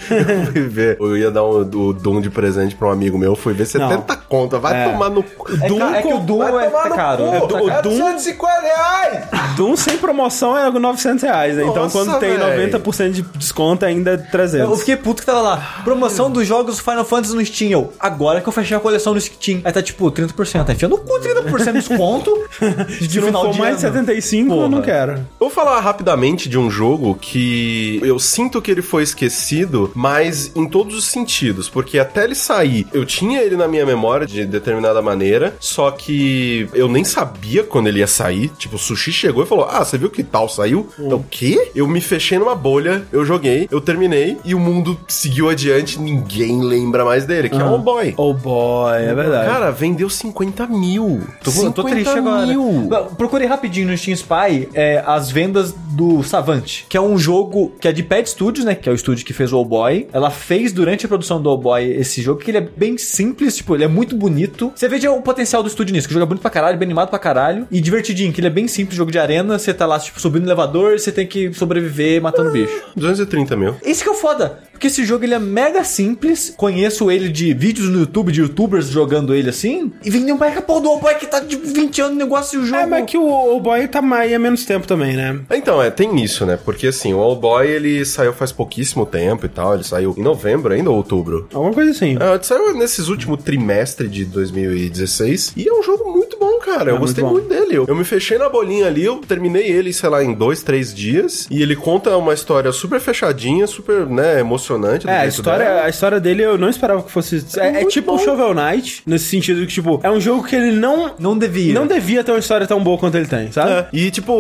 [0.51, 0.97] fui ver.
[0.99, 4.15] Eu ia dar um, o Doom de presente pra um amigo meu, fui ver 70
[4.27, 4.59] conto.
[4.59, 4.89] Vai É.
[4.91, 5.51] tomar no cu.
[5.53, 7.23] É, ca- é que o Doom é, tá caro.
[7.25, 7.35] cu.
[7.35, 7.81] É, tá caro.
[7.83, 9.25] Doom- 250 reais!
[9.57, 11.63] Doom sem promoção é 900 reais, né?
[11.63, 12.69] Então Nossa, quando tem véi.
[12.69, 14.69] 90% de desconto ainda é 300.
[14.69, 15.81] Eu fiquei puto que tava lá.
[15.83, 17.71] Promoção dos jogos Final Fantasy no Steam.
[17.71, 19.61] Eu, agora que eu fechei a coleção no Steam.
[19.63, 20.65] Aí tá tipo 30%.
[20.69, 22.31] Aí enfia no cu 30% de desconto.
[23.01, 23.95] de não final for mais de ano.
[23.95, 24.81] 75, eu não Porra.
[24.83, 25.11] quero.
[25.13, 30.51] Eu vou falar rapidamente de um jogo que eu sinto que ele foi esquecido, mas
[30.55, 34.45] em todos os sentidos, porque até ele sair, eu tinha ele na minha memória de
[34.45, 38.49] determinada maneira, só que eu nem sabia quando ele ia sair.
[38.57, 40.87] Tipo, o Sushi chegou e falou: Ah, você viu que tal saiu?
[40.97, 41.71] Eu, o quê?
[41.75, 46.61] Eu me fechei numa bolha, eu joguei, eu terminei e o mundo seguiu adiante, ninguém
[46.61, 48.13] lembra mais dele, que é o Boy.
[48.17, 49.49] Oh boy, é verdade.
[49.49, 51.21] Cara, vendeu 50 mil.
[51.43, 52.45] Tô, tô triste agora.
[52.45, 52.87] mil.
[52.89, 57.71] Não, Procurei rapidinho no Steam Spy é, as vendas do Savant, que é um jogo
[57.79, 58.75] que é de Pad Studios, né?
[58.75, 60.09] Que é o estúdio que fez o All Boy.
[60.11, 63.55] Ela fez durante a produção do All Boy esse jogo, que ele é bem simples,
[63.55, 64.73] tipo, ele é muito bonito.
[64.75, 66.87] Você vê o potencial do estúdio nisso, que o jogo é bonito pra caralho, bem
[66.87, 67.65] animado pra caralho.
[67.71, 69.57] E divertidinho, que ele é bem simples, jogo de arena.
[69.57, 72.83] Você tá lá, tipo, subindo no elevador, você tem que sobreviver matando bicho.
[72.97, 73.75] 230 mil.
[73.81, 74.59] Esse que é o foda.
[74.81, 76.51] Porque esse jogo ele é mega simples.
[76.57, 79.93] Conheço ele de vídeos no YouTube, de youtubers jogando ele assim.
[80.03, 82.17] E vem um back a porra do All Boy que tá de 20 anos no
[82.17, 82.81] negócio e o jogo.
[82.81, 85.39] É, mas que o, o boy tá mais há menos tempo também, né?
[85.51, 86.57] Então, é, tem isso, né?
[86.63, 89.75] Porque assim, o All Boy ele saiu faz pouquíssimo tempo e tal.
[89.75, 91.47] Ele saiu em novembro ainda ou outubro.
[91.53, 92.17] Alguma coisa assim.
[92.19, 96.30] É, ele saiu nesses últimos trimestre de 2016 e é um jogo muito
[96.61, 96.91] cara.
[96.91, 97.75] Eu É gostei muito muito, dele.
[97.77, 100.93] Eu, eu me fechei na bolinha ali, eu terminei ele, sei lá, em dois, três
[100.93, 101.47] dias.
[101.49, 105.07] E ele conta uma história super fechadinha, super, né, emocionante.
[105.09, 105.81] É, a história, dela.
[105.85, 107.43] a história dele eu não esperava que fosse.
[107.57, 108.19] É, é tipo o.
[108.19, 111.15] Shovel Knight, nesse sentido que, tipo, é um jogo que ele não.
[111.19, 111.73] Não devia.
[111.73, 113.71] Não devia ter uma história tão boa quanto ele tem, sabe?
[113.71, 114.33] É, E, tipo,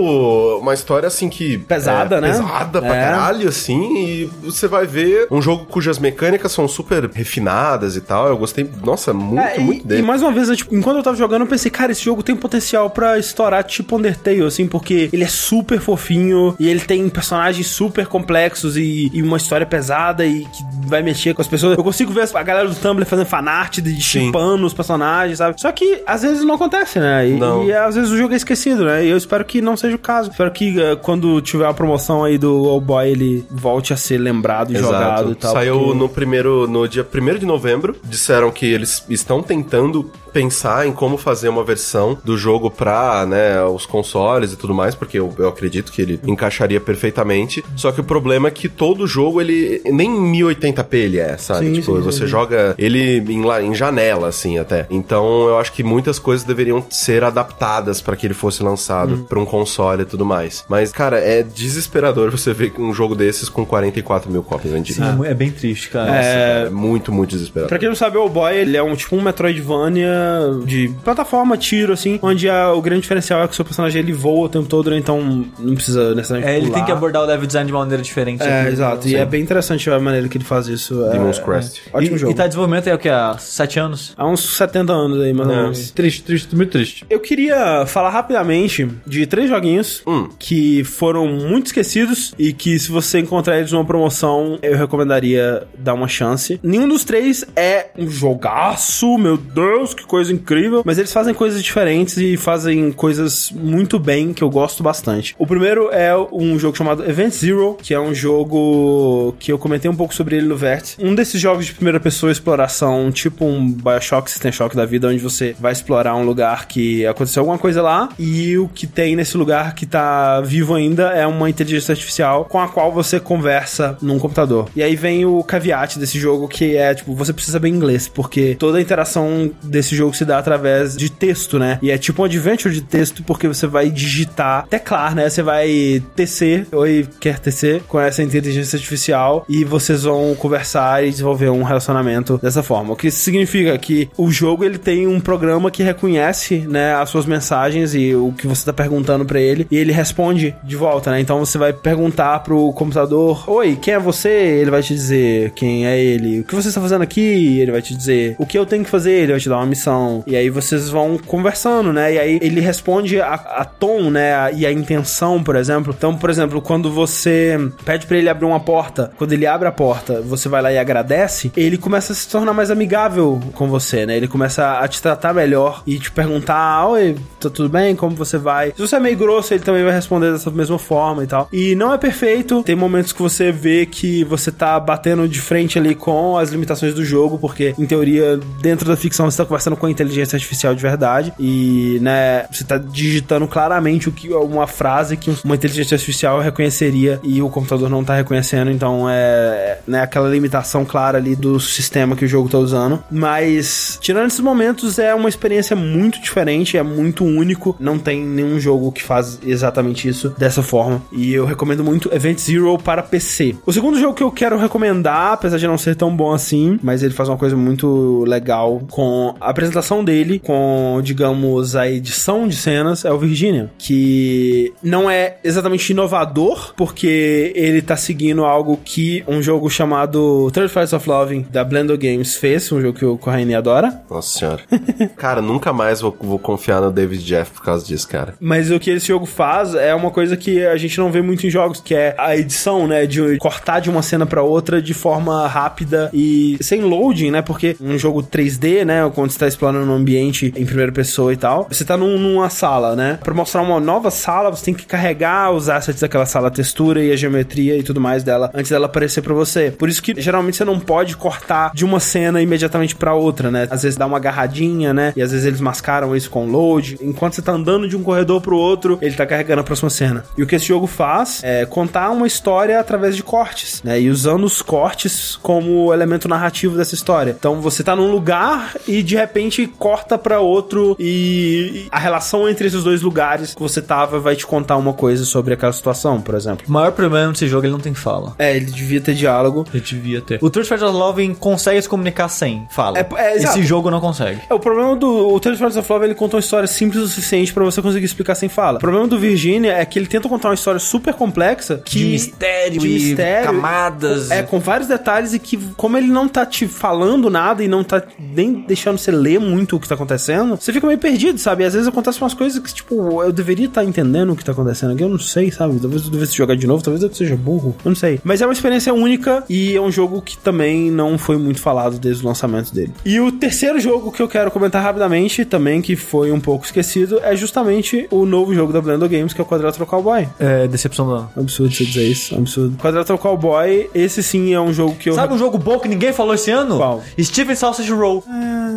[0.59, 1.57] uma história assim que.
[1.57, 2.27] Pesada, é, né?
[2.29, 3.01] Pesada pra É.
[3.01, 3.81] caralho, assim.
[4.05, 8.27] E você vai ver um jogo cujas mecânicas são super refinadas e tal.
[8.27, 10.01] Eu gostei, nossa, muito, É, e, muito e dele.
[10.03, 12.35] mais uma vez, né, tipo, enquanto eu tava jogando, eu pensei, cara, esse jogo tem
[12.35, 17.67] potencial pra estourar tipo Undertale, assim, porque ele é super fofinho e ele tem personagens
[17.67, 21.77] super complexos e, e uma história pesada e que vai mexer com as pessoas.
[21.77, 25.59] Eu consigo ver a galera do Tumblr fazendo fanart de chipando os personagens, sabe?
[25.59, 27.27] Só que às vezes não acontece, né?
[27.27, 29.05] E, e às vezes o jogo é esquecido, né?
[29.05, 30.31] E eu espero que não seja o caso.
[30.31, 34.17] Espero que eh, quando tiver a promoção aí do All Boy, ele volte a ser
[34.17, 35.53] lembrado e jogado e tal.
[35.53, 37.95] Saiu porque- no primeiro, no dia 1 de novembro.
[38.03, 43.61] Disseram que eles estão tentando pensar em como fazer uma versão do jogo pra, né,
[43.63, 47.63] os consoles e tudo mais, porque eu, eu acredito que ele encaixaria perfeitamente.
[47.75, 51.65] Só que o problema é que todo jogo, ele nem em 1080p ele é, sabe?
[51.67, 52.27] Sim, tipo, sim, você sim.
[52.27, 54.85] joga ele em, la- em janela, assim, até.
[54.89, 59.23] Então, eu acho que muitas coisas deveriam ser adaptadas pra que ele fosse lançado Hum.
[59.23, 60.63] pra um console e tudo mais.
[60.69, 65.05] Mas, cara, é desesperador você ver um jogo desses com 44 mil cópias vendidas.
[65.15, 66.05] Sim, é bem triste, cara.
[66.11, 67.69] Nossa, cara, é muito, muito desesperador.
[67.69, 70.20] Pra quem não sabe, o Boy, ele é um tipo um Metroidvania
[70.65, 74.13] de plataforma, tiro, assim, onde a- o grande diferencial é que o seu personagem ele
[74.13, 74.97] voa o tempo todo, né?
[74.97, 76.77] então não precisa necessariamente É, ele pular.
[76.77, 78.43] tem que abordar o level design de uma maneira diferente.
[78.43, 78.69] É, aqui.
[78.71, 79.07] exato.
[79.07, 81.03] E é bem interessante a maneira que ele faz isso.
[81.05, 81.81] É, Demon's Crest.
[81.93, 81.97] é.
[81.97, 82.31] Ótimo e, jogo.
[82.31, 83.09] E tá em desenvolvimento aí o que?
[83.09, 84.13] Há sete anos?
[84.17, 85.61] Há uns 70 anos aí, mais ou É.
[85.63, 85.91] menos.
[85.91, 87.05] Triste, triste, muito triste.
[87.09, 90.29] Eu queria falar rapidamente de três joguinhos Hum.
[90.39, 95.93] que foram muito esquecidos e que, se você encontrar eles numa promoção, eu recomendaria dar
[95.93, 96.59] uma chance.
[96.63, 100.83] Nenhum dos três é um jogaço, meu Deus, que coisa incrível.
[100.85, 105.33] Mas eles fazem coisas diferentes e fazem coisas muito bem que eu gosto bastante.
[105.39, 109.89] O primeiro é um jogo chamado Event Zero, que é um jogo que eu comentei
[109.89, 110.97] um pouco sobre ele no Vértice.
[110.99, 115.19] Um desses jogos de primeira pessoa exploração, tipo um Bioshock, System Shock da vida, onde
[115.19, 119.37] você vai explorar um lugar que aconteceu alguma coisa lá e o que tem nesse
[119.37, 124.19] lugar que tá vivo ainda é uma inteligência artificial com a qual você conversa num
[124.19, 124.67] computador.
[124.75, 128.55] E aí vem o caveat desse jogo que é, tipo, você precisa saber inglês, porque
[128.59, 131.79] toda a interação desse jogo se dá através de texto, né?
[131.81, 135.29] E é tipo um adventure de texto porque você vai digitar, teclar, né?
[135.29, 141.09] Você vai tecer, oi, quer tecer, com essa inteligência artificial e vocês vão conversar e
[141.09, 142.93] desenvolver um relacionamento dessa forma.
[142.93, 147.25] O que significa que o jogo ele tem um programa que reconhece, né, as suas
[147.25, 151.19] mensagens e o que você tá perguntando pra ele e ele responde de volta, né?
[151.19, 155.85] Então você vai perguntar pro computador: "Oi, quem é você?" Ele vai te dizer quem
[155.85, 156.39] é ele.
[156.39, 158.89] "O que você está fazendo aqui?" Ele vai te dizer: "O que eu tenho que
[158.89, 159.90] fazer?" Ele vai te dar uma missão
[160.25, 162.13] E aí vocês vão conversando, né?
[162.13, 164.31] E aí ele responde a, a tom, né?
[164.53, 165.93] e a intenção, por exemplo.
[165.95, 169.71] Então, por exemplo, quando você pede pra ele abrir uma porta, quando ele abre a
[169.71, 174.05] porta, você vai lá e agradece, ele começa a se tornar mais amigável com você,
[174.05, 174.17] né?
[174.17, 177.95] Ele começa a te tratar melhor e te perguntar: Oi, tá tudo bem?
[177.95, 178.71] Como você vai?
[178.75, 181.49] Se você é meio grosso, ele também vai responder dessa mesma forma e tal.
[181.51, 182.63] E não é perfeito.
[182.63, 186.93] Tem momentos que você vê que você tá batendo de frente ali com as limitações
[186.93, 190.75] do jogo, porque, em teoria, dentro da ficção você tá conversando com a inteligência artificial
[190.75, 191.33] de verdade.
[191.39, 197.19] E, né, você tá digitando claramente o que uma frase que uma inteligência artificial reconheceria
[197.23, 198.69] e o computador não tá reconhecendo.
[198.69, 203.03] Então é, né, aquela limitação clara ali do sistema que o jogo tá usando.
[203.09, 207.75] Mas, tirando esses momentos, é uma experiência muito diferente, é muito único.
[207.79, 211.01] Não tem nenhum jogo que faz exatamente isso dessa forma.
[211.11, 213.55] E eu recomendo muito Event Zero para PC.
[213.65, 217.01] O segundo jogo que eu quero recomendar, apesar de não ser tão bom assim, mas
[217.01, 219.70] ele faz uma coisa muito legal com a apresentação
[220.03, 223.71] dele, com, digamos, a edição de cenas, é o Virginia.
[223.77, 230.71] Que não é exatamente inovador, porque ele tá seguindo algo que um jogo chamado Third
[230.71, 234.01] Fights of Loving da Blender Games fez, um jogo que o Corraine adora.
[234.09, 234.61] Nossa senhora.
[235.15, 238.35] cara, nunca mais vou, vou confiar no David Jeff por causa disso, cara.
[238.39, 241.45] Mas o que esse jogo faz é uma coisa que a gente não vê muito
[241.45, 243.05] em jogos, que é a edição, né?
[243.05, 247.41] De cortar de uma cena pra outra de forma rápida e sem loading, né?
[247.41, 249.09] Porque um jogo 3D, né?
[249.13, 252.49] Quando você tá explorando um ambiente em primeira pessoa e tal, você tá num- numa
[252.49, 253.19] sala, né?
[253.23, 257.03] Pra mostrar uma nova sala, você tem que carregar os assets daquela sala, a textura
[257.03, 259.69] e a geometria e tudo mais dela, antes dela aparecer pra você.
[259.69, 263.67] Por isso que geralmente você não pode cortar de uma cena imediatamente pra outra, né?
[263.69, 265.13] Às vezes dá uma agarradinha, né?
[265.15, 266.97] E às vezes eles mascaram isso com load.
[267.01, 270.23] Enquanto você tá andando de um corredor pro outro, ele tá carregando a próxima cena.
[270.37, 274.01] E o que esse jogo faz é contar uma história através de cortes, né?
[274.01, 277.35] E usando os cortes como elemento narrativo dessa história.
[277.37, 279.40] Então você tá num lugar e de repente
[279.77, 284.45] corta pra outro e a relação entre esses dois lugares que você tava vai te
[284.45, 286.65] contar uma coisa sobre aquela situação, por exemplo.
[286.67, 288.35] O maior problema desse jogo, ele não tem fala.
[288.37, 289.65] É, ele devia ter diálogo.
[289.73, 290.39] Ele devia ter.
[290.41, 292.99] O Truth Fighter Loving consegue se comunicar sem fala.
[292.99, 293.35] É, é.
[293.37, 294.41] Esse jogo não consegue.
[294.49, 297.53] É, o problema do o of of Love, ele conta uma história simples o suficiente
[297.53, 298.77] pra você conseguir explicar sem fala.
[298.77, 302.05] O problema do Virginia é que ele tenta contar uma história super complexa que De
[302.05, 304.31] mistério de mistério, camadas.
[304.31, 307.83] É, com vários detalhes e que como ele não tá te falando nada e não
[307.83, 311.63] tá nem deixando você ler muito o que tá acontecendo, você fica meio perdido, sabe?
[311.63, 314.51] E às vezes acontecem umas coisas que tipo, eu deveria estar entendendo o que tá
[314.51, 315.79] acontecendo aqui, eu não sei, sabe?
[315.79, 318.19] Talvez eu devesse jogar de novo, talvez eu seja burro, eu não sei.
[318.23, 321.99] Mas é uma experiência única e é um jogo que também não foi muito falado
[321.99, 322.93] desde o lançamento dele.
[323.05, 327.19] E o terceiro jogo que eu quero comentar rapidamente, também que foi um pouco esquecido,
[327.23, 330.27] é justamente o novo jogo da Blender Games, que é o Quadrilateral Cowboy.
[330.39, 331.29] É, decepção ano.
[331.35, 332.77] Absurdo você dizer isso, absurdo.
[332.77, 335.13] Quadrilateral Cowboy, esse sim é um jogo que eu...
[335.13, 336.77] Sabe um jogo bom que ninguém falou esse ano?
[336.77, 337.03] Qual?
[337.19, 338.23] Steven Sausage Roll.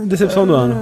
[0.06, 0.76] Decepção do ano.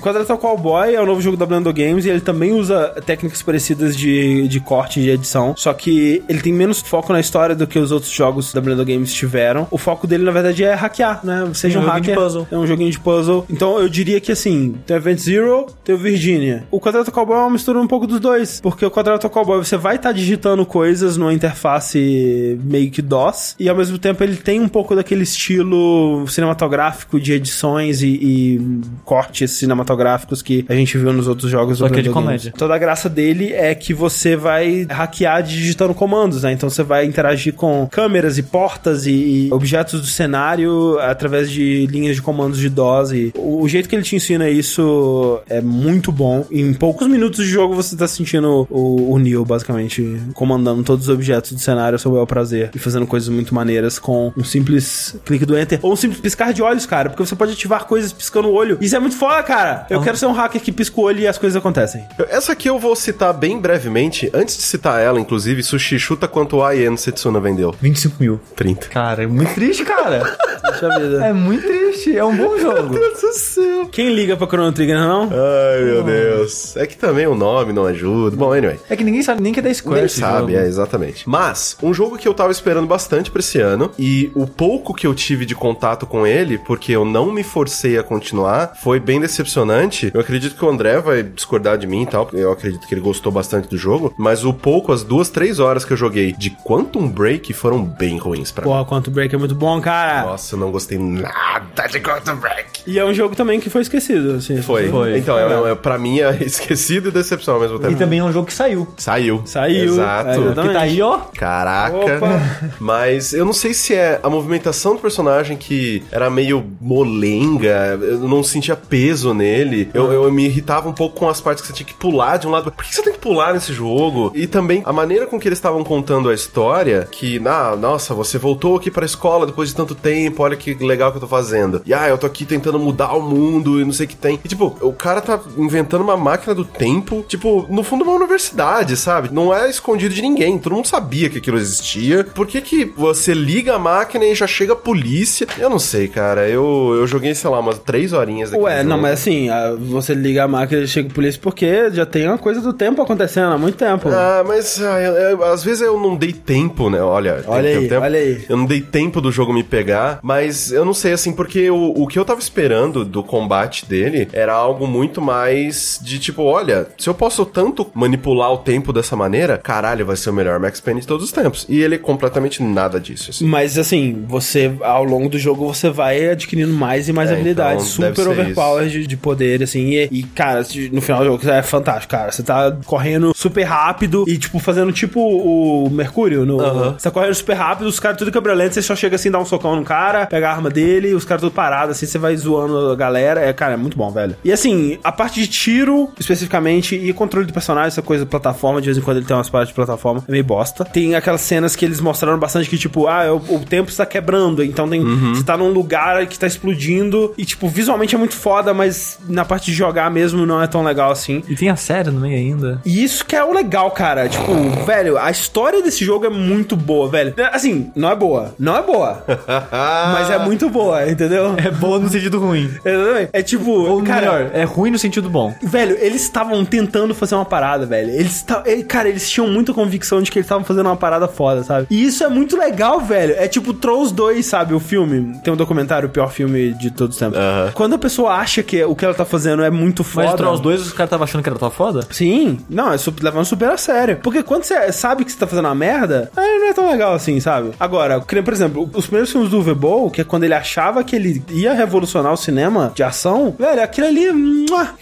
[0.00, 3.96] Quadratal Cowboy é o novo jogo da Blender Games e ele também usa técnicas parecidas
[3.96, 7.66] de, de corte e de edição, só que ele tem menos foco na história do
[7.66, 9.66] que os outros jogos da Blender Games tiveram.
[9.70, 11.48] O foco dele, na verdade, é hackear, né?
[11.54, 12.14] Seja É um, um hacker.
[12.14, 12.46] puzzle.
[12.50, 13.44] É um joguinho de puzzle.
[13.48, 16.64] Então eu diria que assim, tem o Event Zero, tem o Virginia.
[16.70, 19.76] O Quadratal Cowboy é uma mistura um pouco dos dois, porque o Quadratal Cowboy você
[19.76, 24.60] vai estar digitando coisas numa interface meio que DOS, e ao mesmo tempo ele tem
[24.60, 28.60] um pouco daquele estilo cinematográfico de edições e, e
[29.04, 32.52] cortes cinematográficos que a gente viu nos outros jogos Só do que de comédia.
[32.56, 36.52] Toda a graça dele é que você vai hackear digitando comandos, né?
[36.52, 41.86] Então você vai interagir com câmeras e portas e, e objetos do cenário através de
[41.86, 43.12] linhas de comandos de DOS.
[43.12, 46.44] E o, jeito que ele te ensina isso é muito bom.
[46.50, 51.14] Em poucos minutos de jogo você tá sentindo o, o Neo, basicamente, comandando todos os
[51.14, 55.16] objetos do cenário ao seu bel prazer e fazendo coisas muito maneiras com um simples
[55.24, 58.12] clique do Enter ou um simples piscar de olhos, cara, porque você pode ativar coisas
[58.12, 58.78] piscando o olho.
[58.92, 59.86] Isso é muito foda, cara.
[59.88, 62.04] Eu quero ser um hacker que pisca o olho e as coisas acontecem.
[62.28, 64.30] Essa aqui eu vou citar bem brevemente.
[64.34, 67.74] Antes de citar ela, inclusive, Sushi chuta quanto a Ien Setsuna vendeu.
[67.80, 68.38] 25 mil.
[68.54, 68.88] 30.
[68.88, 70.36] Cara, é muito triste, cara.
[70.72, 71.24] Deixa a vida.
[71.24, 72.14] é muito triste.
[72.16, 72.90] É um bom jogo.
[72.90, 73.88] Deus do céu.
[73.90, 75.22] Quem liga pra Chrono Trigger, não?
[75.32, 76.76] Ai, meu Deus.
[76.76, 78.36] É que também o nome não ajuda.
[78.36, 78.78] Bom, anyway.
[78.90, 80.64] É que ninguém sabe nem que é da Square Nem esse sabe, jogo.
[80.64, 81.28] é, exatamente.
[81.28, 85.06] Mas, um jogo que eu tava esperando bastante pra esse ano, e o pouco que
[85.06, 89.20] eu tive de contato com ele, porque eu não me forcei a continuar, foi bem
[89.20, 90.10] decepcionante.
[90.12, 93.00] Eu acredito que o André vai discordar de mim e tal, eu acredito que ele
[93.00, 96.50] gostou bastante do jogo, mas o pouco, as duas, três horas que eu joguei de
[96.50, 98.70] Quantum Break foram bem ruins pra mim.
[98.70, 100.22] Porra, Quantum Break é muito bom, cara.
[100.22, 102.82] Nossa, eu não gostei nada de Quantum Break.
[102.86, 104.60] E é um jogo também que foi esquecido, assim.
[104.60, 104.88] Foi.
[104.88, 105.18] Foi.
[105.18, 107.92] Então, é, é, pra mim é esquecido e decepção ao mesmo tempo.
[107.92, 108.88] E também é um jogo que saiu.
[108.96, 109.42] Saiu.
[109.44, 109.92] Saiu.
[109.92, 110.30] Exato.
[110.30, 110.68] É, exatamente.
[110.68, 111.18] Que tá aí, ó.
[111.34, 111.96] Caraca.
[111.96, 112.42] Opa.
[112.80, 117.98] Mas eu não sei se é a movimentação do personagem que era meio molenga.
[118.00, 119.90] Eu não sentia peso nele.
[119.92, 122.46] Eu, eu me irritava um pouco com as partes que você tinha que pular de
[122.46, 122.70] um lado.
[122.70, 124.32] Por que você tem que pular nesse jogo?
[124.34, 128.38] E também a maneira com que eles estavam contando a história, que, ah, nossa, você
[128.38, 131.82] voltou aqui pra escola depois de tanto tempo, olha que legal que eu tô fazendo.
[131.84, 134.38] E ah, eu tô aqui tentando mudar o mundo e não sei o que tem.
[134.44, 138.96] E tipo, o cara tá inventando uma máquina do tempo, tipo, no fundo uma universidade,
[138.96, 139.30] sabe?
[139.32, 142.24] Não é escondido de ninguém, todo mundo sabia que aquilo existia.
[142.24, 145.46] Por que que você liga a máquina e já chega a polícia?
[145.58, 146.48] Eu não sei, cara.
[146.48, 149.48] Eu, eu joguei, sei lá, umas três horinhas daquele Ué, não, mas assim,
[149.80, 153.00] você liga a máquina e chega a polícia porque já tem uma coisa do tempo
[153.02, 154.08] acontecendo há muito tempo.
[154.08, 157.00] Ah, mas ah, eu- eu- às vezes eu não dei tempo, né?
[157.00, 158.44] Olha, Olha tem aí, olha aí.
[158.48, 161.92] Eu não dei tempo do jogo me pegar, mas eu não sei, assim, porque o,
[162.02, 166.86] o que eu tava esperando do combate dele era algo muito mais de tipo, olha,
[166.98, 170.80] se eu posso tanto manipular o tempo dessa maneira, caralho, vai ser o melhor Max
[170.80, 171.66] Payne de todos os tempos.
[171.68, 173.44] E ele é completamente nada disso, assim.
[173.46, 177.84] Mas assim, você, ao longo do jogo, você vai adquirindo mais e mais É, habilidades.
[177.96, 179.90] então, super ser overpower de, de poder, assim.
[179.90, 182.30] E, e, cara, no final do jogo é fantástico, cara.
[182.30, 186.44] Você tá correndo super rápido e, tipo, fazendo tipo o Mercúrio.
[186.44, 186.94] No, Aham.
[186.98, 189.44] Você tá correndo super rápido, os caras tudo quebra-lento, você só chega assim, dá um
[189.44, 192.90] socão no cara, pega a arma dele, os caras tudo parados, assim, você vai zoando
[192.90, 193.40] a galera.
[193.40, 194.36] É, cara, é muito bom, velho.
[194.44, 198.80] E assim, a parte de tiro, especificamente, e controle do personagem, essa coisa de plataforma,
[198.80, 200.84] de vez em quando ele tem umas partes de plataforma, é meio bosta.
[200.84, 204.62] Tem aquelas cenas que eles mostraram bastante que, tipo, ah, o, o tempo está quebrando,
[204.62, 205.02] então tem,
[205.34, 209.44] você tá num lugar que tá explodindo, e, tipo, visualmente é muito foda, mas na
[209.44, 211.42] parte de jogar mesmo não é tão legal assim.
[211.48, 212.80] E tem a série no meio ainda.
[212.84, 214.28] E isso que é o legal, cara.
[214.28, 214.54] Tipo,
[214.84, 217.34] velho, a história desse jogo é muito boa, velho.
[217.52, 218.54] Assim, não é boa.
[218.58, 219.24] Não é boa.
[220.12, 221.54] mas é muito boa, entendeu?
[221.56, 222.70] É boa no sentido ruim.
[222.84, 223.30] Exatamente.
[223.32, 225.54] É tipo, Ou cara, melhor, é ruim no sentido bom.
[225.62, 228.10] Velho, eles estavam tentando fazer uma parada, velho.
[228.10, 231.62] Eles ele- Cara, eles tinham muita convicção de que eles estavam fazendo uma parada foda,
[231.62, 231.86] sabe?
[231.90, 233.34] E isso é muito legal, velho.
[233.38, 234.74] É tipo Trolls 2, sabe?
[234.74, 235.38] O filme.
[235.42, 237.38] Tem um documentário, o pior filme de todos os tempos.
[237.38, 237.70] Aham.
[237.74, 240.26] Quando a pessoa acha que o que ela tá fazendo é muito foda.
[240.26, 242.06] Mas entre os dois, os caras estavam achando que era tua foda?
[242.10, 244.18] Sim, não, é super, levando super a sério.
[244.22, 247.14] Porque quando você sabe que você tá fazendo uma merda, aí não é tão legal
[247.14, 247.70] assim, sabe?
[247.78, 251.16] Agora, por exemplo, os primeiros filmes do Uwe Boll, que é quando ele achava que
[251.16, 254.26] ele ia revolucionar o cinema de ação, velho, aquilo ali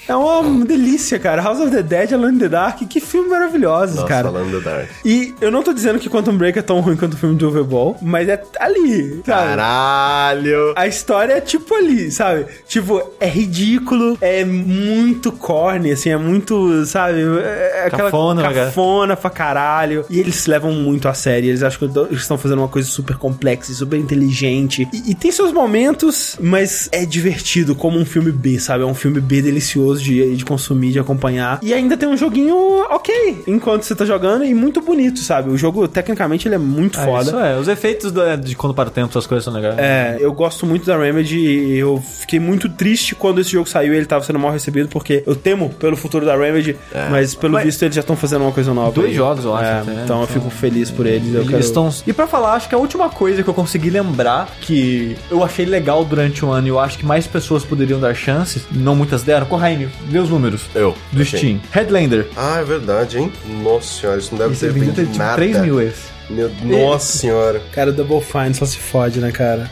[0.09, 1.43] é uma delícia, cara.
[1.43, 4.25] House of the Dead, Alone in the Dark, que filme maravilhosos, Nossa, cara.
[4.25, 4.89] falando do Dark.
[5.05, 7.51] E eu não tô dizendo que Quantum Break é tão ruim quanto o filme do
[7.51, 9.51] Uwe Boll, mas é ali, sabe?
[9.51, 10.73] Caralho!
[10.77, 12.47] A história é tipo ali, sabe?
[12.67, 17.21] Tipo, é ridículo, é muito corny, assim, é muito, sabe?
[17.21, 20.05] É aquela Cafona, né, cafona pra caralho.
[20.09, 21.49] E eles se levam muito a sério.
[21.49, 24.89] Eles acham que estão fazendo uma coisa super complexa e super inteligente.
[24.93, 28.83] E, e tem seus momentos, mas é divertido como um filme B, sabe?
[28.85, 31.59] É um filme B delicioso de, de consumir, de acompanhar.
[31.63, 32.57] E ainda tem um joguinho
[32.91, 35.51] ok enquanto você tá jogando e muito bonito, sabe?
[35.51, 37.31] O jogo, tecnicamente, ele é muito Ah, foda.
[37.31, 39.79] Isso é, os efeitos do- de quando para o tempo, essas coisas são legais.
[39.79, 43.93] É, eu gosto muito da Remedy e eu fiquei muito triste quando esse jogo saiu
[43.93, 46.77] e ele tava sendo mal recebido, porque eu temo pelo futuro da Remedy,
[47.11, 48.93] mas pelo Mas- visto eles já estão fazendo uma coisa nova.
[48.93, 49.15] Dois aí.
[49.15, 51.29] jogos, eu acho, É, até, então, eu então- fico feliz por eles.
[51.35, 51.61] Eu Eles quero...
[51.63, 51.93] estão...
[52.07, 55.65] E pra falar, acho que a última coisa que eu consegui lembrar que eu achei
[55.65, 59.23] legal durante o ano e eu acho que mais pessoas poderiam dar chances, não muitas
[59.23, 60.95] deram, Corraine, vê os números Eu.
[61.13, 61.39] do ok.
[61.39, 61.61] Steam.
[61.73, 62.27] Headlander.
[62.37, 63.33] Ah, é verdade, hein?
[63.63, 65.35] Nossa senhora, isso não deve Esse ter vendido tipo nada.
[65.37, 66.11] 3 mil esse.
[66.31, 67.61] Meu, nossa senhora.
[67.73, 69.69] Cara, Double Fine só se fode, né, cara?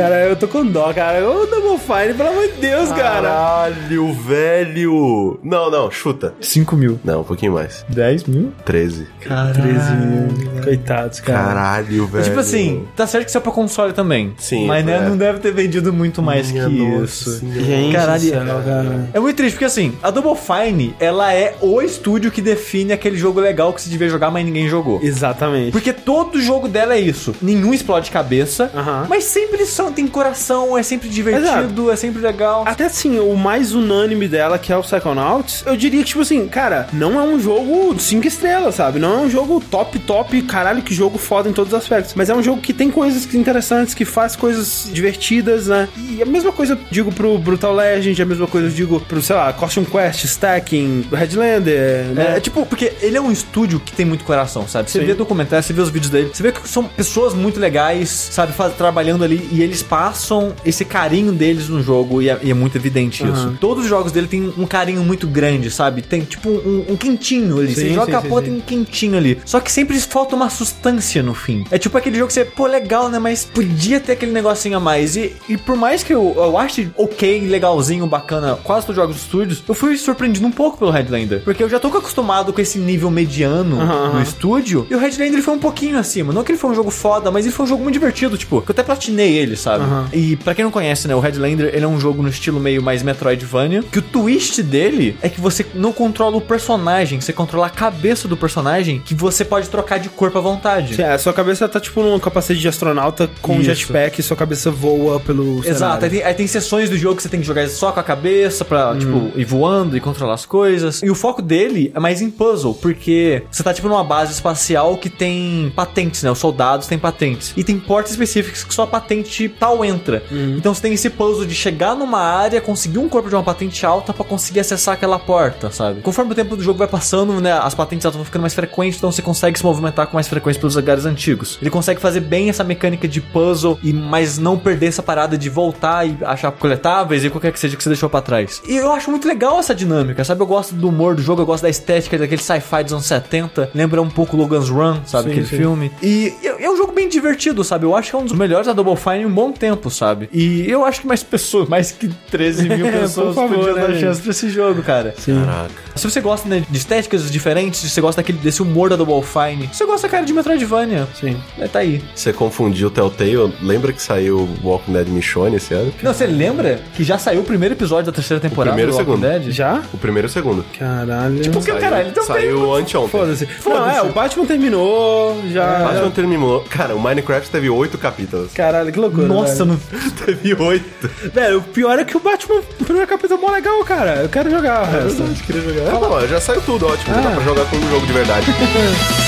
[0.00, 1.28] Cara, eu tô com dó, cara.
[1.28, 3.28] Ô, Double Fine, pelo amor de Deus, cara.
[3.28, 5.40] Caralho, velho.
[5.42, 6.34] Não, não, chuta.
[6.40, 6.98] 5 mil.
[7.04, 7.84] Não, um pouquinho mais.
[7.88, 8.52] 10 mil?
[8.64, 9.06] 13.
[9.20, 9.54] Caralho.
[9.54, 10.60] 13 mil.
[10.62, 11.48] Coitados, cara.
[11.48, 12.24] Caralho, velho.
[12.24, 14.34] Tipo assim, tá certo que isso é pra console também.
[14.38, 15.08] Sim, Mas né, é.
[15.08, 17.40] não deve ter vendido muito mais Minha que nossa isso.
[17.46, 19.08] Gente Caralho, cara.
[19.12, 23.16] É muito triste, porque assim, a Double Fine, ela é o estúdio que define aquele
[23.16, 25.00] jogo legal que se devia jogar, mas ninguém jogou.
[25.02, 25.72] Exatamente.
[25.72, 27.34] Porque todo jogo dela é isso.
[27.40, 29.06] Nenhum explode cabeça, Aham.
[29.08, 32.64] mas sempre são, tem coração, é sempre divertido, é sempre legal.
[32.66, 36.46] Até assim, o mais unânime dela, que é o Psychonauts, eu diria que, tipo assim,
[36.48, 38.98] cara, não é um jogo 5 estrelas, sabe?
[38.98, 42.14] Não é um jogo top, top, caralho, que jogo foda em todos os aspectos.
[42.14, 45.88] Mas é um jogo que tem coisas interessantes, que faz coisas divertidas, né?
[45.96, 49.20] E a mesma coisa eu digo pro Brutal Legend, a mesma coisa eu digo pro,
[49.22, 52.36] sei lá, Costume Quest, Stacking, Headlander, né?
[52.36, 54.90] É, tipo, porque ele é um estúdio que tem muito coração, sabe?
[54.90, 55.06] Você Sim.
[55.06, 58.52] vê documentário, você vê os vídeos dele, você vê que são pessoas muito legais, sabe,
[58.52, 62.54] faz- trabalhando ali e eles passam esse carinho deles no jogo e é, e é
[62.54, 63.32] muito evidente Aham.
[63.32, 63.56] isso.
[63.60, 66.02] Todos os jogos dele tem um carinho muito grande, sabe?
[66.02, 67.74] Tem tipo um, um quentinho ali.
[67.74, 69.38] você Sim, joga sim, a porra, tem um quentinho ali.
[69.44, 71.64] Só que sempre falta uma substância no fim.
[71.70, 73.18] É tipo aquele jogo que você, pô, legal, né?
[73.18, 75.16] Mas podia ter aquele negocinho a mais.
[75.16, 79.16] E, e por mais que eu, eu ache ok, legalzinho, bacana, quase todos os jogos
[79.16, 81.42] dos estúdios, eu fui surpreendido um pouco pelo Headlander.
[81.44, 84.86] Porque eu já tô acostumado com esse nível mediano Aham, no estúdio.
[84.90, 86.32] E o Headlander ele foi um pouquinho acima.
[86.32, 88.60] Não que ele foi um jogo foda, mas ele foi um jogo muito divertido, tipo,
[88.62, 89.84] que eu até platinei ele, sabe?
[89.84, 90.08] Aham.
[90.12, 92.82] E pra quem não conhece, né, o Headlander, ele é um jogo no estilo meio
[92.82, 97.66] mais Metroidvania, que o twist dele é que você não controla o personagem, você controla
[97.66, 100.96] a cabeça do personagem, que você pode trocar de corpo à vontade.
[100.96, 103.64] Sim, é, sua cabeça tá tipo num capacete de astronauta com Isso.
[103.64, 107.22] jetpack e sua cabeça voa pelo Exato, aí tem, aí tem sessões do jogo que
[107.22, 110.46] você tem que jogar só com a cabeça pra, tipo, ir voando e controlar as
[110.46, 111.02] coisas.
[111.02, 114.96] E o foco dele é mais em puzzle, porque você tá, tipo, numa base espacial
[114.96, 116.30] que tem patentes, né?
[116.30, 117.52] Os soldados têm patentes.
[117.56, 120.22] E tem portas específicas que só a patente tal entra.
[120.56, 123.84] Então você tem esse puzzle de chegar numa área, conseguir um corpo de uma patente
[123.84, 126.00] alta pra conseguir acessar aquela porta, sabe?
[126.00, 127.52] Conforme o tempo do jogo vai passando, né?
[127.52, 130.60] As patentes altas vão ficando mais frequentes, então você consegue se movimentar com mais frequência
[130.60, 131.58] pelos lugares antigos.
[131.60, 135.48] Ele consegue fazer bem essa mecânica de puzzle, e mas não perder essa parada de
[135.48, 138.62] voltar e achar coletáveis e qualquer que seja que você deixou pra trás.
[138.66, 140.40] E eu acho muito legal essa dinâmica, sabe?
[140.40, 143.70] Eu gosto do humor do jogo, eu gosto da estética daquele sci-fi dos anos 70.
[143.74, 145.24] Lembra um pouco Logan's Run, sabe?
[145.24, 145.56] Sim, aquele sim.
[145.56, 145.92] filme.
[146.02, 147.84] E é um jogo bem divertido, sabe?
[147.84, 150.28] Eu acho que é um dos melhores da Double Fine um bom tempo, sabe?
[150.32, 153.74] E eu acho que mais pessoas, mais que 13 mil É, pessoas por favor, podiam
[153.76, 154.00] né, dar gente?
[154.00, 155.14] chance pra esse jogo, cara.
[155.24, 155.70] Caraca.
[155.96, 159.22] Se você gosta né, de estéticas diferentes, se você gosta daquele, desse humor da Double
[159.22, 161.36] Fine, se você gosta, cara, de Metroidvania, Sim.
[161.58, 162.02] é, tá aí.
[162.14, 163.52] Você confundiu o Telltale.
[163.62, 165.92] Lembra que saiu Walking Dead Michonne esse ano?
[166.02, 168.98] Não, você lembra que já saiu o primeiro episódio da terceira temporada primeiro do o
[168.98, 169.40] Walking segundo.
[169.44, 169.50] Dead?
[169.52, 169.82] Já?
[169.92, 170.64] O primeiro e o segundo.
[170.78, 171.40] Caralho.
[171.40, 173.10] Tipo, que Saiu- caralho, então Saiu anteontem.
[173.10, 173.48] Foda-se.
[173.66, 175.80] Não, é, o Batman terminou, já...
[175.84, 176.64] Batman terminou.
[176.68, 178.52] Cara, o Minecraft teve oito capítulos.
[178.52, 179.26] Caralho, que loucura.
[179.34, 179.76] Nossa, não...
[180.24, 181.10] teve oito.
[181.32, 184.22] Velho, o pior é que o Batman, o primeiro capítulo é mó legal, cara.
[184.22, 185.22] Eu quero jogar o resto.
[185.22, 185.94] Eu queria jogar.
[185.96, 187.14] Ah, não, já saiu tudo, ótimo.
[187.14, 187.32] Já dá Ah.
[187.32, 188.46] pra jogar como um jogo de verdade.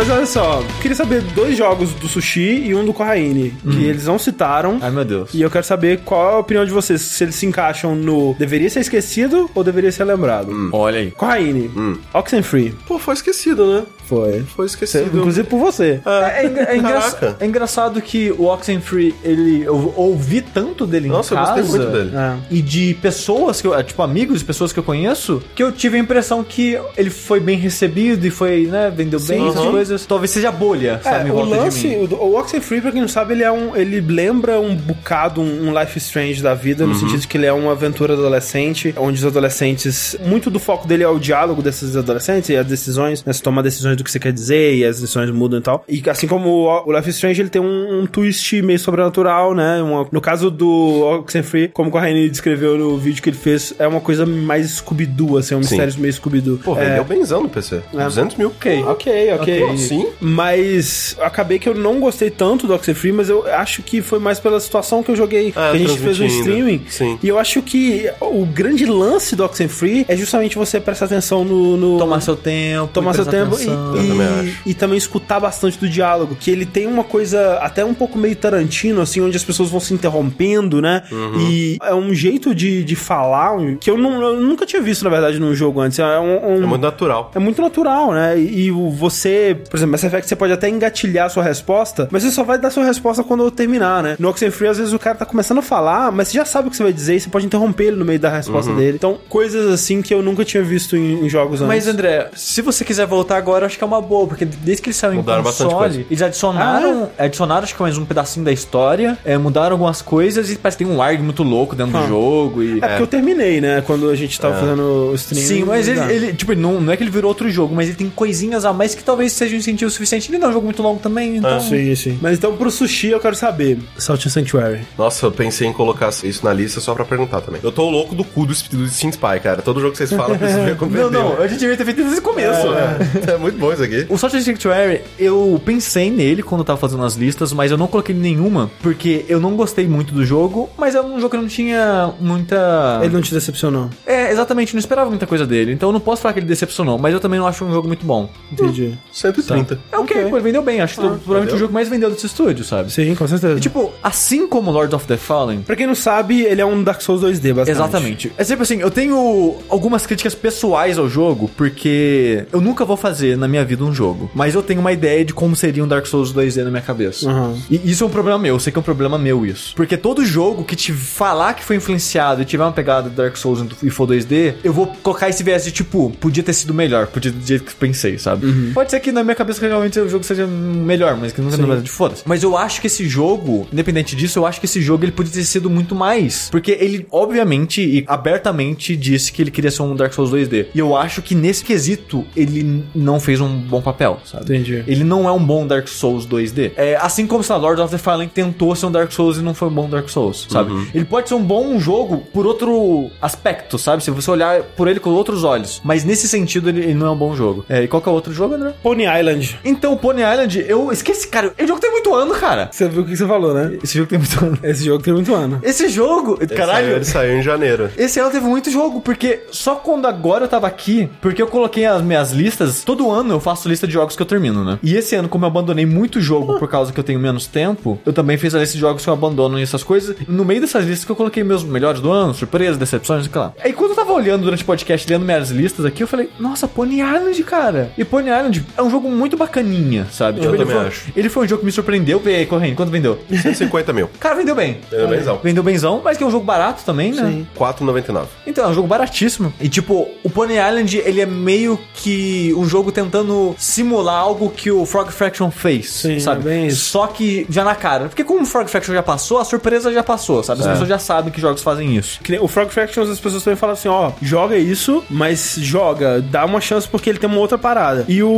[0.00, 4.06] Mas olha só, queria saber dois jogos do Sushi e um do Corraine, que eles
[4.06, 4.78] não citaram.
[4.80, 5.34] Ai, meu Deus.
[5.34, 8.34] E eu quero saber qual é a opinião de vocês, se eles se encaixam no
[8.38, 10.70] deveria ser esquecido ou deveria ser lembrado.
[10.72, 11.10] Olha aí.
[11.10, 11.70] Corraine,
[12.14, 13.82] Oxenfree, Pô, foi esquecido, né?
[14.06, 14.40] foi.
[14.56, 15.18] Foi esquecido.
[15.18, 16.00] Inclusive por você.
[16.04, 17.36] É, é é engra- Caraca.
[17.38, 21.60] é engraçado que o Oxenfree, ele, eu ouvi tanto dele Nossa, em eu casa.
[21.62, 22.10] gostei muito dele.
[22.16, 22.36] É.
[22.50, 25.96] E de pessoas, que eu, tipo, amigos de pessoas que eu conheço, que eu tive
[25.96, 29.70] a impressão que ele foi bem recebido e foi, né, vendeu bem, essas Uhum.
[29.70, 29.89] coisas.
[30.06, 32.08] Talvez seja bolha, sabe, em É, o lance, de mim.
[32.10, 33.74] o, o Oxenfree, pra quem não sabe, ele é um.
[33.76, 36.90] Ele lembra um bocado um, um Life Strange da vida, Uhum.
[36.90, 40.16] no sentido de que ele é uma aventura adolescente, onde os adolescentes.
[40.24, 43.32] Muito do foco dele é o diálogo desses adolescentes e as decisões, né?
[43.32, 45.84] Você toma decisões do que você quer dizer e as decisões mudam e tal.
[45.88, 49.82] E assim como o, o Life Strange, ele tem um, um twist meio sobrenatural, né?
[49.82, 53.86] Uma- no caso do Oxenfree, como o Rainy descreveu no vídeo que ele fez, é
[53.86, 55.76] uma coisa mais Scooby-Doo, assim, um Sim.
[55.76, 56.58] mistério meio Scooby-Doo.
[56.58, 57.80] Pô, é, vendeu benzão no PC.
[57.92, 58.48] 200 mil.
[58.48, 58.82] Ok.
[58.84, 59.62] Ok, ok.
[59.64, 60.06] Ok, sim.
[60.20, 64.38] Mas acabei que eu não gostei tanto do Oxenfree, mas eu acho que foi mais
[64.40, 65.52] pela situação que eu joguei.
[65.56, 66.82] Ah, que a gente fez um streaming.
[66.88, 67.18] Sim.
[67.22, 71.76] E eu acho que o grande lance do Oxenfree é justamente você prestar atenção no.
[71.76, 72.88] no- Tomar seu tempo.
[72.92, 73.96] Tomar e seu tempo atenção.
[73.96, 74.58] Eu também e, acho.
[74.66, 76.36] e, e também escutar bastante do diálogo.
[76.38, 79.80] Que ele tem uma coisa até um pouco meio Tarantino, assim, onde as pessoas vão
[79.80, 81.02] se interrompendo, né?
[81.10, 81.40] Uhum.
[81.40, 83.50] E é um jeito de, de falar
[83.80, 85.98] que eu, não, eu nunca tinha visto, na verdade, num jogo antes.
[85.98, 87.30] É um, um- É muito natural.
[87.34, 88.38] é muito natural, né?
[88.38, 92.08] E, e o- você, por exemplo, Mass Effect você pode até engatilhar a sua resposta,
[92.10, 94.16] mas você só vai dar sua resposta quando eu terminar, né?
[94.18, 96.70] No Oxenfree, às vezes o cara tá começando a falar, mas você já sabe o
[96.70, 98.36] que você vai dizer e você pode interromper ele no meio da Uhum.
[98.36, 98.96] resposta dele.
[98.96, 101.88] Então, coisas assim que eu nunca tinha visto em, em jogos Mas, antes.
[101.94, 104.96] André, se você quiser voltar agora, acho que é uma boa, porque desde que eles
[104.96, 109.16] saíram em Mudaram bastante console, eles adicionaram, adicionaram acho que mais um pedacinho da história,
[109.24, 112.02] é, mudaram algumas coisas e parece que tem um ar muito louco dentro Ah.
[112.02, 112.62] do jogo.
[112.62, 112.78] E...
[112.78, 113.82] É porque eu terminei, né?
[113.86, 114.60] Quando a gente tava É.
[114.60, 115.42] fazendo o stream.
[115.46, 116.12] Sim, mas ele, Exato.
[116.12, 118.72] ele, tipo, não, não é que ele virou outro jogo, mas ele tem coisinhas a
[118.72, 120.30] mais que talvez seja um incentivo suficiente.
[120.30, 121.60] Ele não é um jogo muito longo também, então.
[121.60, 122.18] Sim, sim.
[122.20, 123.78] Mas então pro sushi eu quero saber.
[123.98, 124.80] Salt and Sanctuary.
[124.96, 127.60] Nossa, eu pensei em colocar isso na lista só pra perguntar também.
[127.62, 129.62] Eu tô louco do cu do, do Steam Spy, cara.
[129.62, 131.22] Todo jogo que vocês falam, eu preciso ver como Não, vendeu.
[131.22, 132.98] não, a gente devia ter feito desde o começo, né?
[133.26, 134.06] É, é muito bom isso aqui.
[134.08, 137.78] O Salt and Sanctuary, eu pensei nele quando eu tava fazendo as listas, mas eu
[137.78, 141.36] não coloquei nenhuma, porque eu não gostei muito do jogo, mas é um jogo que
[141.36, 143.00] não tinha muita...
[143.02, 143.90] Ele não te decepcionou.
[144.06, 146.98] É, exatamente, não esperava muita coisa dele, então eu não posso falar que ele decepcionou,
[146.98, 148.28] mas eu também não acho um jogo muito bom.
[148.52, 148.98] Entendi.
[149.42, 149.78] 130.
[149.92, 150.30] É ok, Ok.
[150.30, 151.56] pô, ele vendeu bem, acho que provavelmente vendeu.
[151.56, 152.92] o jogo mais vendeu desse estúdio, sabe?
[152.92, 153.56] Sim, com certeza.
[153.56, 156.82] E, tipo, assim como Lord of the Fallen, Pra quem não sabe, ele é um
[156.82, 157.70] Dark Souls 2D, basicamente.
[157.70, 158.32] Exatamente.
[158.36, 163.36] É sempre assim, eu tenho algumas críticas pessoais ao jogo, porque eu nunca vou fazer
[163.36, 164.30] na minha vida um jogo.
[164.34, 167.28] Mas eu tenho uma ideia de como seria um Dark Souls 2D na minha cabeça.
[167.30, 167.60] Uhum.
[167.70, 169.74] E isso é um problema meu, eu sei que é um problema meu isso.
[169.74, 173.36] Porque todo jogo que te falar que foi influenciado e tiver uma pegada de Dark
[173.36, 176.72] Souls e for 2D, 2D, eu vou colocar esse viés de tipo, podia ter sido
[176.74, 178.72] melhor, podia do jeito que pensei, sabe?
[178.72, 181.80] Pode ser que na minha cabeça realmente o jogo seja melhor, mas que não seja
[181.80, 182.22] de foda-se.
[182.26, 185.32] Mas eu acho que esse jogo, independente disso, eu acho que esse jogo ele podia
[185.32, 186.48] ter sido muito mais.
[186.50, 190.66] Porque ele, obviamente e abertamente, disse que ele queria ser um Dark Souls 2D.
[190.74, 194.44] E eu acho que nesse quesito ele não fez um bom papel, sabe?
[194.44, 194.84] Entendi.
[194.86, 196.72] Ele não é um bom Dark Souls 2D.
[196.76, 199.42] É, assim como, sei lá, Lord of the Fallen tentou ser um Dark Souls e
[199.42, 200.72] não foi um bom Dark Souls, sabe?
[200.94, 204.02] Ele pode ser um bom jogo por outro aspecto, sabe?
[204.02, 205.80] Se você olhar por ele com outros olhos.
[205.84, 207.64] Mas nesse sentido, ele, ele não é um bom jogo.
[207.68, 208.74] É, e qual que é o outro jogo, André?
[208.82, 209.19] Pony Island.
[209.64, 211.52] Então, Pony Island, eu esqueci, cara.
[211.58, 212.68] Esse jogo tem muito ano, cara.
[212.72, 213.78] Você viu o que você falou, né?
[213.82, 214.58] Esse jogo tem muito ano.
[214.62, 215.60] Esse jogo tem muito ano.
[215.62, 216.86] Esse jogo, Ele caralho.
[216.86, 217.90] saiu- Ele saiu em janeiro.
[217.96, 221.84] Esse ano teve muito jogo, porque só quando agora eu tava aqui, porque eu coloquei
[221.86, 224.78] as minhas listas, todo ano eu faço lista de jogos que eu termino, né?
[224.82, 227.98] E esse ano, como eu abandonei muito jogo por causa que eu tenho menos tempo,
[228.04, 230.16] eu também fiz a lista de jogos que eu abandono e essas coisas.
[230.28, 233.52] No meio dessas listas que eu coloquei meus melhores do ano, surpresas, decepções, sei lá.
[233.62, 236.66] Aí quando eu tava olhando durante o podcast, lendo minhas listas aqui, eu falei, nossa,
[236.68, 237.92] Pony Island, cara.
[237.98, 240.40] E Pony Island é um jogo muito bacaninha, sabe?
[240.44, 241.04] Eu ele, também foi, acho.
[241.16, 242.18] ele foi um jogo que me surpreendeu.
[242.20, 243.18] Vê aí, correndo, quanto vendeu?
[243.30, 244.08] 150 mil.
[244.18, 244.78] Cara, vendeu bem.
[244.90, 245.40] Vendeu benzão.
[245.42, 247.22] Vendeu benzão, mas que é um jogo barato também, né?
[247.22, 247.46] Sim.
[247.58, 248.24] 4,99.
[248.46, 249.52] Então, é um jogo baratíssimo.
[249.60, 254.70] E tipo, o Pony Island, ele é meio que um jogo tentando simular algo que
[254.70, 256.40] o Frog Fraction fez, Sim, sabe?
[256.40, 256.90] é bem isso.
[256.90, 258.06] Só que já na cara.
[258.08, 260.60] Porque como o Frog Fraction já passou, a surpresa já passou, sabe?
[260.60, 260.70] As É.
[260.72, 262.20] pessoas já sabem que jogos fazem isso.
[262.22, 266.20] Que nem O Frog Fractions, as pessoas também falam assim, ó, joga isso, mas joga,
[266.20, 268.04] dá uma chance porque ele tem uma outra parada.
[268.08, 268.28] E o,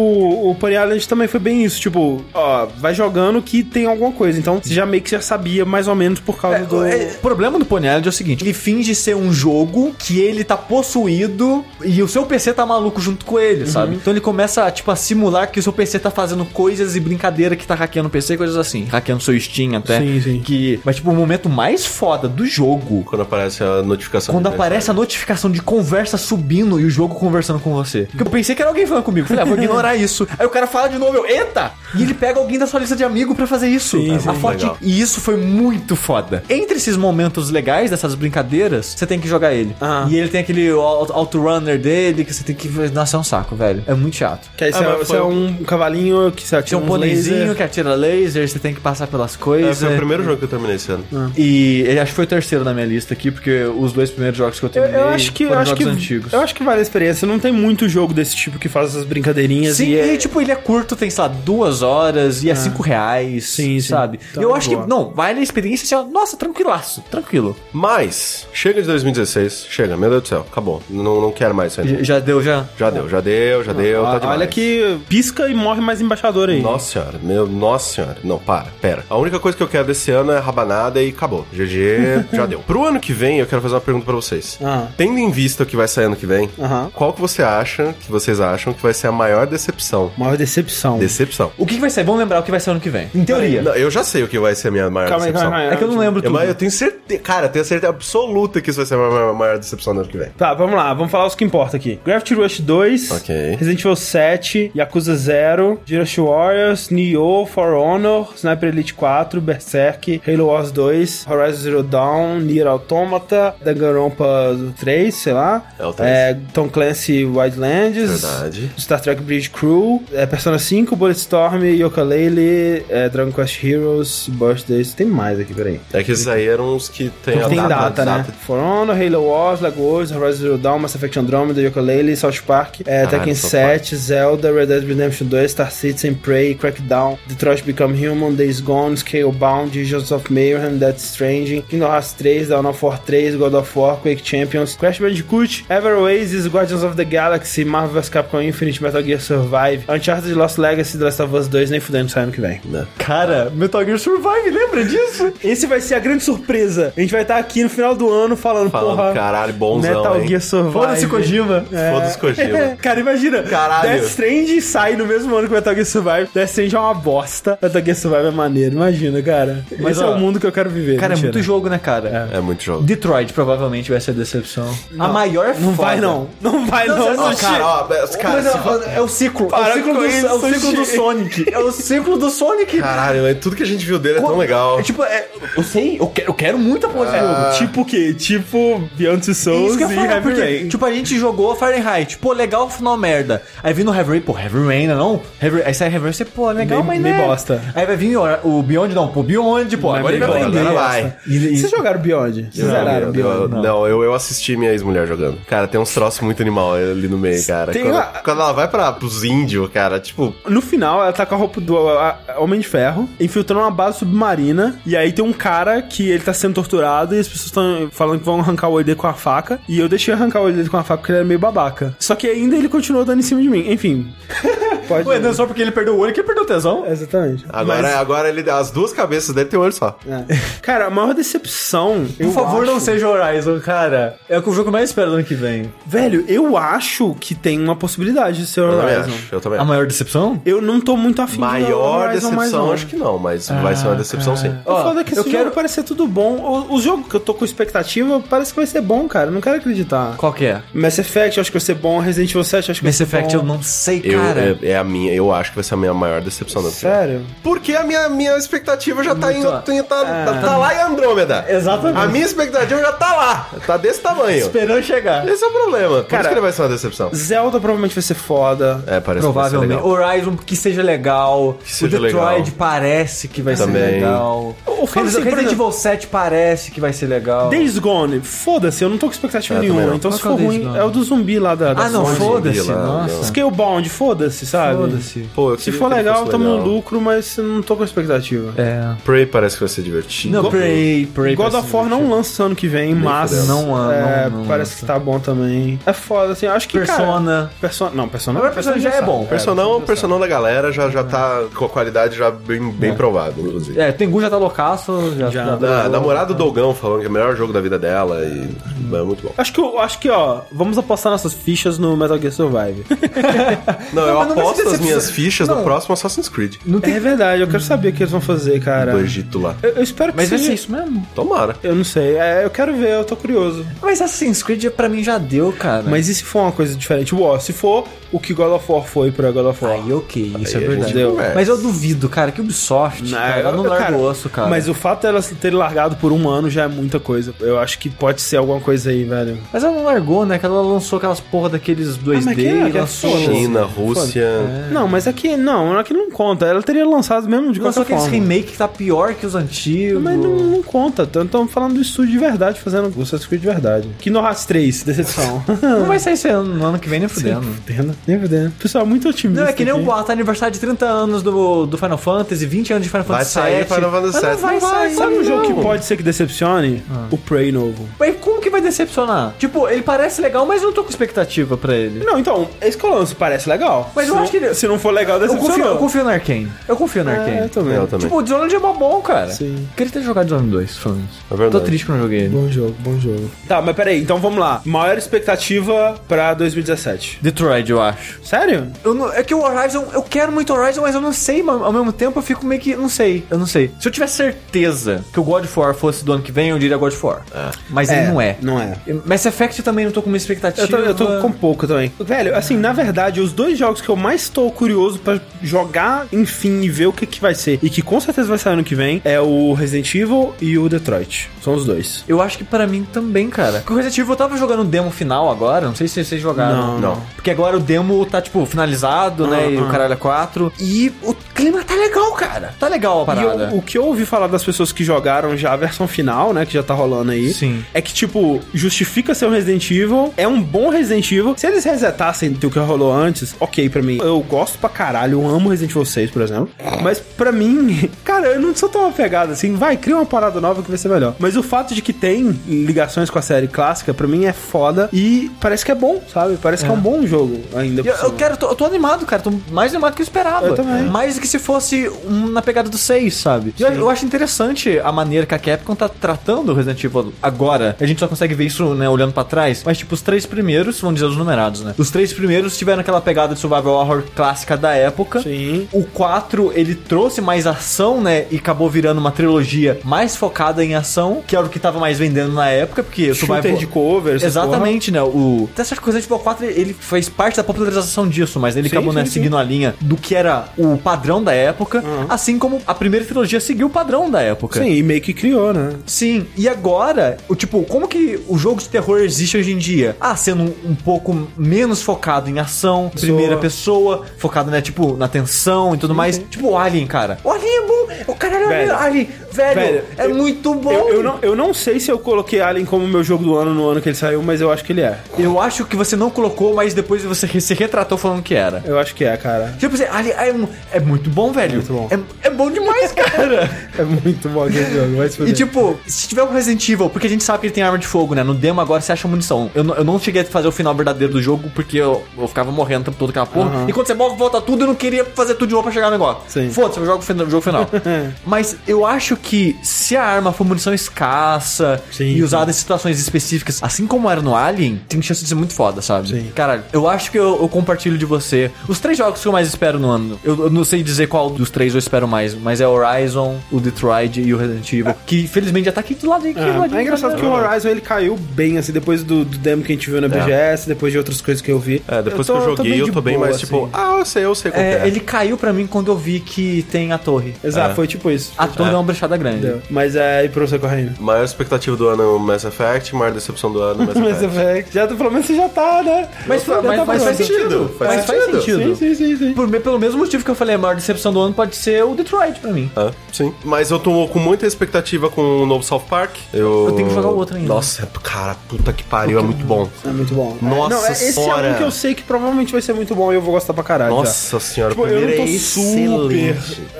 [0.50, 4.38] o Pony Island também foi bem isso, tipo, ó, vai jogando que tem alguma coisa.
[4.38, 6.84] Então, você já meio que já sabia mais ou menos por causa do...
[6.84, 10.20] É, o problema do Pony Island é o seguinte: ele finge ser um jogo que
[10.20, 13.66] ele tá possuído e o seu PC tá maluco junto com ele, Uhum.
[13.66, 13.96] sabe?
[13.96, 17.56] Então ele começa, tipo, a simular que o seu PC tá fazendo coisas e brincadeira
[17.56, 18.84] que tá hackeando o PC, coisas assim.
[18.84, 19.98] Hackeando seu Steam até.
[19.98, 20.40] Sim, sim.
[20.40, 24.32] Que, mas, tipo, o momento mais foda do jogo Quando aparece a notificação.
[24.32, 28.02] quando aparece a notificação de conversa subindo e o jogo conversando com você.
[28.10, 29.26] Porque eu pensei que era alguém falando comigo.
[29.26, 30.26] Falei, ah, vou ignorar isso.
[30.38, 31.72] Aí o cara fala de novo, eu, eita!
[31.94, 33.98] E ele pega alguém da sua lista de amigo pra fazer isso.
[33.98, 34.34] Sim, a sim.
[34.40, 34.78] foto Legal.
[34.80, 36.42] E isso foi muito foda.
[36.48, 39.74] Entre esses momentos legais dessas brincadeiras, você tem que jogar ele.
[39.80, 40.06] Ah.
[40.08, 42.68] E ele tem aquele auto- outrunner dele que você tem que.
[42.92, 43.82] Nossa, é um saco, velho.
[43.86, 44.48] É muito chato.
[44.56, 46.94] Que aí Ah, você, mas você foi é um- cavalinho que você atira Tem um
[46.96, 47.54] laser.
[47.54, 49.78] que atira laser, você tem que passar pelas É, coisas.
[49.78, 51.04] foi o primeiro jogo que eu terminei esse ano.
[51.36, 54.38] E ele acho que foi o terceiro na minha lista aqui, porque os dois primeiros
[54.38, 56.32] jogos que eu Eu, terminei eu acho que, eu foram acho que, jogos antigos.
[56.32, 57.26] eu acho que vale a experiência.
[57.26, 59.76] Não tem muito jogo desse tipo que faz essas brincadeirinhas.
[59.76, 62.54] Sim, e é- e tipo, ele é curto, tem, sei lá, duas horas e é
[62.54, 63.46] cinco reais.
[63.46, 63.88] Sim, sim.
[63.88, 64.20] Sabe?
[64.30, 64.82] Então, eu acho boa.
[64.82, 67.56] que, não, vale a experiência assim, ó, nossa, tranquilaço, tranquilo.
[67.72, 70.82] Mas, chega de 2016, chega, meu Deus do céu, acabou.
[70.88, 71.88] Não, não quero mais isso aí.
[71.98, 72.64] Já, já deu, já.
[72.78, 74.30] Já deu, já deu, já deu, tá Ah.
[74.30, 76.60] Olha que pisca e morre mais embaixador aí.
[76.60, 78.16] Nossa senhora, meu, nossa senhora.
[78.24, 79.04] Não, para, pera.
[79.08, 81.46] A única coisa que eu quero desse ano é rabanada e acabou.
[81.52, 82.60] GG, já deu.
[82.60, 84.58] Pro ano que vem, eu quero fazer uma pergunta pra vocês.
[84.62, 84.86] Ah.
[84.96, 86.48] Tendo em vista o que vai sair ano que vem,
[86.94, 90.10] qual que você acha, que vocês acham que vai ser a maior decepção?
[90.22, 90.98] Maior decepção.
[90.98, 91.52] Decepção.
[91.58, 92.04] O que, que vai ser?
[92.04, 93.08] Vamos lembrar o que vai ser ano que vem.
[93.14, 93.62] Em teoria.
[93.62, 95.50] Não, eu já sei o que vai ser a minha maior Calma aí, decepção.
[95.50, 95.72] calma aí.
[95.74, 96.32] É que eu não lembro Eu, tudo.
[96.34, 99.34] mas eu tenho certeza, cara, eu tenho certeza absoluta que isso vai ser a maior,
[99.34, 100.28] maior decepção do ano que vem.
[100.36, 101.98] Tá, vamos lá, vamos falar os que importa aqui.
[102.04, 103.34] Gravity Rush 2, Ok.
[103.58, 110.46] Resident Evil 7, Yakuza 0, Dynasty Warriors, Nioh, For Honor, Sniper Elite 4, Berserk, Halo
[110.46, 115.62] Wars 2, Horizon Zero Dawn, Nier Automata, Danganronpa 3, sei lá.
[115.78, 116.10] É o 3.
[116.10, 118.22] É, Tom Clancy Wildlands.
[118.22, 118.70] Verdade.
[118.78, 124.92] Star Trek Bridge Crew, é, Persona 5, Bulletstorm, Yooka-Laylee, é, Dragon Quest Heroes, Birthdays.
[124.94, 125.80] Tem mais aqui, peraí.
[125.92, 128.18] É que esses aí eram os que tem, a Tem data, né?
[128.18, 128.32] data.
[128.32, 132.80] For Honor, Halo Wars, Lego Wars, Horizon Zero Dawn, Mass Effect Andromeda, Yooka-Laylee, South Park,
[132.80, 137.62] é, Caralho, Tekken South 7, Zelda, Red Dead Redemption 2, Star Citizen, Prey, Crackdown, Detroit
[137.64, 142.82] Become Human, Days Gone, Scalebound, Visions of Mayhem, Death Stranding, Kingdom Hearts 3, Dawn of
[142.82, 147.64] War 3, God of War, Quake Champions, Crash Bandicoot, Ever Oasis, Guardians of the Galaxy,
[147.64, 151.70] Marvel vs Capcom Infinite, Metal Gear Survive, Uncharted Lost Legacy, The Last of Us 2,
[151.70, 152.60] nem fudendo sai ano que vem.
[152.64, 152.84] Né?
[152.98, 155.32] Cara, Metal Gear Survive, lembra disso?
[155.44, 156.92] Esse vai ser a grande surpresa.
[156.96, 160.20] A gente vai estar aqui no final do ano falando, Falando, porra, caralho, bonzão, Metal
[160.20, 160.28] hein?
[160.28, 160.72] Gear Survive.
[160.72, 161.64] Foda-se Kojima.
[161.92, 162.58] Foda-se Kojima.
[162.82, 163.42] Cara, imagina.
[163.44, 163.90] Caralho.
[163.90, 166.28] Death Stranding sai no mesmo ano que Metal Gear Survive.
[166.34, 167.58] Death Stranding é uma bosta.
[167.62, 168.74] Metal Gear Survive é maneiro.
[168.74, 169.64] Imagina, cara.
[169.78, 170.96] Mas, Esse é o mundo que eu quero viver.
[170.96, 171.32] Cara, é Mentira.
[171.32, 172.28] muito jogo, né, cara?
[172.32, 172.82] É muito jogo.
[172.82, 174.68] Detroit provavelmente vai ser a decepção.
[174.98, 175.88] A maior Não foda.
[175.88, 176.28] vai, não.
[176.40, 177.14] Não vai, não.
[177.14, 177.44] Não, Sushi.
[177.44, 177.84] cara, ó,
[178.18, 178.40] cara,
[178.88, 179.46] é, é o ciclo.
[179.46, 180.84] É Para o ciclo, com do, é o ciclo do.
[180.84, 181.44] Sonic.
[181.52, 182.78] É o ciclo do Sonic.
[182.80, 184.78] Caralho, mas tudo que a gente viu dele é tão legal.
[184.80, 187.58] É tipo, é, eu sei, eu quero, eu quero muito a porra desse jogo.
[187.58, 188.14] Tipo o quê?
[188.14, 190.68] Tipo Beyond Two É Souls isso que eu e falar, Heavy porque, Rain.
[190.68, 193.42] tipo, a gente jogou Fahrenheit, pô, legal, final merda.
[193.62, 195.20] Aí vindo o Heavy Rain, pô, Heavy Rain, não?
[195.40, 197.26] Heavy, aí sai Heavy Rain, você, pô, legal, Meio- mas meio né?
[197.26, 197.62] bosta.
[197.74, 200.36] Aí vai vir o, o Beyond, não, pô, Beyond, pô, Não é agora ele vai
[200.42, 200.58] aprender.
[200.60, 201.14] agora vai.
[201.26, 202.48] E- e- Vocês jogaram Beyond?
[202.52, 203.40] Vocês Não, zeraram eu, Beyond?
[203.54, 205.38] eu- não, eu, eu assisti minha ex-mulher jogando.
[205.46, 207.72] Cara, tem uns troços muito animal ali no meio, cara.
[207.72, 211.24] Tem Quando, uma- quando ela vai pra, pros índios, cara, tipo, No final, ela tá
[211.26, 214.80] com a roupa do a- a- Homem de Ferro, infiltrando uma base submarina.
[214.86, 218.18] E aí tem um cara que ele tá sendo torturado e as pessoas estão falando
[218.20, 219.60] que vão arrancar o olho dele com a faca.
[219.68, 221.94] E eu deixei arrancar o olho dele com a faca porque ele era meio babaca.
[221.98, 223.70] Só que ainda ele continuou dando em cima de mim.
[223.70, 224.12] Enfim.
[224.88, 225.08] Pode.
[225.08, 226.84] Ué, não é só porque ele perdeu o olho que ele perdeu o tesão.
[226.86, 227.44] Exatamente.
[227.48, 229.96] agora, Mas- agora ele, as duas cabeças dele tem um olho só.
[230.06, 230.24] é.
[230.60, 232.06] Cara, a maior decepção.
[232.16, 234.16] Por eu favor, não acho- seja Horizon, cara.
[234.28, 235.72] É o que o jogo mais espera do ano que vem.
[235.86, 239.10] Velho, eu acho que tem uma possibilidade de ser Eu também Horizon.
[239.14, 239.34] acho.
[239.34, 239.71] Eu também A acho.
[239.72, 240.40] Maior decepção?
[240.44, 243.86] Eu não tô muito afim de Maior mais decepção, acho que não, mas vai ser
[243.88, 244.54] uma decepção sim.
[244.64, 246.36] O foda é que eu quero- jogo parece ser tudo bom.
[246.70, 249.26] O, o jogo que eu tô com expectativa parece que vai ser bom, cara.
[249.28, 250.14] Eu não quero acreditar.
[250.16, 250.62] Qual que é?
[250.74, 251.98] Mass Effect, eu acho que vai ser bom.
[252.00, 253.42] Resident Evil 7, eu acho que Mass vai ser Effect bom.
[253.42, 254.58] eu não sei, Eu, cara.
[254.62, 256.80] é, é a minha, eu acho que vai ser a minha maior decepção da vida.
[256.80, 257.22] Sério?
[257.42, 261.44] Porque a minha, minha expectativa já tá, indo, tá, tá, tá lá em Andrômeda.
[261.48, 261.98] Exatamente.
[261.98, 263.48] A minha expectativa já tá lá.
[263.66, 264.38] Tá desse tamanho.
[264.38, 265.26] Esperando chegar.
[265.28, 265.96] Esse é o problema.
[266.02, 267.10] Por Cara, isso que ele vai ser uma decepção.
[267.14, 268.82] Zelda provavelmente vai ser foda.
[268.86, 269.32] É, parece que
[269.62, 269.82] ser Provavelmente.
[270.02, 270.10] legal.
[270.10, 271.58] Horizon que seja legal.
[271.64, 272.54] Que seja o Detroit legal.
[272.58, 273.82] parece que vai ser Também.
[273.82, 274.56] legal.
[274.66, 277.48] Eu falo Resident, assim, exemplo- Evil 7 parece que vai ser legal.
[277.50, 279.96] Days Gone, foda-se, eu não tô com expectativa É, também nenhuma.
[279.96, 281.88] Então Qual se é o for ruim, é o do zumbi lá da, da Ah,
[281.88, 282.70] não, foda-se.
[282.70, 283.24] Nossa.
[283.24, 284.76] Scalebound, foda-se, sabe?
[284.78, 285.20] Foda-se.
[285.34, 288.52] Pô, eu Se for legal, tamo no lucro, mas eu não tô com expectativa.
[288.56, 288.94] É.
[289.04, 290.42] Prey parece que vai ser divertido.
[290.42, 291.34] Não, Prey, Prey.
[291.36, 293.30] God of War não lança ano que vem, mas.
[293.30, 293.46] fudendo.
[293.46, 294.80] Não, não, é, não parece lança.
[294.80, 295.78] que tá bom também.
[295.86, 296.46] É foda, assim.
[296.46, 296.78] Acho que.
[296.78, 297.32] Persona.
[297.42, 297.90] Cara, Persona.
[297.94, 298.38] Não, Persona.
[298.38, 299.24] Agora Persona já é bom.
[299.54, 303.34] Personão, o personão da galera já, já tá com a qualidade já bem, bem provada,
[303.38, 303.78] inclusive.
[303.80, 305.54] É, Tengu já tá loucaço, já, Já.
[305.84, 308.48] A namorada do Dogão falando que é o melhor jogo da vida dela e
[308.94, 309.32] é muito bom.
[309.36, 312.84] Acho que, eu- acho que, ó, vamos apostar nossas fichas no Metal Gear Survive.
[313.92, 315.56] Não, eu não vai ser aposto as minhas fichas Não.
[315.58, 316.56] no próximo Assassin's Creed.
[316.64, 316.94] Não tem...
[316.94, 318.92] é verdade, eu quero saber o que eles vão fazer, cara.
[318.92, 319.54] Do Egito lá.
[319.62, 321.06] Eu, eu espero que Mas vai seja- ser isso mesmo?
[321.14, 321.56] Tomara.
[321.62, 323.66] Eu não sei, é, eu quero ver, eu tô curioso.
[323.80, 325.84] Mas Assassin's Creed pra mim já deu, cara.
[325.86, 327.14] Mas e se for uma coisa diferente?
[327.14, 329.74] Ó, se for o que God of War foi pra God of War.
[329.74, 330.94] Aí ok, isso Aí é verdade.
[331.34, 334.48] Mas eu duvido, cara, que Ubisoft, Não, cara, ela não larga cara, o osso, cara.
[334.48, 337.34] Mas o fato dela ter largado por um ano já é muita coisa.
[337.40, 339.38] Eu acho que pode ser alguma coisa aí, velho.
[339.52, 340.38] Mas ela não largou, né?
[340.38, 343.16] Que ela lançou aquelas porra daqueles 2D, mas que é- que é lançou...
[343.18, 344.26] China, Rússia.
[344.70, 346.46] Não, mas aqui não, aqui não conta.
[346.46, 348.28] Ela teria lançado mesmo de Lançou qualquer aqueles forma.
[348.28, 350.02] remake que tá pior que os antigos.
[350.02, 351.02] Mas não, não conta.
[351.02, 353.88] Estamos falando do estúdio de verdade, fazendo o Assassin's Creed de verdade.
[354.00, 355.42] Kingdom Hearts 3, decepção.
[355.62, 357.42] Não vai sair esse ano, no ano que vem nem fudendo.
[357.42, 358.50] Fudendo, nem fudendo.
[358.58, 359.42] Pessoal, muito otimista.
[359.44, 359.82] Não, é que nem aqui.
[359.82, 363.18] o boato aniversário de 30 anos do, do Final Fantasy, 20 anos de Final Vai
[363.24, 363.74] Fantasy sair VII.
[363.74, 364.40] Final Fantasy Mas não VII.
[364.42, 366.82] vai Não vai, sair, Sabe um jogo que pode ser que decepcione?
[367.10, 367.88] O Prey novo.
[367.98, 369.34] Mas como que vai decepcionar?
[369.38, 372.04] Tipo, ele parece legal, mas eu não tô com expectativa pra ele.
[372.04, 373.90] Não, então, esse eu lanço parece legal.
[373.94, 375.72] Mas se eu não, acho que ele- Se não for legal, Eu confio, decepcionou.
[375.74, 376.48] eu confio no Arkane.
[376.68, 377.38] Eu confio no É, Arkane.
[377.38, 377.74] eu também.
[377.74, 378.06] Eu também.
[378.06, 379.30] Tipo, o Dishonored é mó bom, cara.
[379.30, 379.66] Sim.
[379.76, 381.20] Queria ter jogado Dishonored 2, falando isso.
[381.30, 381.52] É verdade.
[381.52, 382.28] Tô triste que eu não joguei ele.
[382.30, 383.30] Bom jogo, bom jogo.
[383.48, 384.60] Tá, mas peraí, então vamos lá.
[384.64, 387.18] Maior expectativa pra 2017.
[387.22, 387.91] Detroit, eu acho.
[388.22, 388.68] Sério?
[388.84, 391.60] Eu não- é que o Horizon, eu quero muito Horizon, mas eu não sei, mas
[391.62, 393.70] ao mesmo tempo eu fico meio que, não sei, eu não sei.
[393.80, 396.58] Se eu tivesse certeza que o God of War fosse do ano que vem, eu
[396.58, 397.22] diria God of War.
[397.70, 398.36] Mas ele não é.
[398.40, 398.74] Não é.
[399.04, 400.62] Mass Effect também não tô com uma expectativa.
[400.78, 401.92] Eu tô, eu tô com pouco também.
[402.00, 406.60] Velho, assim, na verdade, os dois jogos que eu mais tô curioso pra jogar, enfim,
[406.62, 408.74] e ver o que, que vai ser, e que com certeza vai sair ano que
[408.74, 411.30] vem, é o Resident Evil e o Detroit.
[411.42, 412.04] São os dois.
[412.06, 413.58] Eu acho que pra mim também, cara.
[413.58, 416.20] Porque o Resident Evil eu tava jogando o demo final agora, não sei se vocês
[416.20, 416.56] jogaram.
[416.56, 417.02] Não, não.
[417.16, 419.52] Porque agora o demo tá, tipo, finalizado, né?
[419.52, 420.52] E o caralho é 4.
[420.60, 422.54] E o clima tá legal, cara.
[422.58, 423.48] Tá legal a E parada.
[423.52, 426.44] eu- o que eu ouvi falar das pessoas que jogaram já a versão final, né,
[426.46, 427.64] que já tá rolando aí, Sim.
[427.74, 431.34] é que, tipo, justifica ser um Resident Evil, é um bom Resident Evil.
[431.36, 433.98] Se eles resetassem do que rolou antes, ok pra mim.
[434.02, 436.48] Eu gosto pra caralho, eu amo Resident Evil 6, por exemplo.
[436.82, 439.54] Mas pra mim, cara, eu não sou tão apegado assim.
[439.54, 441.14] Vai, cria uma parada nova que vai ser melhor.
[441.18, 444.88] Mas o fato de que tem ligações com a série clássica, pra mim é foda
[444.92, 446.36] e parece que é bom, sabe?
[446.40, 447.71] Parece que é um bom jogo ainda.
[447.80, 449.22] E Eu, eu quero, tô- eu tô animado, cara.
[449.22, 450.46] Tô mais animado que eu esperava.
[450.46, 450.84] Eu também.
[450.84, 453.54] Mais do que se fosse um na pegada do 6, sabe?
[453.58, 457.76] Eu, eu acho interessante a maneira que a Capcom tá tratando o Resident Evil agora.
[457.80, 459.62] A gente só consegue ver isso, né, olhando pra trás.
[459.64, 461.74] Mas, tipo, os três primeiros, vamos dizer os numerados, né?
[461.78, 465.22] Os três primeiros tiveram aquela pegada de survival horror clássica da época.
[465.22, 465.68] Sim.
[465.72, 468.26] O 4, ele trouxe mais ação, né?
[468.30, 471.98] E acabou virando uma trilogia mais focada em ação, que era o que tava mais
[471.98, 475.02] vendendo na época, porque o Shooter de cover, Exatamente, né?
[475.02, 478.68] O até certa coisa, tipo, o 4 ele fez parte da popularização disso, mas ele
[478.68, 479.12] Sim, acabou, né, sim, sim.
[479.14, 483.40] seguindo a linha do que era o padrão da época, assim como a primeira trilogia
[483.40, 484.60] seguiu o padrão da época.
[484.62, 485.72] Sim, e meio que criou, né?
[485.86, 489.96] Sim, e agora, o tipo, como que o jogo de terror existe hoje em dia?
[490.00, 495.08] Ah, sendo um, um pouco menos focado em ação, primeira pessoa, focado, né, tipo, na
[495.08, 496.18] tensão e tudo mais.
[496.30, 497.18] Tipo, o Alien, cara.
[497.24, 497.82] O Alien é bom.
[498.08, 498.74] O caralho, Velho.
[498.76, 499.08] Alien.
[499.32, 500.72] Velho, Velho, é eu- muito bom.
[500.72, 503.54] Eu, eu não, eu não sei se eu coloquei Alien como meu jogo do ano
[503.54, 504.98] no ano que ele saiu, mas eu acho que ele é.
[505.18, 508.62] Eu acho que você não colocou, mas depois você re- se retratou falando que era.
[508.64, 509.54] Eu acho que é, cara.
[509.58, 510.34] Tipo assim, ali, é,
[510.72, 511.54] é muito bom, velho.
[511.54, 511.88] Muito bom.
[511.90, 513.50] É, é bom demais, cara.
[513.78, 515.34] É muito bom aquele jogo, vai se E fuder.
[515.34, 517.86] tipo, se tiver um Resident Evil, porque a gente sabe que ele tem arma de
[517.86, 518.22] fogo, né?
[518.22, 519.50] No demo agora você acha munição.
[519.54, 522.28] Eu, não- eu não cheguei a fazer o final verdadeiro do jogo porque eu, eu
[522.28, 523.64] ficava morrendo o tempo todo aquela porra.
[523.68, 525.86] E quando você morre, volta tudo, eu não queria fazer tudo de novo pra chegar
[525.86, 526.22] no negócio.
[526.28, 526.50] Sim.
[526.50, 527.68] Foda-se, eu jogo o jogo final.
[528.24, 532.22] Mas eu acho que se a arma for munição escassa Sim, e sim.
[532.22, 535.82] usada em situações específicas, assim como era no Alien, tem chance de ser muito foda,
[535.82, 536.08] sabe?
[536.08, 536.30] Sim.
[536.34, 538.50] Caralho, eu acho que eu, eu compartilho de você.
[538.68, 541.30] Os três jogos que eu mais espero no ano, eu, eu não sei dizer qual
[541.30, 545.26] dos três eu espero mais, mas é Horizon, o Detroit e o Resident Evil, que
[545.26, 547.68] felizmente já tá aqui do lado aqui, ladinho, É, é engraçado tá que o Horizon
[547.68, 550.92] ele caiu bem, assim, depois do, do demo que a gente viu na BGS, depois
[550.92, 551.82] de outras coisas que eu vi.
[551.88, 553.70] É, depois tô- que eu joguei, eu de tô bem boa, mais tipo, assim.
[553.72, 554.86] ah, eu sei, eu sei qual que É, é.
[554.86, 557.34] ele caiu pra mim quando eu vi que tem a torre.
[557.42, 557.74] Exato, É.
[557.74, 558.32] foi tipo isso.
[558.36, 559.40] A torre é uma brechada grande.
[559.46, 559.62] Deu.
[559.70, 561.00] Mas é, e pra você correndo?
[561.00, 564.32] Maior expectativa do ano Mass Effect, maior decepção do ano Mass Mass Effect.
[564.42, 564.74] Effect.
[564.74, 566.08] Já, pelo menos você já tá, né?
[566.26, 567.70] Mas, mas- tá mas faz pronto sentido.
[567.78, 568.20] Faz mas sentido.
[568.22, 568.76] faz sentido.
[568.76, 569.16] Sim, sim, sim.
[569.16, 569.34] sim.
[569.34, 571.94] Por, pelo mesmo motivo que eu falei, a maior decepção do ano pode ser o
[571.94, 572.70] Detroit pra mim.
[572.76, 573.32] Ah, sim.
[573.44, 576.16] Mas eu tô com muita expectativa com o novo South Park.
[576.32, 577.48] Eu, eu tenho que jogar o outro ainda.
[577.48, 579.32] Nossa, cara, puta que pariu, Porque...
[579.32, 579.68] é muito bom.
[579.84, 580.36] É muito bom.
[580.40, 581.46] É, Nossa Não, é, esse senhora.
[581.46, 583.54] é um que eu sei que provavelmente vai ser muito bom e eu vou gostar
[583.54, 583.94] pra caralho.
[583.94, 584.40] Nossa já.
[584.40, 586.36] senhora, tipo, eu tô é super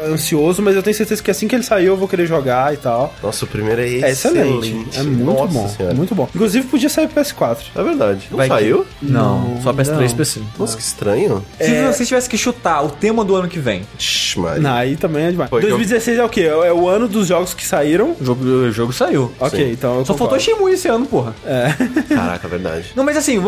[0.07, 2.77] ansioso, mas eu tenho certeza que assim que ele sair eu vou querer jogar e
[2.77, 3.13] tal.
[3.23, 4.87] Nossa, o primeiro é, é excelente.
[4.95, 5.95] É muito Nossa bom, senhora.
[5.95, 6.29] muito bom.
[6.35, 7.59] Inclusive podia sair pro PS4.
[7.75, 8.29] É verdade.
[8.31, 8.87] Não vai saiu?
[8.99, 9.07] Que...
[9.07, 10.15] Não, não, só PS3 e
[10.59, 11.45] nossa, que estranho.
[11.59, 11.87] Se É...
[11.93, 13.83] você tivesse que chutar o tema do ano que vem.
[13.99, 14.61] Ixi, Maria.
[14.63, 15.51] Não, aí também é demais.
[15.51, 16.43] Foi 2016 é o quê?
[16.43, 18.17] É o ano dos jogos que saíram.
[18.21, 19.33] O jogo, o jogo saiu.
[19.39, 19.73] Ok, Sim.
[19.73, 20.05] então.
[20.05, 20.69] Só faltou concordo.
[20.73, 21.35] Esse ano, porra.
[21.45, 21.75] É.
[22.15, 22.93] Caraca, verdade.
[22.97, 23.39] Não, mas assim,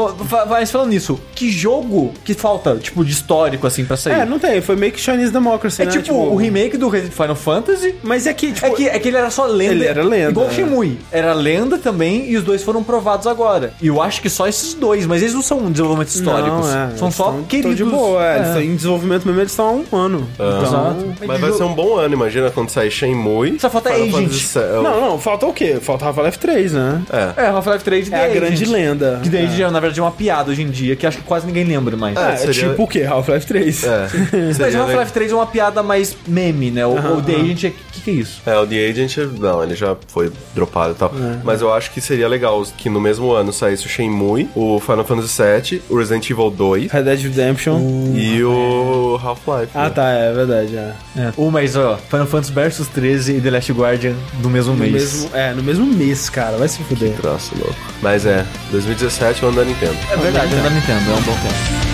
[0.49, 4.21] mas falando nisso, que jogo que falta, tipo, de histórico, assim, pra sair?
[4.21, 4.61] É, não tem.
[4.61, 5.91] Foi meio que Chinese Democracy, É né?
[5.91, 7.95] tipo, tipo o remake do Final Fantasy.
[8.03, 8.67] Mas é que, é tipo...
[8.67, 9.75] É que, é que ele era só lenda.
[9.75, 10.91] Ele era lenda, Igual o é.
[11.11, 13.75] Era lenda também e os dois foram provados agora.
[13.81, 16.69] E eu acho que só esses dois, mas eles não são um desenvolvimento histórico, Não,
[16.71, 17.77] é, é, são só tão- tão queridos.
[17.77, 18.35] de boa, é.
[18.37, 18.49] Eles É.
[18.51, 20.29] estão em desenvolvimento mesmo, eles estão há um ano.
[20.35, 20.63] Então...
[20.63, 21.15] Exato.
[21.27, 23.59] Mas vai ser um bom ano, imagina quando sair Shenmue.
[23.59, 24.31] Só falta Final Agent.
[24.33, 24.83] Fantasy VII.
[24.83, 25.79] Não, não, falta o quê?
[25.81, 27.03] Falta Half-Life 3, né?
[27.37, 27.45] É.
[27.45, 29.21] É, Half-Life 3 É a grande lenda.
[29.23, 31.47] Que daí já, na verdade, é uma piada hoje em dia, que acho que quase
[31.47, 32.17] ninguém lembra mais.
[32.17, 33.03] É, É, seria- tipo o quê?
[33.05, 33.85] Half-Life 3.
[33.85, 34.09] É.
[34.59, 36.85] Mas Half-Life 3 é uma piada mais meme, né?
[36.87, 37.69] O, o The Agent é.
[37.69, 38.43] O que, que é isso?
[38.47, 41.09] É, o The Agent, não, ele já foi dropado e tal.
[41.11, 41.39] É.
[41.45, 45.05] Mas eu acho que seria legal que no mesmo ano saísse o Shenmue, o Final
[45.05, 47.81] Fantasy VII, o Resident Evil 2 Red Dead Redemption.
[48.15, 49.71] e o Half-Life.
[49.75, 49.91] Ah, né?
[49.91, 50.93] tá, é verdade, é.
[51.17, 51.33] É.
[51.53, 54.93] Mas ó, Final Fantasy Versus 13 e The Last Guardian do mesmo No mês.
[54.93, 56.57] mesmo, é, no mesmo mês, cara.
[56.57, 57.13] Vai se fuder.
[57.17, 57.75] Troço louco.
[58.03, 59.97] Mas é, 2017 é o ano da Nintendo.
[60.11, 61.94] É verdade, é da Nintendo, é um bom tempo.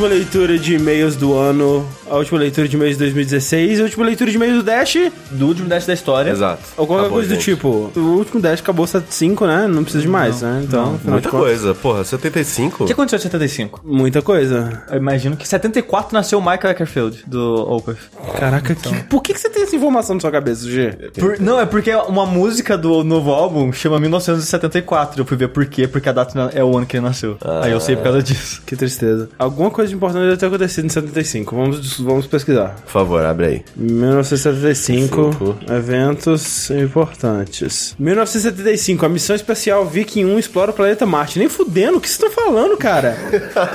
[0.00, 3.84] Última leitura de e-mails do ano, a última leitura de e-mails de 2016 e a
[3.84, 4.96] última leitura de e-mails do Dash.
[5.30, 6.30] Do último dash da história.
[6.30, 6.62] Exato.
[6.78, 7.92] Ou qualquer Acabou, coisa do tipo.
[7.94, 9.66] O último Dash acabou 75, né?
[9.68, 10.62] Não precisa de mais, né?
[10.66, 11.74] Então, de Muita coisa.
[11.74, 12.84] Porra, 75?
[12.84, 13.82] O que aconteceu em 75?
[13.84, 14.82] Muita coisa.
[14.90, 17.96] Eu imagino que em 74 nasceu o Michael Eckerfield, do Opeth.
[18.38, 20.92] Caraca, que- por que, que você tem essa informação na sua cabeça, G?
[21.18, 25.20] Por- não, é porque uma música do novo álbum chama 1974.
[25.20, 27.36] Eu fui ver por quê, porque a data é o ano que ele nasceu.
[27.62, 28.62] Aí eu sei por causa disso.
[28.64, 29.28] Que tristeza.
[29.38, 31.54] Alguma coisa de importante deve ter acontecido em 75.
[31.56, 32.76] Vamos, vamos pesquisar.
[32.84, 33.62] Por favor, abre aí.
[33.76, 35.56] 1975, Cinco.
[35.72, 37.94] eventos importantes.
[37.98, 41.38] 1975, a missão especial Viking 1 explora o planeta Marte.
[41.38, 43.16] Nem fudendo, o que vocês estão falando, cara?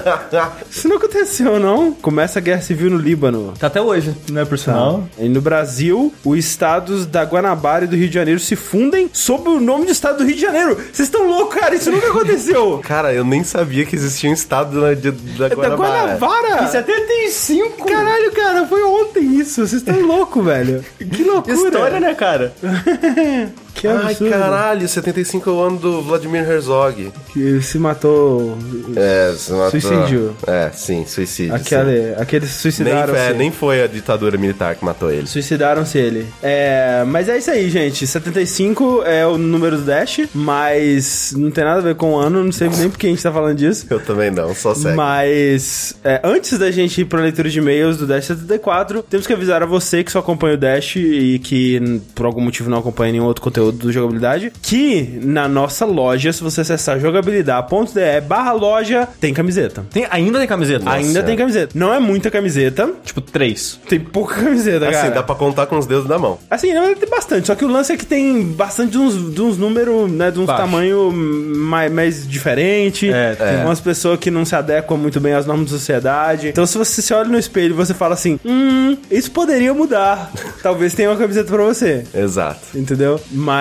[0.70, 1.92] Isso não aconteceu, não.
[1.94, 3.54] Começa a guerra civil no Líbano.
[3.60, 5.04] Tá até hoje, né, por sinal.
[5.18, 9.50] E no Brasil, os estados da Guanabara e do Rio de Janeiro se fundem sob
[9.50, 10.76] o nome do estado do Rio de Janeiro.
[10.76, 11.76] Vocês estão loucos, cara?
[11.76, 12.80] Isso nunca aconteceu.
[12.84, 16.05] Cara, eu nem sabia que existia um estado da, de- da É da Guanabara.
[16.06, 16.64] Guanabara?
[16.64, 17.86] Em 75?
[17.86, 19.66] Caralho, cara, foi ontem isso.
[19.68, 20.84] Vocês estão loucos, velho.
[20.98, 21.56] Que loucura.
[21.56, 22.54] História, né, cara?
[23.76, 24.30] Que Ai, absurdo.
[24.32, 27.12] caralho, 75 é o ano do Vladimir Herzog.
[27.34, 28.58] Que se matou.
[28.96, 29.70] É, se matou.
[29.82, 30.36] Suicídio.
[30.48, 31.58] É, sim, suicídio.
[31.58, 31.62] sim.
[31.62, 33.20] Aquele, aqueles Nem, suicidaram-se.
[33.20, 35.28] é, nem foi a ditadura militar que matou ele.
[35.28, 36.26] Suicidaram-se ele.
[36.42, 38.08] É, mas é isso aí, gente.
[38.08, 42.44] 75 é o número do Dash, mas não tem nada a ver com o ano,
[42.46, 43.86] não sei nem por que a gente tá falando disso.
[43.90, 44.96] Eu também não, só segue.
[44.96, 49.34] Mas é, antes da gente ir pra leitura de e-mails do Dash 74, temos que
[49.34, 53.12] avisar a você que só acompanha o Dash e que por algum motivo não acompanha
[53.12, 59.08] nenhum outro conteúdo do jogabilidade, que na nossa loja, se você acessar jogabilidade.de barra loja,
[59.20, 59.86] tem camiseta.
[59.92, 60.90] Tem, ainda tem camiseta?
[60.90, 61.72] Ainda tem camiseta.
[61.78, 63.80] Não é muita camiseta, Tipo, três.
[63.88, 65.12] tem pouca camiseta, Assim, cara.
[65.12, 66.38] dá pra contar com os dedos da mão.
[66.50, 69.34] Assim, na verdade tem bastante, só que o lance é que tem bastante de uns,
[69.34, 70.62] de uns números, né, de uns Baixo.
[70.62, 73.12] tamanhos mais, mais diferentes.
[73.14, 76.50] É, tem umas pessoas que não se adequam muito bem às normas da sociedade.
[76.50, 80.32] Então, se você se olha no espelho e você fala assim, hum, isso poderia mudar.
[80.62, 82.04] Talvez tenha uma camiseta pra você.
[82.14, 82.60] Exato.
[82.76, 83.20] Entendeu?
[83.32, 83.55] Mas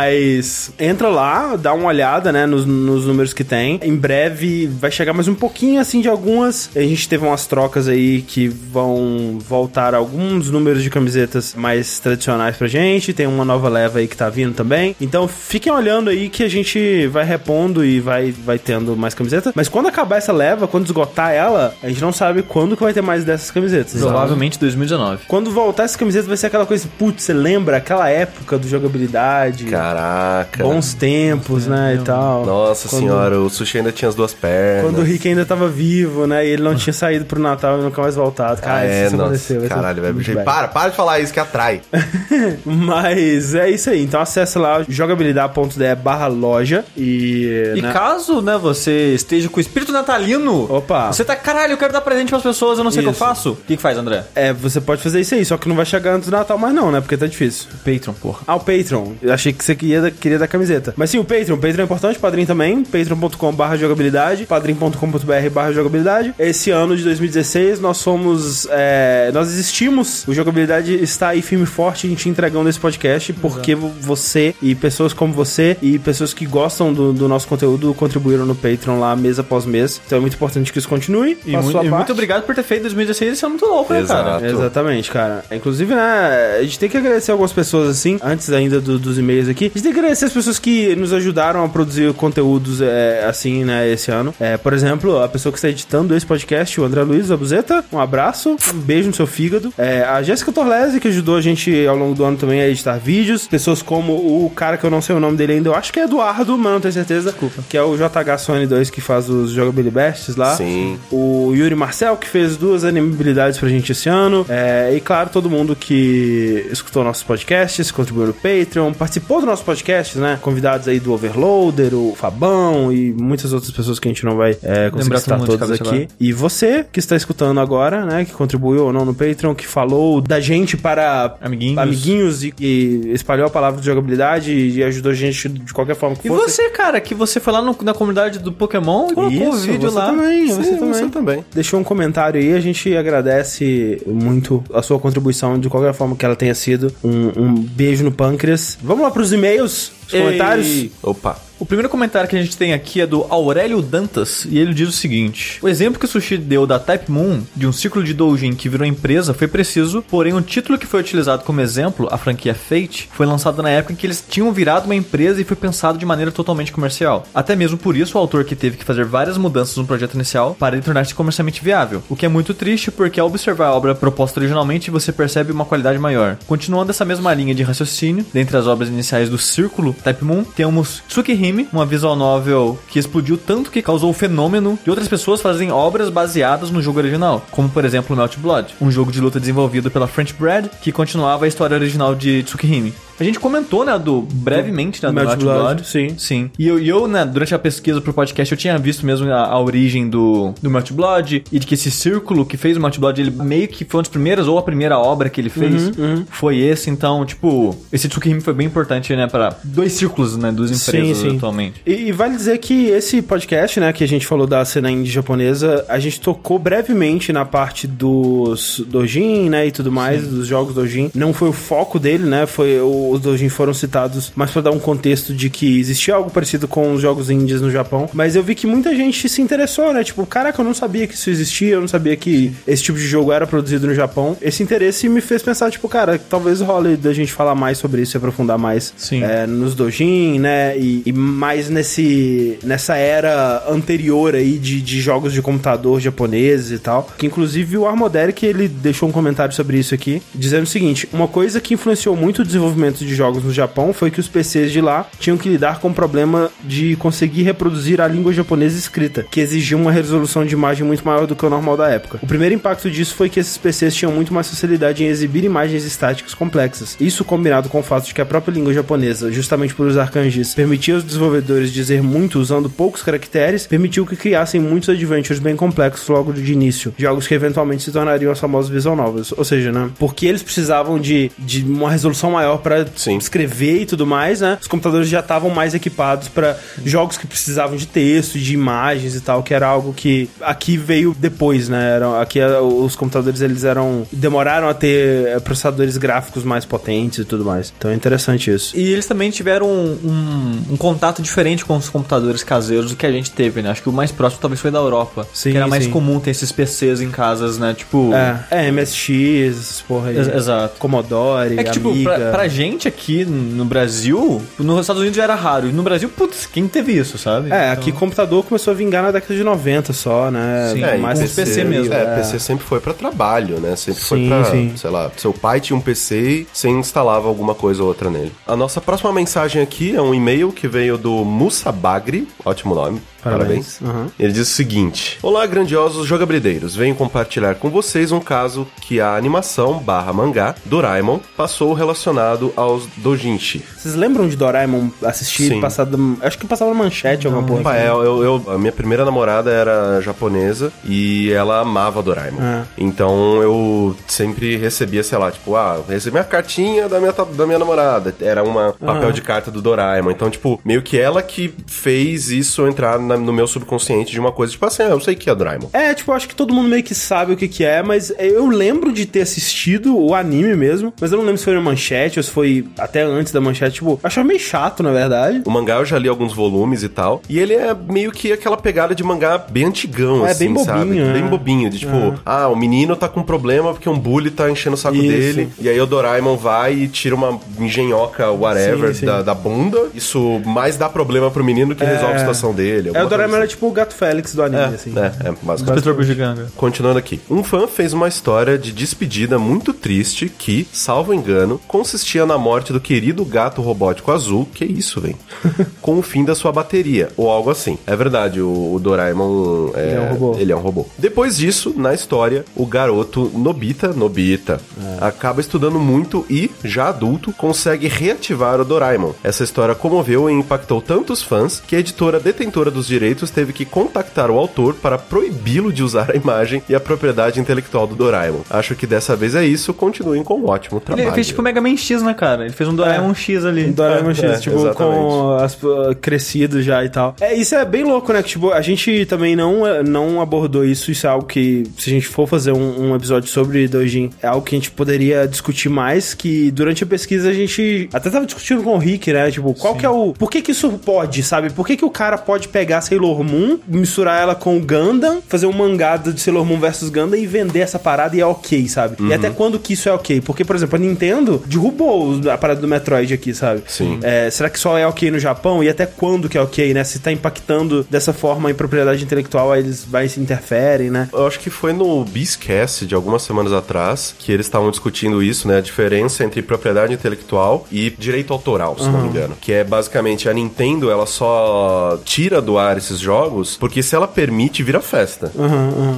[0.79, 3.79] entra lá, dá uma olhada, né, nos, nos números que tem.
[3.83, 6.71] Em breve vai chegar mais um pouquinho assim de algumas.
[6.75, 12.57] A gente teve umas trocas aí que vão voltar alguns números de camisetas mais tradicionais
[12.57, 13.13] pra gente.
[13.13, 14.95] Tem uma nova leva aí que tá vindo também.
[15.01, 19.53] Então fiquem olhando aí que a gente vai repondo e vai, vai tendo mais camisetas.
[19.55, 22.93] Mas quando acabar essa leva, quando esgotar ela, a gente não sabe quando que vai
[22.93, 24.01] ter mais dessas camisetas.
[24.01, 25.25] Provavelmente 2019.
[25.27, 29.65] quando voltar essa camiseta vai ser aquela coisa, putz, você lembra aquela época do jogabilidade?
[29.85, 30.65] Caraca.
[30.65, 32.47] Bons tempos, né, e tal.
[32.47, 34.85] Nossa Quando- senhora, o sushi ainda tinha as duas pernas.
[34.91, 37.83] Quando o Rick ainda tava vivo, né, e ele não tinha saído pro Natal e
[37.83, 38.63] nunca mais voltado.
[38.63, 39.61] Cara, Ah, é, isso nossa, aconteceu.
[39.61, 40.45] vai ser caralho, velho.
[40.45, 41.83] Para, para de falar isso que atrai.
[42.65, 44.03] Mas é isso aí.
[44.03, 47.73] Então acessa lá jogabilidade.de barra loja e...
[47.77, 51.13] E né, caso, né, você esteja com o espírito natalino, Opa.
[51.13, 53.15] você tá, caralho, eu quero dar presente pras pessoas, eu não sei o que eu
[53.15, 53.51] faço.
[53.53, 54.25] O que, que faz, André?
[54.35, 56.75] É, você pode fazer isso aí, só que não vai chegar antes do Natal mais
[56.75, 57.69] não, né, porque tá difícil.
[57.85, 58.41] Patreon, porra.
[58.47, 59.13] Ah, o Patreon.
[59.23, 60.95] Eu achei que você queria, queria dar camiseta.
[60.97, 61.55] Mas sim, o Patreon.
[61.57, 62.83] O Patreon é importante, Padrim também.
[62.85, 66.35] patreon.com barra jogabilidade, padrim.com.br barra jogabilidade.
[66.39, 68.67] Esse ano de 2016 nós fomos...
[68.71, 70.27] é, nós existimos.
[70.27, 74.75] O Jogabilidade está aí firme e forte em te entregando esse podcast, porque você e
[74.75, 79.15] pessoas como você e pessoas que gostam do, do nosso conteúdo contribuíram no Patreon lá
[79.17, 80.01] mês após mês.
[80.07, 81.39] Então é muito importante que isso continue.
[81.47, 81.99] E, Faça mu- sua e parte.
[82.01, 84.25] muito obrigado por ter feito 2016 esse ano muito louco, né, Exato.
[84.25, 84.47] cara?
[84.51, 85.45] Exatamente, cara.
[85.51, 89.49] Inclusive, né, a gente tem que agradecer algumas pessoas assim, antes ainda do- dos e-mails
[89.49, 89.54] aqui.
[89.55, 93.65] A gente tem que agradecer as pessoas que nos ajudaram a produzir conteúdos é, assim,
[93.65, 94.35] né, esse ano.
[94.41, 97.85] É, por exemplo, a pessoa que está editando esse podcast, o André Luiz Abuzeta.
[97.93, 99.73] Um abraço, um beijo no seu fígado.
[99.79, 102.99] É, a Jéssica Torlese, que ajudou a gente ao longo do ano também a editar
[102.99, 103.47] vídeos.
[103.47, 106.01] Pessoas como o cara que eu não sei o nome dele ainda, eu acho que
[106.01, 107.31] é Eduardo, mas não tenho certeza.
[107.31, 107.63] Desculpa.
[107.69, 110.57] Que é o JH Sony 2 que faz os Jogability Bests lá.
[110.57, 110.99] Sim.
[111.11, 114.45] O Yuri Marcel, que fez duas animabilidades pra gente esse ano.
[114.49, 119.65] É, e claro, todo mundo que escutou nossos podcasts, contribuiu no Patreon, participou do nosso
[119.65, 120.39] podcast, né?
[120.41, 124.57] Convidados aí do Overloader, o Fabão e muitas outras pessoas que a gente não vai
[124.63, 125.83] é, conseguir citar todas aqui.
[125.89, 126.09] agora.
[126.19, 128.25] E você que está escutando agora, né?
[128.25, 131.79] Que contribuiu ou não no Patreon, que falou da gente para Amiguinhos.
[131.79, 136.17] amiguinhos e, e espalhou a palavra de jogabilidade e ajudou a gente de qualquer forma
[136.17, 136.51] que E fosse.
[136.57, 139.67] você, cara, que você foi lá no- na comunidade do Pokémon e colocou o Isso,
[139.67, 140.07] vídeo você lá.
[140.07, 140.93] também, Sim, você também.
[140.95, 141.45] você também.
[141.55, 146.25] Deixou um comentário aí, a gente agradece muito a sua contribuição, de qualquer forma que
[146.25, 146.93] ela tenha sido.
[147.03, 148.79] Um, um beijo no pâncreas.
[148.83, 150.91] Vamos lá pros e-mails, os comentários.
[151.03, 151.44] Opa.
[151.59, 154.89] O primeiro comentário que a gente tem aqui é do Aurélio Dantas e ele diz
[154.89, 158.13] o seguinte: O exemplo que o Sushi deu da Type Moon, de um ciclo de
[158.13, 162.19] doujin que virou empresa, foi preciso, porém o título que foi utilizado como exemplo, a
[162.19, 165.57] franquia Fate, foi lançado na época em que eles tinham virado uma empresa e foi
[165.57, 167.25] pensado de maneira totalmente comercial.
[167.33, 170.57] Até mesmo por isso o autor que teve que fazer várias mudanças no projeto inicial
[170.59, 172.03] para ele tornar-se comercialmente viável.
[172.09, 175.65] O que é muito triste porque ao observar a obra proposta originalmente você percebe uma
[175.65, 176.37] qualidade maior.
[176.49, 181.03] Continuando essa mesma linha de raciocínio, dentre as obras iniciais do Círculo Type Moon, temos
[181.09, 185.71] Tsukihime, uma visual novel que explodiu tanto que causou o fenômeno de outras pessoas fazerem
[185.71, 189.91] obras baseadas no jogo original, como por exemplo Melt Blood, um jogo de luta desenvolvido
[189.91, 192.95] pela French Bread que continuava a história original de Tsukihime.
[193.19, 195.87] A gente comentou, né, do brevemente, né, do Melt Blood, Blood.
[195.87, 196.15] sim.
[196.19, 196.51] Sim.
[196.59, 199.61] E eu, eu, né, durante a pesquisa pro podcast, eu tinha visto mesmo a, a
[199.61, 203.21] origem do, do Melt Blood e de que esse círculo que fez o Melt Blood,
[203.21, 206.25] ele meio que foi uma das primeiras ou a primeira obra que ele fez Uhum,
[206.31, 206.91] foi esse.
[206.91, 211.31] Então, tipo, esse Tsukihime foi bem importante, né, para dois círculos, né, dos empresas Sim,
[211.31, 211.37] sim.
[211.37, 211.81] atualmente.
[211.87, 215.11] E, e vale dizer que esse podcast, né, que a gente falou da cena indie
[215.11, 220.75] japonesa, a gente tocou brevemente na parte dos dojin, né, e tudo mais, dos jogos
[220.75, 221.11] dojin.
[221.15, 224.71] Não foi o foco dele, né, foi o, os doujin foram citados mais pra dar
[224.71, 228.43] um contexto de que existia algo parecido com os jogos indies no Japão, mas eu
[228.43, 230.05] vi que muita gente se interessou, né?
[230.05, 233.07] Tipo, caraca, eu não sabia que isso existia, eu não sabia que esse tipo de
[233.07, 234.37] jogo era produzido no Japão.
[234.41, 238.17] Esse interesse me fez pensar, tipo, cara, talvez role da gente falar mais sobre isso
[238.17, 239.23] e aprofundar mais Sim.
[239.23, 240.77] é, nos doujin, né?
[240.79, 246.79] E, e mais nesse nessa era anterior aí de, de jogos de computador japoneses e
[246.79, 247.09] tal.
[247.17, 251.29] Que inclusive o Armoderic ele deixou um comentário sobre isso aqui, dizendo o seguinte: uma
[251.29, 254.81] coisa que influenciou muito o desenvolvimento de jogos no Japão foi que os PCs de
[254.81, 259.41] lá tinham que lidar com o problema de conseguir reproduzir a língua japonesa escrita, que
[259.41, 262.19] exigia uma resolução de imagem muito maior do que o normal da época.
[262.23, 265.85] O primeiro impacto disso foi que esses PCs tinham muito mais facilidade em exibir imagens
[265.85, 266.97] estáticas complexas.
[267.01, 270.55] Isso combinado com o fato de que a própria língua japonesa, justamente por usar kanjis,
[270.55, 276.09] permitia aos desenvolvedores dizer muito usando poucos caracteres, permitiu que criassem muitos adventures bem complexos
[276.09, 279.33] logo de início, jogos que eventualmente se tornariam as famosas visual novels.
[279.37, 283.17] Ou seja, né, porque eles precisavam de, de uma resolução maior para Sim.
[283.17, 284.59] escrever e tudo mais, né?
[284.61, 289.21] Os computadores já estavam mais equipados para jogos que precisavam de texto, de imagens e
[289.21, 291.97] tal, que era algo que aqui veio depois, né?
[291.97, 297.19] Eram, aqui eh, os computadores eles eram demoraram a ter eh, processadores gráficos mais potentes
[297.21, 297.73] e tudo mais.
[297.77, 298.77] Então é interessante isso.
[298.77, 303.07] E eles também tiveram um, um- um contato diferente com os computadores caseiros do que
[303.07, 303.71] a gente teve, né?
[303.71, 305.27] Acho que o mais próximo talvez foi da Europa.
[305.33, 305.91] Sim, que era mais sim.
[305.91, 307.75] comum ter esses PCs em casas, né?
[307.75, 308.11] Tipo.
[308.15, 310.17] É, é MSX, porra aí.
[310.17, 310.79] Ex- exato.
[310.79, 312.15] Commodore, É que, tipo, Amiga.
[312.15, 315.69] pra, pra gente aqui no Brasil, nos Estados Unidos já era raro.
[315.69, 317.51] E no Brasil, putz, quem teve isso, sabe?
[317.53, 320.71] É, Então- aqui computador começou a vingar na década de 90 só, né?
[320.73, 321.93] Sim, É, mais os PC mesmo.
[321.93, 323.77] É, PC sempre foi pra trabalho, né?
[323.77, 324.73] Sempre foi Sim, pra, sim.
[324.77, 328.33] sei lá, seu pai tinha um PC e você instalava alguma coisa ou outra nele.
[328.47, 333.01] A nossa próxima mensagem aqui é um e-mail que veio do Musa Bagri, ótimo nome.
[333.23, 333.79] Parabéns.
[333.79, 333.81] Parabéns.
[333.81, 334.11] Uhum.
[334.19, 336.77] Ele diz o seguinte: Olá, grandiosos jogabilideiros.
[336.77, 342.89] Venho compartilhar com vocês um caso que a animação barra mangá Doraemon passou relacionado aos
[342.97, 343.63] doujinshi.
[343.85, 345.61] Vocês lembram de Doraemon assistir Sim.
[345.61, 346.17] passado.
[346.23, 347.61] Acho que passava na manchete alguma porra.
[347.61, 352.39] Opa, é, eu, eu- a minha primeira namorada era japonesa e ela amava Doraemon.
[352.41, 352.63] Ah.
[352.79, 357.59] Então eu sempre recebia, sei lá, tipo, ah, recebi a cartinha da minha, da minha
[357.59, 358.15] namorada.
[358.23, 360.11] Era uma papel de carta do Doraemon.
[360.13, 364.33] Então, tipo, meio que ela que fez isso entrar na- no meu subconsciente de uma
[364.33, 365.69] coisa, tipo assim, ah, eu sei que é Doraemon.
[365.75, 368.47] É, tipo, acho que todo mundo meio que sabe o que que é, mas eu
[368.49, 372.19] lembro de ter assistido o anime mesmo, mas eu não lembro se foi na manchete
[372.19, 375.43] ou se foi até antes da manchete, tipo, achava meio chato, na verdade.
[375.45, 377.21] O mangá eu já li alguns volumes e tal.
[377.29, 380.81] E ele é meio que aquela pegada de mangá bem antigão, É, assim, bem sabe?
[380.85, 381.29] bobinho, Bem é.
[381.29, 381.71] bobinho.
[381.71, 384.97] De tipo, ah, o menino tá com problema porque um bully tá enchendo o saco
[384.97, 385.07] Isso.
[385.09, 385.49] dele.
[385.59, 389.07] E aí o Doraemon vai e tira uma engenhoca, whatever, Sim, sim.
[389.07, 389.89] Da, da bunda.
[389.95, 392.91] Isso mais dá problema pro menino do que resolve a situação dele.
[392.95, 394.93] É, o Doraemon era tipo o gato Félix do anime, assim.
[394.97, 394.99] assim.
[394.99, 395.93] É, é, basicamente.
[395.95, 396.49] Bugiganga.
[396.57, 397.21] Continuando aqui.
[397.31, 402.73] Um fã fez uma história de despedida muito triste que, salvo engano, consistia na morte
[402.73, 405.17] do querido gato robótico azul, que isso, vem,
[405.83, 407.79] com o fim da sua bateria, ou algo assim.
[407.87, 410.37] É verdade, o, o Doraemon é, Ele é um robô.
[410.39, 410.87] ele é um robô.
[410.99, 414.61] Depois disso, na história, o garoto Nobita, Nobita,
[415.01, 415.05] É.
[415.05, 419.13] acaba estudando muito e, já adulto, consegue reativar o Doraemon.
[419.23, 423.65] Essa história comoveu e impactou tantos fãs que a editora detentora dos direitos teve que
[423.65, 428.41] contactar o autor para proibi-lo de usar a imagem e a propriedade intelectual do Doraemon.
[428.51, 429.73] Acho que dessa vez é isso.
[429.75, 431.07] Continuem com um ótimo trabalho.
[431.09, 432.45] Ele fez tipo Mega Man X, né, cara?
[432.45, 433.54] Ele fez um Doraemon X ali.
[433.63, 434.99] Um Doraemon É, X, é, tipo, exatamente.
[434.99, 437.15] com as, uh, crescido já e tal.
[437.21, 438.23] É, isso é bem louco, né?
[438.23, 440.91] Que, tipo, a gente também não, eh, não abordou isso.
[440.91, 444.27] Isso é algo que, se a gente for fazer um, um episódio sobre Dojin, é
[444.27, 446.15] algo que a gente poderia discutir mais.
[446.15, 449.31] Que durante a pesquisa a gente até tava discutindo com o Rick, né?
[449.31, 450.13] Tipo, qual que é o.
[450.13, 451.51] Por que que isso pode, sabe?
[451.51, 455.47] Por que que o cara pode pegar Sailor Moon, misturar ela com o Gundam, fazer
[455.47, 458.97] um mangá de Sailor Moon versus Gundam e vender essa parada e é ok, sabe?
[459.09, 460.21] E até quando que isso é ok?
[460.21, 463.44] Porque, por exemplo, a Nintendo derrubou a parada do Metroid aqui, sabe?
[463.67, 463.99] Sim.
[464.03, 465.63] É, será que só é ok no Japão?
[465.63, 466.85] E até quando que é ok, né?
[466.85, 471.09] Se tá impactando dessa forma em propriedade intelectual, aí eles vai se interferem, né?
[471.13, 475.47] Eu acho que foi no Beastcast de algumas semanas atrás que eles estavam discutindo isso,
[475.49, 475.59] né?
[475.59, 479.37] A diferença entre propriedade intelectual e direito autoral, se não me engano.
[479.41, 484.09] Que é basicamente a Nintendo, ela só tira do ar esses jogos porque se ela
[484.09, 485.31] permite, vira festa.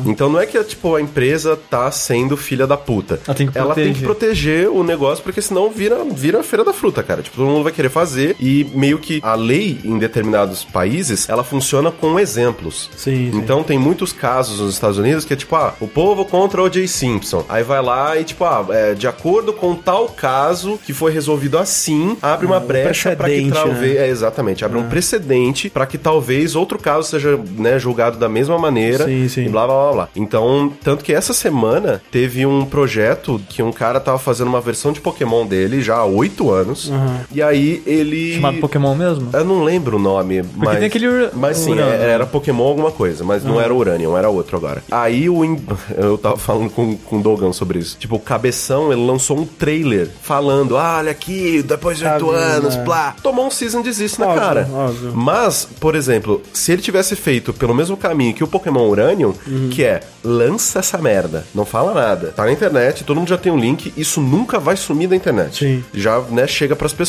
[0.05, 3.21] Então não é que tipo, a empresa tá sendo filha da puta.
[3.27, 3.53] Ela tem que
[3.87, 4.67] tem que proteger.
[4.67, 7.23] proteger o negócio porque senão vira, vira feira da fruta, cara.
[7.27, 11.43] Tipo, todo mundo vai querer fazer e meio que a lei em determinados países, ela
[11.43, 12.89] funciona com exemplos.
[12.97, 13.39] Sim, sim.
[13.39, 16.67] Então tem muitos casos nos Estados Unidos que é tipo, ah, o povo contra o
[16.67, 16.87] O.J.
[16.87, 17.45] Simpson.
[17.49, 21.59] Aí vai lá e tipo, ah, é, de acordo com tal caso que foi resolvido
[21.59, 24.07] assim, abre uma um brecha pra que precedente, talvez, né?
[24.07, 28.59] é exatamente, abre um precedente pra que talvez outro caso seja, né, julgado da mesma
[28.59, 29.47] maneira Sim, sim.
[29.47, 30.09] e blá blá blá blá.
[30.15, 34.93] Então, tanto que essa semana teve um projeto que um cara tava fazendo uma versão
[34.93, 36.91] de Pokémon dele já já há oito anos.
[37.33, 38.35] E aí ele.
[38.35, 39.29] Chamado Pokémon mesmo?
[39.33, 40.79] Eu não lembro o nome, mas.
[40.79, 44.29] tem aquele ur- Mas sim, é- era Pokémon alguma coisa, mas não era Uranium, era
[44.29, 44.83] outro agora.
[44.91, 45.45] Aí o.
[45.45, 45.61] in-
[45.97, 47.97] Eu tava falando com, com o Dogan sobre isso.
[47.99, 52.77] Tipo, o Cabeção, ele lançou um trailer falando: ah, olha aqui, depois de oito anos,
[52.77, 52.85] né?
[52.85, 53.15] blá.
[53.23, 54.69] Tomou um season desist na Óbvio, cara.
[54.73, 55.13] óbvio.
[55.15, 59.69] Mas, por exemplo, se ele tivesse feito pelo mesmo caminho que o Pokémon Uranium, Uhum.
[59.71, 62.33] que é lança essa merda, não fala nada.
[62.35, 65.59] Tá na internet, todo mundo já tem um link, isso nunca vai sumir da internet.
[65.59, 65.85] Sim.
[65.95, 67.06] Já, né, chega pras pessoas.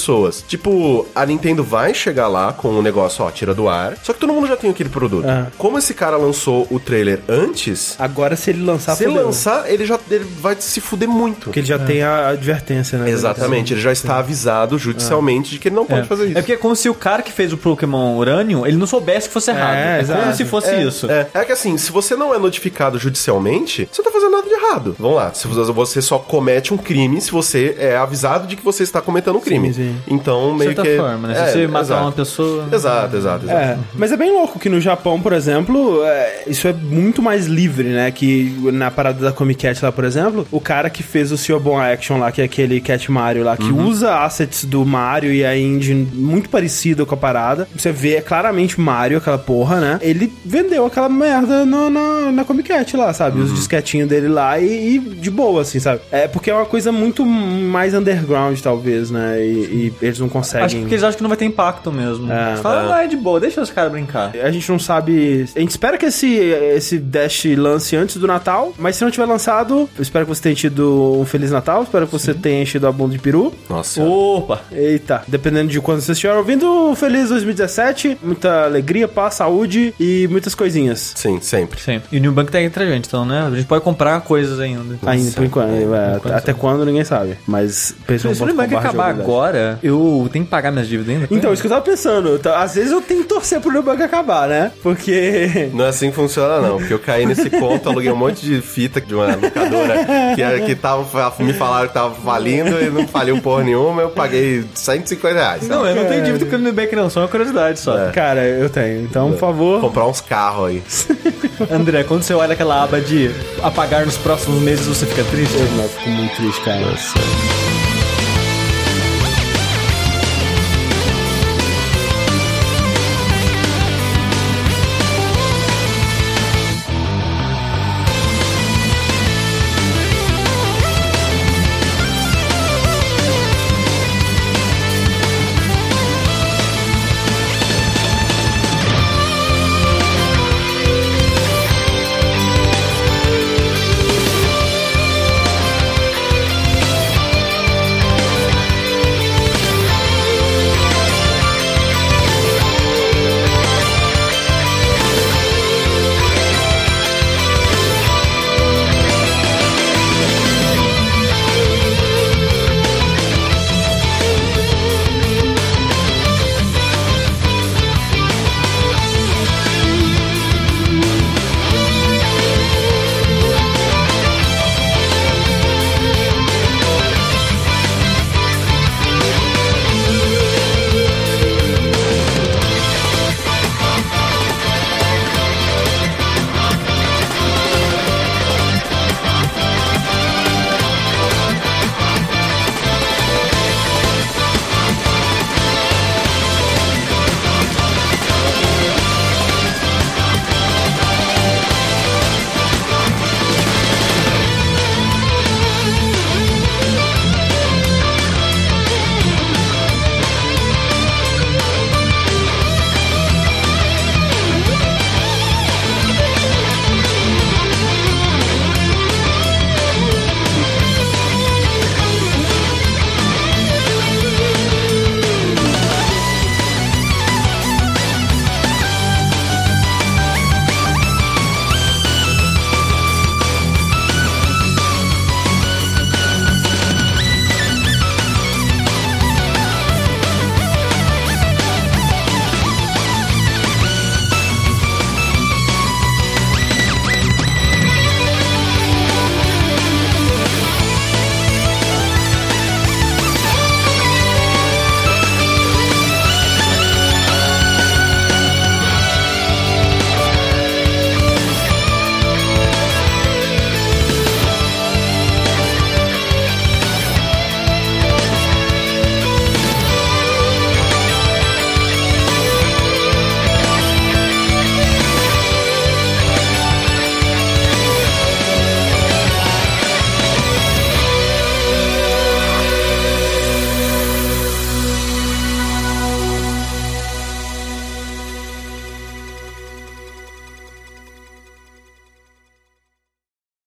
[0.47, 3.97] Tipo, a Nintendo vai chegar lá com o negócio, ó, tira do ar.
[4.03, 5.27] Só que todo mundo já tem aquele produto.
[5.27, 5.47] É.
[5.57, 9.25] Como esse cara lançou o trailer antes, Agora, se ele lançar, se fudeu.
[9.25, 11.45] lançar, ele já ele vai se fuder muito.
[11.45, 13.09] Porque ele já tem a advertência, né?
[13.09, 16.37] Exatamente, ele já está avisado judicialmente de que ele não pode fazer isso.
[16.37, 19.27] É porque é como se o cara que fez o Pokémon Uranium, ele não soubesse
[19.27, 19.75] que fosse errado.
[19.75, 20.37] É, como exato.
[20.37, 21.09] se fosse isso.
[21.09, 24.47] É, é que assim, se você não é notificado judicialmente, você não tá fazendo nada
[24.47, 24.95] de errado.
[24.99, 28.83] Vamos lá, se você- só comete um crime se você é avisado de que você
[28.83, 29.73] está cometendo um crime.
[29.73, 29.86] sim.
[30.07, 30.97] Então, De meio certa que.
[30.97, 31.33] forma, né?
[31.33, 32.01] é, se você matar exato.
[32.03, 32.65] uma pessoa...
[32.71, 33.59] Exato, exato, exato.
[33.59, 37.45] É, mas é bem louco que no Japão, por exemplo, é, isso é muito mais
[37.47, 38.11] livre, né?
[38.11, 41.79] Que na parada da Comic Cat lá, por exemplo, o cara que fez o Ciobon
[41.79, 43.87] Action lá, que é aquele Cat Mario lá, que Uhum.
[43.87, 47.67] usa assets do Mario e a engine muito parecida com a parada.
[47.75, 49.99] Você vê é claramente Mario, aquela porra, né?
[50.01, 53.37] Ele vendeu aquela merda no- na, na Comic Cat lá, sabe?
[53.39, 53.45] Uhum.
[53.45, 56.01] Os disquetinhos dele lá e, e de boa, assim, sabe?
[56.11, 59.39] É porque é uma coisa muito mais underground, talvez, né?
[59.41, 60.65] E, e eles não conseguem.
[60.65, 62.31] Acho que porque eles acham que não vai ter impacto mesmo.
[62.31, 64.31] É, Eles falam, ah, é de boa, deixa os caras brincar.
[64.35, 65.45] A gente não sabe.
[65.55, 69.25] A gente espera que esse, esse Dash lance antes do Natal, mas se não tiver
[69.25, 72.87] lançado, eu espero que você tenha tido um Feliz Natal, espero que você tenha enchido
[72.87, 73.53] a bunda de peru.
[73.69, 74.01] Nossa.
[74.01, 74.61] Opa!
[74.71, 80.55] Eita, dependendo de quando você estiver ouvindo, feliz 2017, muita alegria, paz, saúde e muitas
[80.55, 81.13] coisinhas.
[81.15, 81.79] Sim, sempre.
[81.81, 82.01] Sim.
[82.11, 83.45] E o New Bank tá entre a gente, então, né?
[83.45, 84.97] A gente pode comprar coisas ainda.
[85.05, 85.69] Ainda, por enquanto.
[85.69, 87.37] é, enquanto até quando ninguém sabe.
[87.47, 91.27] Mas Se o New Bank acabar agora, eu tenho que pagar minhas dívidas ainda?
[91.31, 92.37] Então, isso que eu tava pensando.
[92.39, 94.71] Tá, Às vezes eu tenho que torcer pro Nubank acabar, né?
[94.83, 95.69] Porque.
[95.73, 96.77] Não é assim que funciona, não.
[96.77, 99.95] Porque eu caí nesse conto, aluguei um monte de fita de uma locadora
[100.35, 101.05] que, era- que tava,
[101.43, 105.67] me falaram que tava falindo e não faliu porra nenhuma, eu paguei 150 reais.
[105.67, 107.09] Não, eu não tenho dívida com o New Bank, não.
[107.09, 107.97] Só uma curiosidade só.
[108.07, 108.11] É.
[108.11, 109.01] Cara, eu tenho.
[109.03, 109.81] Então, por favor.
[109.81, 110.83] Comprar uns carros aí.
[111.71, 113.31] André, quando você olha aquela aba de
[113.61, 115.55] apagar nos próximos meses, você fica triste?
[115.57, 116.77] Eu não, fico muito triste, cara.